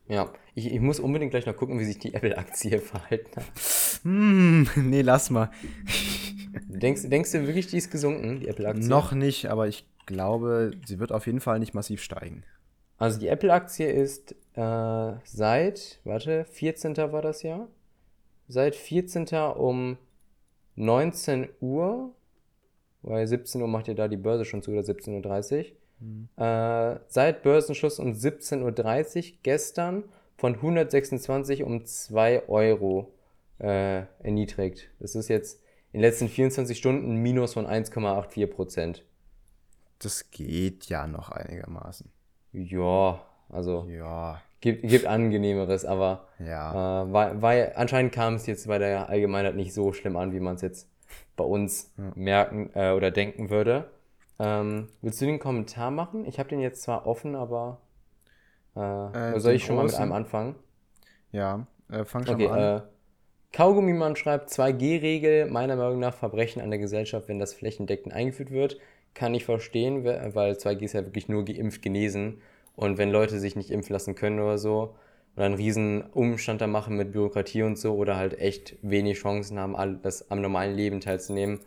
Ja, 0.08 0.32
ich, 0.56 0.72
ich 0.72 0.80
muss 0.80 1.00
unbedingt 1.00 1.32
gleich 1.32 1.46
noch 1.46 1.56
gucken, 1.56 1.80
wie 1.80 1.86
sich 1.86 2.00
die 2.00 2.14
Apple-Aktie 2.14 2.80
verhalten 2.80 3.36
hat. 3.36 3.46
Hm, 4.04 4.68
nee, 4.76 5.02
lass 5.02 5.30
mal. 5.30 5.52
denkst, 6.68 7.04
denkst 7.10 7.32
du 7.32 7.46
wirklich, 7.46 7.68
die 7.68 7.78
ist 7.78 7.92
gesunken, 7.92 8.40
die 8.40 8.48
Apple-Aktie? 8.48 8.88
Noch 8.88 9.14
nicht, 9.14 9.46
aber 9.48 9.68
ich 9.68 9.88
glaube, 10.06 10.72
sie 10.86 11.00
wird 11.00 11.12
auf 11.12 11.28
jeden 11.28 11.40
Fall 11.40 11.60
nicht 11.60 11.74
massiv 11.74 12.02
steigen. 12.02 12.44
Also 12.98 13.20
die 13.20 13.30
Apple-Aktie 13.30 13.90
ist 13.90 14.36
äh, 14.54 15.14
seit, 15.24 16.00
warte, 16.04 16.46
14. 16.46 16.98
war 16.98 17.22
das 17.22 17.44
ja? 17.44 17.68
Seit 18.52 18.76
14. 18.76 19.28
um 19.56 19.98
19 20.76 21.48
Uhr, 21.62 22.12
weil 23.02 23.26
17 23.26 23.62
Uhr 23.62 23.68
macht 23.68 23.88
ja 23.88 23.94
da 23.94 24.08
die 24.08 24.18
Börse 24.18 24.46
schon 24.46 24.62
zu, 24.62 24.72
oder 24.72 24.82
17.30 24.82 25.60
Uhr, 25.60 25.66
Mhm. 26.02 26.30
Äh, 26.36 27.00
seit 27.08 27.44
Börsenschluss 27.44 28.00
um 28.00 28.12
17.30 28.12 28.64
Uhr 28.64 29.38
gestern 29.44 30.04
von 30.36 30.56
126 30.56 31.64
um 31.64 31.86
2 31.86 32.50
Euro 32.50 33.14
äh, 33.60 34.04
erniedrigt. 34.20 34.90
Das 35.00 35.14
ist 35.14 35.28
jetzt 35.28 35.62
in 35.94 36.00
den 36.00 36.10
letzten 36.10 36.28
24 36.28 36.78
Stunden 36.78 37.18
Minus 37.18 37.54
von 37.54 37.68
1,84 37.68 38.48
Prozent. 38.48 39.06
Das 40.00 40.32
geht 40.32 40.86
ja 40.86 41.06
noch 41.06 41.30
einigermaßen. 41.30 42.10
Ja, 42.54 43.24
also 43.52 43.88
ja. 43.90 44.42
Gibt, 44.62 44.88
gibt 44.88 45.08
angenehmeres, 45.08 45.86
aber 45.86 46.28
ja. 46.38 47.04
äh, 47.04 47.12
war, 47.12 47.42
war, 47.42 47.56
anscheinend 47.76 48.12
kam 48.14 48.36
es 48.36 48.46
jetzt 48.46 48.68
bei 48.68 48.78
der 48.78 49.10
Allgemeinheit 49.10 49.56
nicht 49.56 49.74
so 49.74 49.92
schlimm 49.92 50.16
an, 50.18 50.34
wie 50.34 50.40
man 50.40 50.56
es 50.56 50.62
jetzt 50.62 50.88
bei 51.36 51.44
uns 51.44 51.92
ja. 51.98 52.12
merken 52.16 52.70
äh, 52.76 52.92
oder 52.92 53.10
denken 53.10 53.50
würde. 53.50 53.90
Ähm, 54.38 54.88
willst 55.02 55.20
du 55.20 55.26
den 55.26 55.40
Kommentar 55.40 55.90
machen? 55.90 56.26
Ich 56.26 56.40
habe 56.40 56.50
den 56.50 56.60
jetzt 56.60 56.84
zwar 56.84 57.08
offen, 57.08 57.36
aber 57.36 57.82
äh, 58.76 59.36
äh, 59.36 59.40
soll 59.40 59.54
ich 59.54 59.66
schon 59.66 59.76
mal 59.76 59.86
mit 59.86 59.96
einem 59.96 60.12
anfangen? 60.12 60.56
Ja, 61.32 61.66
äh, 61.90 62.06
fang 62.06 62.26
schon 62.26 62.36
okay, 62.36 62.48
mal 62.48 62.76
an. 62.76 62.80
Äh, 62.80 62.82
Kaugummimann 63.54 64.16
schreibt 64.16 64.50
2G-Regel, 64.50 65.48
meiner 65.48 65.76
Meinung 65.76 66.00
nach 66.00 66.14
Verbrechen 66.14 66.62
an 66.62 66.70
der 66.70 66.80
Gesellschaft, 66.80 67.28
wenn 67.28 67.40
das 67.40 67.54
flächendeckend 67.54 68.14
eingeführt 68.14 68.52
wird. 68.52 68.78
Kann 69.14 69.34
ich 69.34 69.44
verstehen, 69.44 70.06
weil 70.06 70.54
2G 70.54 70.84
ist 70.84 70.94
ja 70.94 71.04
wirklich 71.04 71.28
nur 71.28 71.44
geimpft 71.44 71.82
genesen. 71.82 72.42
Und 72.76 72.98
wenn 72.98 73.12
Leute 73.12 73.40
sich 73.40 73.56
nicht 73.56 73.72
impfen 73.72 73.94
lassen 73.94 74.16
können 74.16 74.40
oder 74.40 74.58
so, 74.58 74.96
oder 75.36 75.46
einen 75.46 75.56
riesen 75.56 76.04
Umstand 76.12 76.62
da 76.62 76.68
machen 76.68 76.98
mit 76.98 77.12
Bürokratie 77.12 77.64
und 77.64 77.78
so, 77.78 77.96
oder 77.96 78.18
halt 78.18 78.40
echt 78.40 78.76
wenig 78.82 79.20
Chancen 79.20 79.60
haben, 79.60 80.02
das 80.02 80.30
am 80.30 80.42
normalen 80.42 80.76
Leben 80.76 81.00
teilzunehmen, 81.00 81.60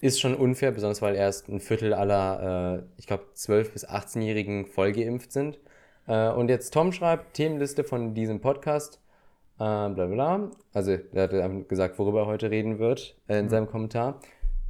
ist 0.00 0.20
schon 0.20 0.34
unfair, 0.34 0.72
besonders 0.72 1.02
weil 1.02 1.14
erst 1.14 1.48
ein 1.48 1.60
Viertel 1.60 1.92
aller, 1.92 2.78
äh, 2.78 2.82
ich 2.96 3.06
glaube, 3.06 3.24
12- 3.36 3.72
bis 3.72 3.86
18-Jährigen 3.86 4.66
vollgeimpft 4.66 5.30
sind. 5.32 5.58
Äh, 6.06 6.30
und 6.30 6.48
jetzt 6.48 6.72
Tom 6.72 6.92
schreibt, 6.92 7.34
Themenliste 7.34 7.84
von 7.84 8.14
diesem 8.14 8.40
Podcast, 8.40 9.00
äh, 9.56 9.88
bla 9.90 10.06
bla. 10.06 10.50
Also, 10.72 10.96
er 11.12 11.22
hat 11.24 11.68
gesagt, 11.68 11.98
worüber 11.98 12.20
er 12.20 12.26
heute 12.26 12.50
reden 12.50 12.78
wird 12.78 13.14
äh, 13.28 13.38
in 13.38 13.44
mhm. 13.44 13.50
seinem 13.50 13.66
Kommentar. 13.66 14.20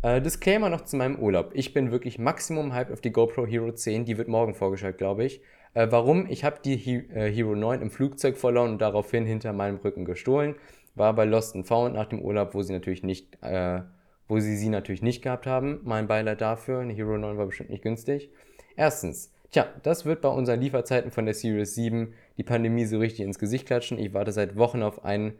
Äh, 0.02 0.22
Disclaimer 0.22 0.70
noch 0.70 0.82
zu 0.82 0.96
meinem 0.96 1.18
Urlaub. 1.18 1.50
Ich 1.52 1.74
bin 1.74 1.90
wirklich 1.90 2.18
Maximum 2.18 2.72
hype 2.72 2.90
auf 2.90 3.00
die 3.00 3.12
GoPro 3.12 3.46
Hero 3.46 3.70
10. 3.70 4.06
Die 4.06 4.16
wird 4.16 4.28
morgen 4.28 4.54
vorgestellt, 4.54 4.98
glaube 4.98 5.24
ich. 5.24 5.42
Äh, 5.74 5.88
warum? 5.90 6.26
Ich 6.28 6.42
habe 6.44 6.60
die 6.64 6.76
He 6.76 6.96
äh, 7.14 7.30
Hero 7.30 7.54
9 7.54 7.82
im 7.82 7.90
Flugzeug 7.90 8.38
verloren 8.38 8.72
und 8.72 8.78
daraufhin 8.80 9.26
hinter 9.26 9.52
meinem 9.52 9.76
Rücken 9.76 10.06
gestohlen. 10.06 10.54
War 10.94 11.14
bei 11.14 11.24
Lost 11.24 11.54
and 11.54 11.66
Found 11.66 11.94
nach 11.94 12.06
dem 12.06 12.22
Urlaub, 12.22 12.54
wo 12.54 12.62
sie 12.62 12.72
natürlich 12.72 13.02
nicht 13.02 13.36
äh, 13.42 13.82
wo 14.30 14.38
sie 14.38 14.56
sie 14.56 14.68
natürlich 14.68 15.02
nicht 15.02 15.22
gehabt 15.22 15.46
haben. 15.46 15.80
Mein 15.82 16.06
Beileid 16.06 16.40
dafür. 16.40 16.80
Eine 16.80 16.94
Hero 16.94 17.18
9 17.18 17.36
war 17.36 17.46
bestimmt 17.46 17.70
nicht 17.70 17.82
günstig. 17.82 18.30
Erstens, 18.76 19.32
tja, 19.50 19.66
das 19.82 20.06
wird 20.06 20.22
bei 20.22 20.28
unseren 20.28 20.60
Lieferzeiten 20.60 21.10
von 21.10 21.26
der 21.26 21.34
Series 21.34 21.74
7 21.74 22.14
die 22.38 22.44
Pandemie 22.44 22.86
so 22.86 22.98
richtig 22.98 23.26
ins 23.26 23.38
Gesicht 23.38 23.66
klatschen. 23.66 23.98
Ich 23.98 24.14
warte 24.14 24.32
seit 24.32 24.56
Wochen 24.56 24.82
auf 24.82 25.04
einen 25.04 25.34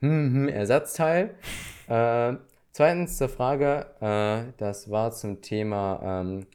hm, 0.00 0.34
hm, 0.34 0.48
Ersatzteil. 0.48 1.34
Äh, 1.88 2.34
zweitens 2.76 3.16
zur 3.16 3.28
Frage, 3.28 3.86
äh, 4.00 4.52
das 4.58 4.90
war 4.90 5.10
zum 5.12 5.40
Thema, 5.42 6.00
ähm, 6.02 6.46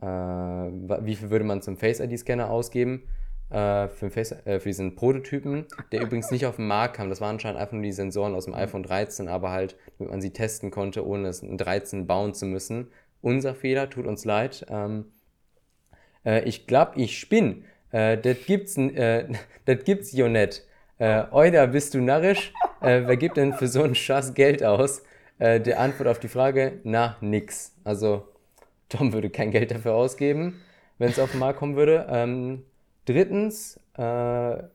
äh, 0.00 1.04
wie 1.04 1.16
viel 1.16 1.30
würde 1.30 1.44
man 1.44 1.62
zum 1.62 1.76
Face-ID-Scanner 1.76 2.50
ausgeben? 2.50 3.08
äh, 3.50 3.88
für, 3.88 4.10
Face, 4.10 4.32
äh, 4.44 4.60
für 4.60 4.68
diesen 4.68 4.94
Prototypen, 4.94 5.66
der 5.92 6.02
übrigens 6.02 6.30
nicht 6.30 6.46
auf 6.46 6.56
den 6.56 6.66
Markt 6.66 6.96
kam. 6.96 7.08
Das 7.08 7.20
waren 7.20 7.30
anscheinend 7.30 7.60
einfach 7.60 7.72
nur 7.72 7.82
die 7.82 7.92
Sensoren 7.92 8.34
aus 8.34 8.44
dem 8.44 8.54
iPhone 8.54 8.82
13, 8.82 9.28
aber 9.28 9.50
halt, 9.50 9.76
damit 9.98 10.10
man 10.10 10.20
sie 10.20 10.32
testen 10.32 10.70
konnte, 10.70 11.06
ohne 11.06 11.28
es 11.28 11.42
ein 11.42 11.56
13 11.56 12.06
bauen 12.06 12.34
zu 12.34 12.46
müssen. 12.46 12.88
Unser 13.22 13.54
Fehler, 13.54 13.90
tut 13.90 14.06
uns 14.06 14.24
leid. 14.24 14.66
Ähm, 14.68 15.06
äh, 16.24 16.44
ich 16.44 16.66
glaube, 16.66 17.00
ich 17.00 17.18
spinn. 17.18 17.64
Äh, 17.90 18.18
das 18.18 18.36
gibt's, 18.46 18.76
äh, 18.76 19.26
das 19.64 19.84
gibt's 19.84 20.12
jo 20.12 20.28
nicht. 20.28 20.64
Äh, 20.98 21.24
Oida, 21.30 21.66
bist 21.66 21.94
du 21.94 22.00
narrisch? 22.00 22.52
Äh, 22.80 23.02
wer 23.06 23.16
gibt 23.16 23.36
denn 23.36 23.54
für 23.54 23.68
so 23.68 23.82
einen 23.82 23.94
Schatz 23.94 24.34
Geld 24.34 24.62
aus? 24.62 25.02
Äh, 25.38 25.60
die 25.60 25.74
Antwort 25.74 26.08
auf 26.08 26.18
die 26.18 26.28
Frage, 26.28 26.80
na, 26.84 27.16
nix. 27.20 27.74
Also, 27.84 28.24
Tom 28.88 29.12
würde 29.12 29.30
kein 29.30 29.50
Geld 29.50 29.70
dafür 29.70 29.94
ausgeben, 29.94 30.60
wenn 30.98 31.10
es 31.10 31.18
auf 31.18 31.30
den 31.30 31.40
Markt 31.40 31.58
kommen 31.58 31.76
würde. 31.76 32.06
Ähm, 32.10 32.64
drittens, 33.04 33.80
äh, 33.94 34.02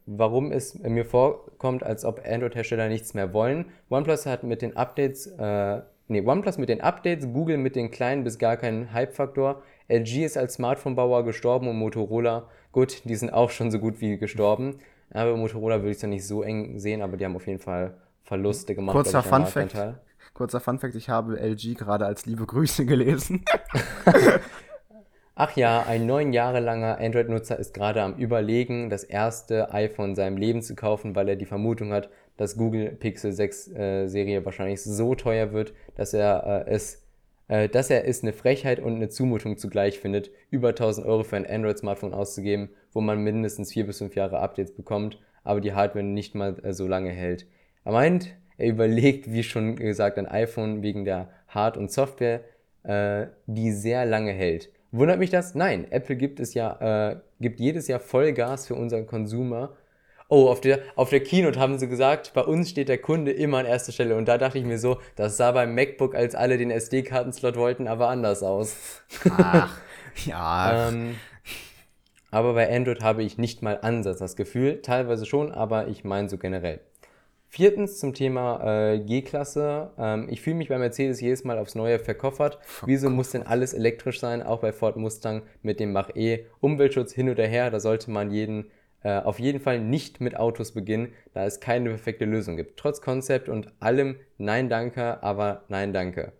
warum 0.06 0.52
es 0.52 0.76
mir 0.80 1.06
vorkommt, 1.06 1.84
als 1.84 2.06
ob 2.06 2.22
Android-Hersteller 2.26 2.90
nichts 2.90 3.14
mehr 3.14 3.34
wollen. 3.34 3.66
OnePlus 3.90 4.26
hat 4.26 4.44
mit 4.44 4.62
den 4.62 4.78
Updates, 4.78 5.28
äh, 5.28 5.82
nee, 6.08 6.22
OnePlus 6.22 6.58
mit 6.58 6.70
den 6.70 6.82
Updates, 6.82 7.28
Google 7.32 7.58
mit 7.58 7.76
den 7.76 7.92
kleinen 7.92 8.24
bis 8.24 8.38
gar 8.38 8.58
keinen 8.58 8.94
Hype-Faktor. 8.94 9.64
LG 9.90 10.26
ist 10.26 10.38
als 10.38 10.56
Smartphone-Bauer 10.56 11.24
gestorben 11.26 11.68
und 11.68 11.78
Motorola, 11.78 12.48
gut, 12.72 13.02
die 13.06 13.16
sind 13.16 13.32
auch 13.32 13.50
schon 13.50 13.72
so 13.72 13.80
gut 13.80 14.00
wie 14.00 14.18
gestorben. 14.18 14.80
Aber 15.12 15.36
Motorola 15.38 15.78
würde 15.78 15.92
ich 15.92 15.98
es 15.98 16.04
nicht 16.04 16.26
so 16.26 16.42
eng 16.42 16.80
sehen, 16.80 17.02
aber 17.02 17.18
die 17.18 17.26
haben 17.26 17.36
auf 17.36 17.48
jeden 17.48 17.60
Fall 17.60 17.96
Verluste 18.24 18.74
gemacht. 18.74 18.96
Kurzer 18.96 19.22
glaub 19.22 19.96
Kurzer 20.34 20.60
Funfact, 20.60 20.96
ich 20.96 21.10
habe 21.10 21.40
LG 21.40 21.76
gerade 21.76 22.06
als 22.06 22.26
liebe 22.26 22.46
Grüße 22.46 22.86
gelesen. 22.88 23.46
Ach 25.36 25.56
ja, 25.56 25.84
ein 25.84 26.06
neun 26.06 26.34
Jahre 26.34 26.60
langer 26.60 27.00
Android-Nutzer 27.00 27.58
ist 27.58 27.74
gerade 27.74 28.02
am 28.02 28.16
Überlegen, 28.16 28.90
das 28.90 29.04
erste 29.04 29.74
iPhone 29.74 30.12
in 30.12 30.16
seinem 30.16 30.38
Leben 30.38 30.62
zu 30.62 30.76
kaufen, 30.76 31.16
weil 31.16 31.30
er 31.30 31.36
die 31.36 31.46
Vermutung 31.46 31.92
hat, 31.92 32.10
dass 32.38 32.58
Google 32.58 32.92
Pixel 32.92 33.32
6 33.32 33.68
äh, 33.74 34.08
Serie 34.08 34.46
wahrscheinlich 34.46 34.84
so 34.84 35.16
teuer 35.16 35.52
wird, 35.54 35.74
dass 35.96 36.14
er 36.14 36.66
äh, 36.68 36.72
es 36.72 37.04
äh, 37.48 37.70
dass 37.70 37.90
er 37.90 38.08
es 38.08 38.24
eine 38.24 38.34
Frechheit 38.34 38.80
und 38.80 38.96
eine 38.96 39.10
Zumutung 39.10 39.58
zugleich 39.58 40.00
findet, 40.00 40.32
über 40.50 40.70
1000 40.70 41.06
Euro 41.06 41.24
für 41.24 41.36
ein 41.36 41.48
Android-Smartphone 41.48 42.14
auszugeben, 42.14 42.70
wo 42.92 43.02
man 43.02 43.24
mindestens 43.24 43.74
vier 43.74 43.86
bis 43.86 44.00
fünf 44.00 44.16
Jahre 44.16 44.40
Updates 44.40 44.76
bekommt, 44.76 45.20
aber 45.44 45.62
die 45.62 45.74
Hardware 45.74 46.04
nicht 46.04 46.36
mal 46.36 46.58
äh, 46.64 46.74
so 46.74 46.88
lange 46.88 47.12
hält. 47.12 47.46
Er 47.84 47.92
meint, 47.92 48.36
er 48.58 48.68
überlegt, 48.68 49.32
wie 49.32 49.44
schon 49.44 49.76
gesagt, 49.76 50.18
ein 50.18 50.28
iPhone 50.28 50.84
wegen 50.84 51.06
der 51.06 51.30
Hard- 51.48 51.78
und 51.78 51.92
Software, 51.92 52.42
äh, 52.84 53.28
die 53.46 53.72
sehr 53.72 54.06
lange 54.06 54.32
hält. 54.32 54.70
Wundert 54.92 55.20
mich 55.20 55.32
das? 55.32 55.56
Nein, 55.56 55.92
Apple 55.92 56.16
gibt 56.16 56.40
es 56.40 56.54
ja, 56.54 57.12
äh, 57.12 57.16
gibt 57.40 57.60
jedes 57.60 57.88
Jahr 57.88 58.00
Vollgas 58.00 58.68
für 58.68 58.76
unseren 58.76 59.08
Consumer. 59.08 59.76
Oh, 60.30 60.50
auf 60.50 60.62
der, 60.62 60.80
auf 60.96 61.10
der 61.10 61.22
Keynote 61.22 61.60
haben 61.60 61.78
sie 61.78 61.88
gesagt, 61.88 62.34
bei 62.34 62.42
uns 62.42 62.70
steht 62.70 62.90
der 62.90 62.98
Kunde 62.98 63.32
immer 63.32 63.60
an 63.60 63.66
erster 63.66 63.92
Stelle. 63.92 64.16
Und 64.16 64.28
da 64.28 64.38
dachte 64.38 64.58
ich 64.58 64.66
mir 64.66 64.80
so, 64.80 65.00
das 65.16 65.38
sah 65.38 65.52
beim 65.52 65.76
MacBook, 65.76 66.16
als 66.16 66.36
alle 66.36 66.58
den 66.58 66.72
SD-Kartenslot 66.72 67.56
wollten, 67.56 67.88
aber 67.88 68.10
anders 68.10 68.44
aus. 68.44 68.76
Ach, 69.38 69.80
ja. 70.26 70.90
Ähm, 70.90 71.16
aber 72.32 72.54
bei 72.54 72.76
Android 72.76 73.02
habe 73.02 73.24
ich 73.24 73.38
nicht 73.38 73.62
mal 73.62 73.80
Ansatz 73.82 74.18
das 74.18 74.36
Gefühl, 74.36 74.82
teilweise 74.82 75.26
schon, 75.26 75.52
aber 75.52 75.88
ich 75.88 76.04
meine 76.04 76.30
so 76.30 76.38
generell. 76.38 76.80
Viertens 77.56 78.00
zum 78.00 78.16
Thema 78.16 78.94
äh, 78.94 79.00
G-Klasse. 79.00 79.92
Ähm, 80.00 80.28
ich 80.28 80.42
fühle 80.42 80.56
mich 80.56 80.70
bei 80.70 80.80
Mercedes 80.80 81.22
jedes 81.22 81.44
Mal 81.44 81.60
aufs 81.60 81.76
Neue 81.76 82.00
verkoffert. 82.00 82.58
Wieso 82.88 83.12
muss 83.12 83.30
denn 83.30 83.44
alles 83.44 83.76
elektrisch 83.76 84.20
sein? 84.20 84.42
Auch 84.42 84.62
bei 84.62 84.72
Ford 84.72 84.98
Mustang 84.98 85.44
mit 85.62 85.80
dem 85.80 85.94
Mach 85.94 86.10
E. 86.16 86.48
Umweltschutz 86.62 87.14
hin 87.14 87.30
oder 87.30 87.46
her, 87.46 87.70
da 87.70 87.80
sollte 87.80 88.10
man 88.10 88.32
jeden, 88.32 88.72
äh, 89.04 89.20
auf 89.20 89.38
jeden 89.38 89.60
Fall 89.60 89.80
nicht 89.80 90.20
mit 90.20 90.36
Autos 90.36 90.72
beginnen, 90.72 91.14
da 91.36 91.46
es 91.46 91.60
keine 91.60 91.92
perfekte 91.92 92.26
Lösung 92.26 92.58
gibt. 92.58 92.80
Trotz 92.80 93.02
Konzept 93.02 93.50
und 93.50 93.72
allem 93.80 94.16
Nein 94.40 94.68
danke, 94.68 95.22
aber 95.22 95.66
Nein 95.68 95.94
danke. 95.94 96.34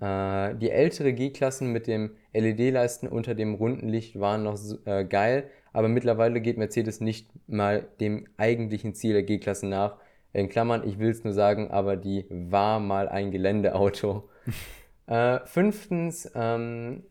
Äh, 0.00 0.54
die 0.54 0.70
ältere 0.70 1.12
G-Klassen 1.12 1.72
mit 1.74 1.86
dem 1.86 2.12
LED-Leisten 2.32 3.06
unter 3.06 3.34
dem 3.34 3.52
runden 3.52 3.90
Licht 3.90 4.18
waren 4.18 4.44
noch 4.44 4.58
äh, 4.86 5.04
geil, 5.04 5.50
aber 5.74 5.88
mittlerweile 5.88 6.40
geht 6.40 6.56
Mercedes 6.56 7.02
nicht 7.02 7.28
mal 7.46 7.86
dem 8.00 8.28
eigentlichen 8.38 8.94
Ziel 8.94 9.12
der 9.12 9.24
G-Klassen 9.24 9.68
nach. 9.68 9.98
In 10.32 10.48
Klammern, 10.48 10.86
ich 10.86 10.98
will 10.98 11.10
es 11.10 11.24
nur 11.24 11.32
sagen, 11.32 11.70
aber 11.70 11.96
die 11.96 12.26
war 12.30 12.80
mal 12.80 13.08
ein 13.08 13.30
Geländeauto. 13.30 14.28
äh, 15.06 15.40
fünftens, 15.46 16.30
ähm, 16.34 17.04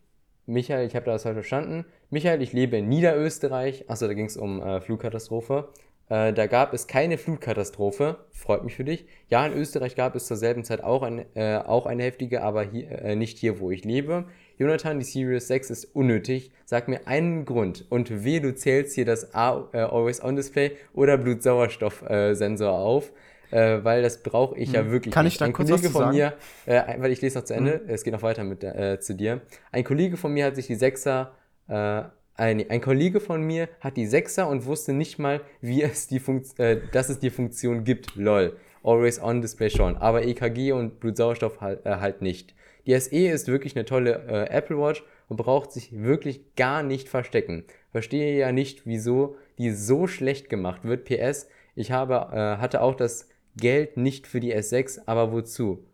Michael, 0.46 0.88
ich 0.88 0.96
habe 0.96 1.06
das 1.06 1.26
heute 1.26 1.36
verstanden. 1.36 1.86
Michael, 2.10 2.42
ich 2.42 2.54
lebe 2.54 2.78
in 2.78 2.88
Niederösterreich. 2.88 3.90
Achso, 3.90 4.08
da 4.08 4.14
ging 4.14 4.28
es 4.28 4.38
um 4.38 4.62
äh, 4.62 4.80
Flugkatastrophe. 4.80 5.70
Äh, 6.10 6.32
da 6.32 6.48
gab 6.48 6.74
es 6.74 6.88
keine 6.88 7.18
Flutkatastrophe. 7.18 8.18
Freut 8.32 8.64
mich 8.64 8.76
für 8.76 8.86
dich. 8.86 9.06
Ja, 9.30 9.46
in 9.46 9.54
Österreich 9.54 9.96
gab 9.96 10.16
es 10.16 10.26
zur 10.26 10.38
selben 10.38 10.64
Zeit 10.64 10.84
auch, 10.84 11.04
ein, 11.04 11.26
äh, 11.36 11.58
auch 11.58 11.86
eine 11.86 12.04
heftige, 12.04 12.44
aber 12.44 12.64
hier, 12.64 12.92
äh, 12.92 13.16
nicht 13.16 13.38
hier, 13.38 13.60
wo 13.60 13.72
ich 13.72 13.84
lebe. 13.84 14.26
Jonathan, 14.58 15.00
die 15.00 15.06
Series 15.06 15.48
6 15.48 15.70
ist 15.70 15.86
unnötig. 15.96 16.52
Sag 16.66 16.88
mir 16.88 17.06
einen 17.08 17.46
Grund. 17.46 17.86
Und 17.90 18.24
weh, 18.24 18.40
du 18.40 18.54
zählst 18.56 18.96
hier 18.96 19.06
das 19.06 19.34
A, 19.36 19.68
äh, 19.72 19.78
Always-On-Display 19.80 20.72
oder 20.94 21.18
Blutsauerstoffsensor 21.18 22.72
auf. 22.72 23.12
Äh, 23.50 23.84
weil 23.84 24.02
das 24.02 24.24
brauche 24.24 24.58
ich 24.58 24.74
ja 24.74 24.82
Hm. 24.82 24.92
wirklich 24.92 25.14
Kann 25.14 25.24
nicht. 25.24 25.36
ich 25.36 25.40
da 25.40 25.46
Ein 25.46 25.54
kurz 25.54 25.70
was 25.70 25.78
Kollege 25.82 25.88
zu 25.88 25.94
von 25.94 26.14
sagen? 26.14 26.18
mir, 26.18 26.34
äh, 26.66 27.00
weil 27.02 27.12
ich 27.14 27.22
lese 27.22 27.38
noch 27.40 27.46
zu 27.46 27.54
Ende, 27.54 27.80
es 27.88 28.04
geht 28.04 28.12
noch 28.12 28.22
weiter 28.22 28.44
mit, 28.44 28.62
äh, 28.62 29.00
zu 29.00 29.16
dir. 29.16 29.40
Ein 29.72 29.86
Kollege 29.86 30.18
von 30.18 30.34
mir 30.34 30.44
hat 30.44 30.58
sich 30.58 30.68
die 30.68 30.76
Sechser, 30.76 31.32
äh, 31.70 32.02
ein, 32.36 32.70
ein 32.70 32.82
Kollege 32.82 33.22
von 33.22 33.42
mir 33.42 33.70
hat 33.80 33.96
die 33.96 34.06
Sechser 34.06 34.50
und 34.50 34.66
wusste 34.66 34.92
nicht 34.92 35.18
mal, 35.18 35.40
wie 35.62 35.82
es 35.82 36.08
die 36.08 36.20
Funkt 36.20 36.60
äh, 36.60 36.82
dass 36.92 37.08
es 37.08 37.20
die 37.20 37.30
Funktion 37.30 37.86
gibt. 37.86 38.16
Lol. 38.16 38.58
Always 38.84 39.22
on 39.22 39.42
Display 39.42 39.70
schon. 39.70 39.98
Aber 39.98 40.24
EKG 40.24 40.72
und 40.72 41.00
Blutsauerstoff 41.00 41.62
halt, 41.62 41.86
äh, 41.86 41.98
halt 41.98 42.22
nicht. 42.22 42.56
Die 42.86 42.98
SE 43.00 43.28
ist 43.28 43.48
wirklich 43.48 43.76
eine 43.76 43.86
tolle 43.86 44.26
äh, 44.28 44.50
Apple 44.50 44.78
Watch 44.78 45.04
und 45.28 45.38
braucht 45.38 45.72
sich 45.72 46.02
wirklich 46.02 46.56
gar 46.56 46.84
nicht 46.84 47.10
verstecken. 47.10 47.66
Verstehe 47.92 48.38
ja 48.38 48.52
nicht, 48.52 48.86
wieso 48.86 49.36
die 49.58 49.72
so 49.72 50.08
schlecht 50.08 50.50
gemacht 50.50 50.86
wird. 50.86 51.06
PS, 51.06 51.48
ich 51.76 51.92
habe, 51.92 52.30
äh, 52.32 52.62
hatte 52.62 52.82
auch 52.82 52.96
das 52.96 53.28
Geld 53.58 53.98
nicht 53.98 54.28
für 54.28 54.40
die 54.40 54.56
S6, 54.56 55.02
aber 55.06 55.32
wozu? 55.32 55.86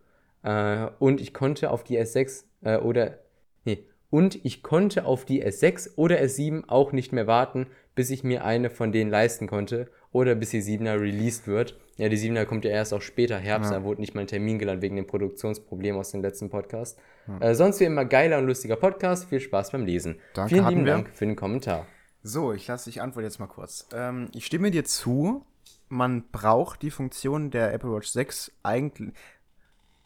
Äh, 0.44 0.88
und 1.00 1.22
ich 1.22 1.34
konnte 1.34 1.72
auf 1.72 1.84
die 1.84 2.00
S6 2.00 2.44
äh, 2.64 2.78
oder 2.78 3.20
nee, 3.66 3.86
und 4.10 4.44
ich 4.46 4.62
konnte 4.62 5.06
auf 5.06 5.26
die 5.26 5.44
S6 5.44 5.96
oder 5.96 6.18
S7 6.22 6.68
auch 6.68 6.92
nicht 6.92 7.12
mehr 7.12 7.26
warten, 7.26 7.68
bis 7.96 8.10
ich 8.10 8.24
mir 8.24 8.46
eine 8.46 8.70
von 8.70 8.92
denen 8.92 9.10
leisten 9.10 9.48
konnte 9.48 9.90
oder 10.12 10.36
bis 10.36 10.52
die 10.52 10.62
7er 10.62 11.00
released 11.00 11.48
wird. 11.48 11.80
Ja, 11.98 12.10
die 12.10 12.18
7er 12.18 12.46
kommt 12.46 12.66
ja 12.66 12.72
erst 12.72 12.94
auch 12.94 13.02
später, 13.02 13.38
Herbst, 13.38 13.72
Ja. 13.72 13.78
da 13.80 13.84
wurde 13.84 14.02
nicht 14.02 14.16
mal 14.16 14.22
ein 14.22 14.28
Termin 14.28 14.58
gelandet 14.58 14.82
wegen 14.82 14.96
dem 14.96 15.06
Produktionsproblem 15.06 15.96
aus 15.96 16.10
dem 16.12 16.22
letzten 16.22 16.50
Podcast. 16.50 16.98
Äh, 17.39 17.54
sonst 17.54 17.80
wie 17.80 17.84
immer 17.86 18.04
geiler 18.06 18.39
und 18.39 18.48
lustiger 18.48 18.76
Podcast. 18.76 19.26
Viel 19.30 19.39
Spaß 19.39 19.72
beim 19.72 19.86
Lesen. 19.86 20.16
Danke, 20.34 20.56
Vielen 20.56 20.68
lieben 20.70 20.86
wir. 20.86 20.94
Dank 20.94 21.10
für 21.10 21.26
den 21.26 21.36
Kommentar. 21.36 21.86
So, 22.24 22.52
ich 22.54 22.68
lasse 22.68 22.89
dich 22.89 23.02
antworten 23.02 23.26
jetzt 23.26 23.39
mal 23.39 23.48
kurz. 23.48 23.88
Ähm, 23.94 24.30
ich 24.34 24.46
stimme 24.46 24.72
dir 24.72 24.86
zu, 24.86 25.46
man 25.88 26.24
braucht 26.32 26.82
die 26.82 26.89
Funktion 26.91 27.52
der 27.52 27.74
Apple 27.74 27.91
Watch 27.94 28.08
6 28.10 28.52
eigentlich 28.64 29.14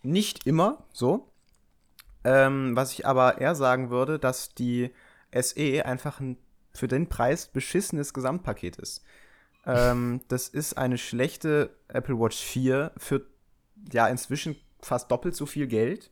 nicht 0.04 0.46
immer 0.46 0.84
so. 0.92 1.32
Ähm, 2.24 2.76
was 2.76 2.92
ich 2.92 3.06
aber 3.06 3.40
eher 3.40 3.56
sagen 3.56 3.90
würde, 3.90 4.20
dass 4.20 4.54
die 4.54 4.92
SE 5.34 5.86
einfach 5.86 6.20
ein 6.20 6.38
für 6.74 6.88
den 6.88 7.08
Preis 7.08 7.48
beschissenes 7.48 8.14
Gesamtpaket 8.14 8.76
ist. 8.76 9.04
Ähm, 9.68 10.22
das 10.28 10.48
ist 10.48 10.78
eine 10.78 10.98
schlechte 10.98 11.76
Apple 11.88 12.20
Watch 12.20 12.38
4 12.38 12.94
für 12.98 13.26
ja 13.92 14.08
inzwischen 14.08 14.56
fast 14.82 15.12
doppelt 15.12 15.36
so 15.36 15.46
viel 15.46 15.68
Geld, 15.68 16.12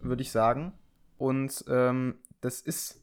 würde 0.00 0.22
ich 0.22 0.30
sagen. 0.30 0.72
Und 1.18 1.64
ähm, 1.68 2.18
das 2.40 2.60
ist 2.60 3.02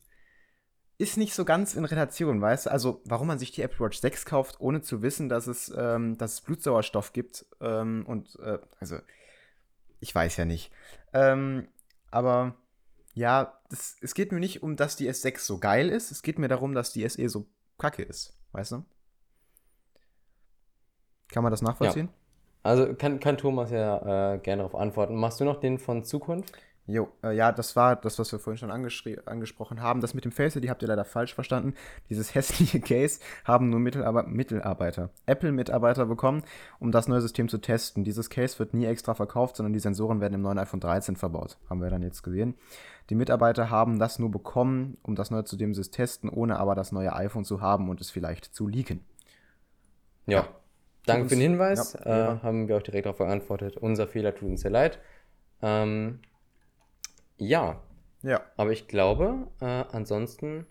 ist 0.99 1.15
nicht 1.15 1.33
so 1.33 1.45
ganz 1.45 1.75
in 1.75 1.85
Relation, 1.85 2.41
weißt 2.41 2.65
du? 2.65 2.71
Also, 2.71 3.01
warum 3.05 3.27
man 3.27 3.39
sich 3.39 3.51
die 3.51 3.61
Apple 3.61 3.79
Watch 3.79 3.99
6 3.99 4.25
kauft, 4.25 4.59
ohne 4.59 4.81
zu 4.81 5.01
wissen, 5.01 5.29
dass 5.29 5.47
es, 5.47 5.73
ähm, 5.75 6.17
dass 6.17 6.33
es 6.33 6.41
Blutsauerstoff 6.41 7.13
gibt. 7.13 7.45
Ähm, 7.61 8.05
und, 8.05 8.37
äh, 8.39 8.59
also, 8.81 8.97
ich 10.01 10.13
weiß 10.13 10.35
ja 10.35 10.43
nicht. 10.43 10.73
Ähm, 11.13 11.69
aber, 12.11 12.57
ja, 13.13 13.61
das, 13.69 13.95
es 14.01 14.13
geht 14.13 14.33
mir 14.33 14.41
nicht 14.41 14.61
um, 14.61 14.75
dass 14.75 14.97
die 14.97 15.09
S6 15.09 15.39
so 15.39 15.57
geil 15.57 15.87
ist. 15.87 16.11
Es 16.11 16.21
geht 16.21 16.37
mir 16.37 16.49
darum, 16.49 16.75
dass 16.75 16.91
die 16.91 17.07
SE 17.07 17.29
so 17.29 17.47
kacke 17.77 18.03
ist, 18.03 18.37
weißt 18.51 18.73
du? 18.73 18.85
Kann 21.31 21.43
man 21.43 21.51
das 21.51 21.61
nachvollziehen? 21.61 22.09
Also 22.63 22.93
kann, 22.93 23.19
kann 23.19 23.37
Thomas 23.37 23.71
ja 23.71 24.33
äh, 24.33 24.37
gerne 24.39 24.63
darauf 24.63 24.75
antworten. 24.75 25.15
Machst 25.15 25.39
du 25.39 25.45
noch 25.45 25.59
den 25.59 25.77
von 25.77 26.03
Zukunft? 26.03 26.53
Jo, 26.89 27.07
äh, 27.23 27.35
ja, 27.35 27.51
das 27.51 27.75
war 27.75 27.95
das, 27.95 28.17
was 28.17 28.31
wir 28.31 28.39
vorhin 28.39 28.57
schon 28.57 28.71
angesprochen 28.71 29.79
haben. 29.79 30.01
Das 30.01 30.15
mit 30.15 30.25
dem 30.25 30.31
Face 30.31 30.55
ID 30.55 30.69
habt 30.69 30.81
ihr 30.81 30.87
leider 30.87 31.05
falsch 31.05 31.35
verstanden. 31.35 31.75
Dieses 32.09 32.33
hässliche 32.35 32.79
Case 32.79 33.19
haben 33.45 33.69
nur 33.69 33.79
Mittelar 33.79 34.23
Mittelarbeiter, 34.27 35.11
Apple-Mitarbeiter 35.27 36.07
bekommen, 36.07 36.43
um 36.79 36.91
das 36.91 37.07
neue 37.07 37.21
System 37.21 37.47
zu 37.47 37.59
testen. 37.59 38.03
Dieses 38.03 38.31
Case 38.31 38.57
wird 38.57 38.73
nie 38.73 38.85
extra 38.85 39.13
verkauft, 39.13 39.57
sondern 39.57 39.73
die 39.73 39.79
Sensoren 39.79 40.19
werden 40.19 40.33
im 40.33 40.41
neuen 40.41 40.57
iPhone 40.57 40.79
13 40.79 41.15
verbaut. 41.15 41.57
Haben 41.69 41.81
wir 41.83 41.91
dann 41.91 42.01
jetzt 42.01 42.23
gesehen. 42.23 42.55
Die 43.11 43.15
Mitarbeiter 43.15 43.69
haben 43.69 43.99
das 43.99 44.17
nur 44.17 44.31
bekommen, 44.31 44.97
um 45.03 45.13
das 45.13 45.29
neue 45.29 45.45
System 45.45 45.75
zu 45.75 45.83
testen, 45.83 46.27
ohne 46.27 46.57
aber 46.57 46.73
das 46.73 46.91
neue 46.91 47.13
iPhone 47.13 47.45
zu 47.45 47.61
haben 47.61 47.89
und 47.89 48.01
es 48.01 48.09
vielleicht 48.09 48.45
zu 48.45 48.67
leaken. 48.67 49.05
Ja. 50.25 50.47
Danke 51.09 51.29
für 51.29 51.35
den 51.35 51.41
Hinweis. 51.41 51.97
Ja, 52.05 52.35
äh, 52.35 52.39
haben 52.39 52.67
wir 52.67 52.77
auch 52.77 52.81
direkt 52.81 53.05
darauf 53.05 53.17
geantwortet. 53.17 53.77
Unser 53.77 54.07
Fehler 54.07 54.33
tut 54.35 54.49
uns 54.49 54.61
sehr 54.61 54.71
leid. 54.71 54.99
Ähm, 55.61 56.19
ja. 57.37 57.81
Ja. 58.21 58.41
Aber 58.57 58.71
ich 58.71 58.87
glaube, 58.87 59.47
äh, 59.61 59.65
ansonsten 59.91 60.65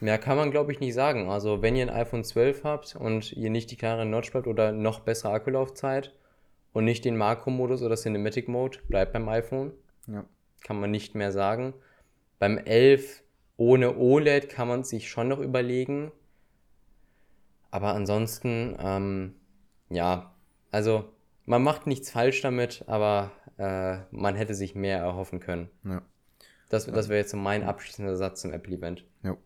mehr 0.00 0.18
kann 0.18 0.36
man, 0.36 0.50
glaube 0.50 0.72
ich, 0.72 0.80
nicht 0.80 0.94
sagen. 0.94 1.30
Also, 1.30 1.62
wenn 1.62 1.76
ihr 1.76 1.86
ein 1.86 1.94
iPhone 1.94 2.24
12 2.24 2.64
habt 2.64 2.96
und 2.96 3.32
ihr 3.32 3.50
nicht 3.50 3.70
die 3.70 3.76
klare 3.76 4.06
Notch 4.06 4.32
bleibt 4.32 4.46
oder 4.46 4.72
noch 4.72 5.00
bessere 5.00 5.32
Akkulaufzeit 5.32 6.12
und 6.72 6.84
nicht 6.84 7.04
den 7.04 7.16
Makro-Modus 7.16 7.82
oder 7.82 7.96
Cinematic 7.96 8.48
Mode, 8.48 8.78
bleibt 8.88 9.12
beim 9.12 9.28
iPhone. 9.28 9.72
Ja. 10.06 10.24
Kann 10.64 10.80
man 10.80 10.90
nicht 10.90 11.14
mehr 11.14 11.32
sagen. 11.32 11.74
Beim 12.38 12.58
11 12.58 13.22
ohne 13.56 13.96
OLED 13.96 14.48
kann 14.48 14.68
man 14.68 14.84
sich 14.84 15.08
schon 15.08 15.28
noch 15.28 15.40
überlegen. 15.40 16.12
Aber 17.70 17.94
ansonsten, 17.94 18.76
ähm, 18.80 19.34
ja, 19.90 20.34
also 20.70 21.12
man 21.46 21.62
macht 21.62 21.86
nichts 21.86 22.10
falsch 22.10 22.42
damit, 22.42 22.84
aber 22.86 23.30
äh, 23.56 23.98
man 24.10 24.34
hätte 24.34 24.54
sich 24.54 24.74
mehr 24.74 24.98
erhoffen 24.98 25.40
können. 25.40 25.70
Ja. 25.84 26.02
Das, 26.68 26.86
das 26.86 27.08
wäre 27.08 27.18
jetzt 27.18 27.34
mein 27.34 27.62
abschließender 27.64 28.16
Satz 28.16 28.42
zum 28.42 28.52
Apple-Event. 28.52 29.04
Ja. 29.22 29.36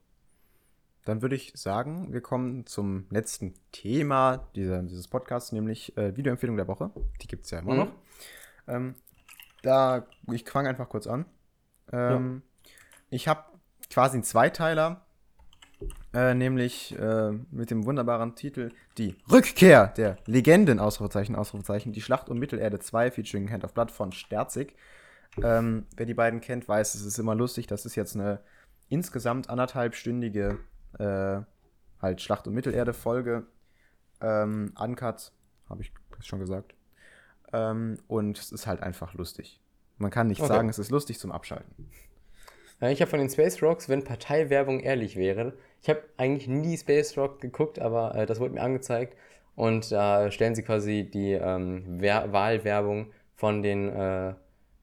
Dann 1.04 1.22
würde 1.22 1.36
ich 1.36 1.52
sagen, 1.54 2.12
wir 2.12 2.20
kommen 2.20 2.66
zum 2.66 3.06
letzten 3.10 3.54
Thema 3.70 4.48
dieser, 4.54 4.82
dieses 4.82 5.08
Podcasts, 5.08 5.52
nämlich 5.52 5.96
äh, 5.96 6.16
Videoempfehlung 6.16 6.56
der 6.56 6.68
Woche. 6.68 6.90
Die 7.20 7.28
gibt 7.28 7.44
es 7.44 7.50
ja 7.50 7.60
immer 7.60 7.72
mhm. 7.72 7.78
noch. 7.78 7.92
Ähm, 8.68 8.94
da, 9.62 10.06
ich 10.32 10.48
fange 10.48 10.68
einfach 10.68 10.88
kurz 10.88 11.06
an. 11.06 11.24
Ähm, 11.92 12.42
ja. 12.44 12.70
Ich 13.10 13.28
habe 13.28 13.44
quasi 13.90 14.16
einen 14.16 14.24
Zweiteiler 14.24 15.04
äh, 16.14 16.34
nämlich 16.34 16.98
äh, 16.98 17.32
mit 17.50 17.70
dem 17.70 17.84
wunderbaren 17.84 18.34
Titel 18.34 18.70
Die 18.98 19.16
Rückkehr 19.30 19.88
der 19.88 20.16
Legenden, 20.26 20.78
Ausrufezeichen, 20.78 21.34
Ausrufezeichen, 21.34 21.92
die 21.92 22.00
Schlacht 22.00 22.28
um 22.28 22.38
Mittelerde 22.38 22.78
2, 22.78 23.10
featuring 23.10 23.50
Hand 23.50 23.64
of 23.64 23.74
Blood 23.74 23.90
von 23.90 24.12
Sterzig. 24.12 24.74
Ähm, 25.42 25.86
wer 25.96 26.06
die 26.06 26.14
beiden 26.14 26.40
kennt, 26.40 26.68
weiß, 26.68 26.94
es 26.94 27.04
ist 27.04 27.18
immer 27.18 27.34
lustig. 27.34 27.66
Das 27.66 27.86
ist 27.86 27.94
jetzt 27.94 28.14
eine 28.14 28.40
insgesamt 28.88 29.48
anderthalbstündige 29.48 30.58
äh, 30.98 31.40
halt 32.00 32.20
Schlacht 32.20 32.46
um 32.46 32.54
Mittelerde-Folge. 32.54 33.46
Ähm, 34.20 34.72
Uncut, 34.78 35.32
habe 35.68 35.82
ich 35.82 35.92
schon 36.20 36.40
gesagt. 36.40 36.74
Ähm, 37.52 37.98
und 38.08 38.38
es 38.38 38.52
ist 38.52 38.66
halt 38.66 38.82
einfach 38.82 39.14
lustig. 39.14 39.60
Man 39.98 40.10
kann 40.10 40.26
nicht 40.26 40.40
okay. 40.40 40.48
sagen, 40.48 40.68
es 40.68 40.78
ist 40.78 40.90
lustig 40.90 41.18
zum 41.18 41.32
Abschalten. 41.32 41.88
Ich 42.90 43.00
habe 43.00 43.10
von 43.10 43.20
den 43.20 43.30
Space 43.30 43.62
Rocks, 43.62 43.88
wenn 43.88 44.02
Parteiwerbung 44.02 44.80
ehrlich 44.80 45.16
wäre, 45.16 45.52
ich 45.82 45.88
habe 45.88 46.02
eigentlich 46.16 46.48
nie 46.48 46.76
Space 46.76 47.16
Rock 47.16 47.40
geguckt, 47.40 47.78
aber 47.78 48.14
äh, 48.14 48.26
das 48.26 48.40
wurde 48.40 48.54
mir 48.54 48.62
angezeigt. 48.62 49.16
Und 49.54 49.92
da 49.92 50.26
äh, 50.26 50.30
stellen 50.32 50.54
sie 50.54 50.62
quasi 50.62 51.08
die 51.08 51.32
ähm, 51.32 52.00
Wahlwerbung 52.00 53.12
von 53.36 53.62
den, 53.62 53.88
äh, 53.88 54.30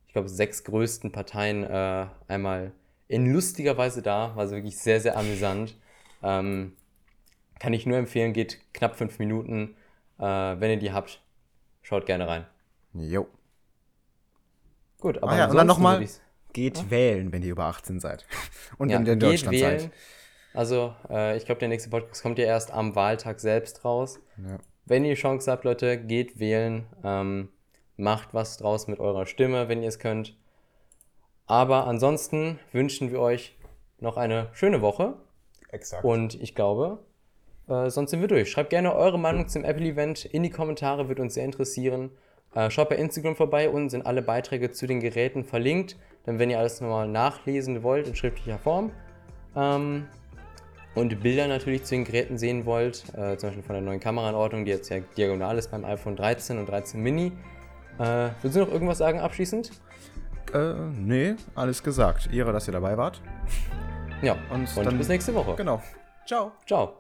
ich 0.08 0.14
glaube, 0.14 0.30
sechs 0.30 0.64
größten 0.64 1.12
Parteien 1.12 1.64
äh, 1.64 2.08
einmal 2.28 2.72
in 3.08 3.34
lustiger 3.34 3.78
Weise 3.78 4.02
dar. 4.02 4.36
War 4.36 4.44
also 4.44 4.56
wirklich 4.56 4.78
sehr, 4.78 5.00
sehr 5.00 5.18
amüsant. 5.18 5.76
Ähm, 6.22 6.74
kann 7.60 7.74
ich 7.74 7.86
nur 7.86 7.98
empfehlen, 7.98 8.34
geht 8.34 8.60
knapp 8.74 8.96
fünf 8.96 9.20
Minuten. 9.20 9.76
Äh, 10.20 10.24
wenn 10.24 10.72
ihr 10.72 10.78
die 10.78 10.92
habt, 10.92 11.22
schaut 11.82 12.06
gerne 12.06 12.28
rein. 12.28 12.46
Jo. 12.94 13.28
Gut, 15.00 15.18
aber 15.24 15.32
ah 15.32 15.38
ja, 15.38 15.50
und 15.50 15.56
dann 15.56 15.68
nochmal, 15.68 16.06
geht 16.54 16.78
ja? 16.78 16.90
wählen, 16.90 17.32
wenn 17.32 17.44
ihr 17.44 17.52
über 17.52 17.66
18 17.66 18.00
seid. 18.00 18.26
Und 18.78 18.90
ja, 18.90 19.00
wenn 19.00 19.06
ihr 19.06 19.14
in 19.14 19.20
Deutschland 19.20 19.58
wählen. 19.58 19.80
seid. 19.80 19.92
Also, 20.54 20.96
äh, 21.10 21.38
ich 21.38 21.46
glaube, 21.46 21.60
der 21.60 21.70
nächste 21.70 21.90
Podcast 21.90 22.22
kommt 22.22 22.40
ja 22.40 22.46
erst 22.46 22.72
am 22.72 22.96
Wahltag 22.96 23.40
selbst 23.40 23.86
raus. 23.86 24.20
Ja. 24.38 24.58
Wenn 24.86 25.06
ihr 25.06 25.14
die 25.14 25.22
Chance 25.22 25.52
habt, 25.52 25.64
Leute, 25.64 25.98
geht 25.98 26.40
wählen. 26.40 26.86
Ähm, 27.04 27.50
macht 27.98 28.34
was 28.34 28.58
draus 28.58 28.88
mit 28.88 29.00
eurer 29.00 29.26
Stimme, 29.26 29.68
wenn 29.68 29.84
ihr 29.84 29.90
es 29.90 30.00
könnt. 30.00 30.36
Aber 31.46 31.86
ansonsten 31.88 32.60
wünschen 32.72 33.12
wir 33.12 33.20
euch 33.20 33.58
noch 34.00 34.18
eine 34.18 34.50
schöne 34.54 34.82
Woche. 34.82 35.16
Exakt. 35.70 36.04
Und 36.04 36.42
ich 36.42 36.56
glaube, 36.56 37.00
äh, 37.68 37.90
sonst 37.90 38.12
sind 38.12 38.22
wir 38.22 38.28
durch. 38.28 38.50
Schreibt 38.50 38.70
gerne 38.70 38.96
eure 38.96 39.20
Meinung 39.20 39.48
zum 39.48 39.64
Apple-Event 39.64 40.26
in 40.26 40.44
die 40.44 40.50
Kommentare, 40.50 41.08
würde 41.08 41.22
uns 41.22 41.36
sehr 41.36 41.46
interessieren. 41.46 42.12
Äh, 42.56 42.72
schaut 42.72 42.90
bei 42.90 42.96
Instagram 42.96 43.36
vorbei, 43.36 43.70
unten 43.70 43.90
sind 43.90 44.06
alle 44.06 44.22
Beiträge 44.22 44.72
zu 44.72 44.88
den 44.88 45.00
Geräten 45.00 45.44
verlinkt. 45.44 45.98
Denn 46.26 46.40
wenn 46.40 46.50
ihr 46.50 46.60
alles 46.60 46.82
nochmal 46.82 47.08
nachlesen 47.08 47.84
wollt 47.84 48.08
in 48.08 48.16
schriftlicher 48.16 48.60
Form, 48.60 48.92
ähm, 49.56 50.08
und 50.96 51.22
Bilder 51.22 51.48
natürlich 51.48 51.84
zu 51.84 51.96
den 51.96 52.04
Geräten 52.04 52.38
sehen 52.38 52.66
wollt, 52.66 53.04
äh, 53.16 53.38
zum 53.38 53.50
Beispiel 53.50 53.64
von 53.64 53.74
der 53.74 53.82
neuen 53.82 54.00
Kameraanordnung, 54.00 54.66
die 54.66 54.72
jetzt 54.72 54.90
ja 54.90 55.00
diagonal 55.18 55.58
ist 55.58 55.72
beim 55.72 55.86
iPhone 55.86 56.16
13 56.16 56.58
und 56.58 56.68
13 56.68 57.02
Mini. 57.02 57.32
Äh, 58.00 58.30
willst 58.42 58.58
du 58.58 58.62
noch 58.62 58.72
irgendwas 58.72 58.98
sagen 58.98 59.20
abschließend? 59.20 59.72
Äh, 60.54 60.74
nee, 60.98 61.36
alles 61.56 61.84
gesagt. 61.84 62.34
Ehre, 62.34 62.52
dass 62.52 62.68
ihr 62.68 62.74
dabei 62.74 62.98
wart. 62.98 63.22
Ja, 64.22 64.36
und, 64.52 64.76
und 64.76 64.86
dann, 64.86 64.98
bis 64.98 65.08
nächste 65.08 65.34
Woche. 65.34 65.56
Genau. 65.56 65.82
Ciao. 66.26 66.52
Ciao. 66.66 66.99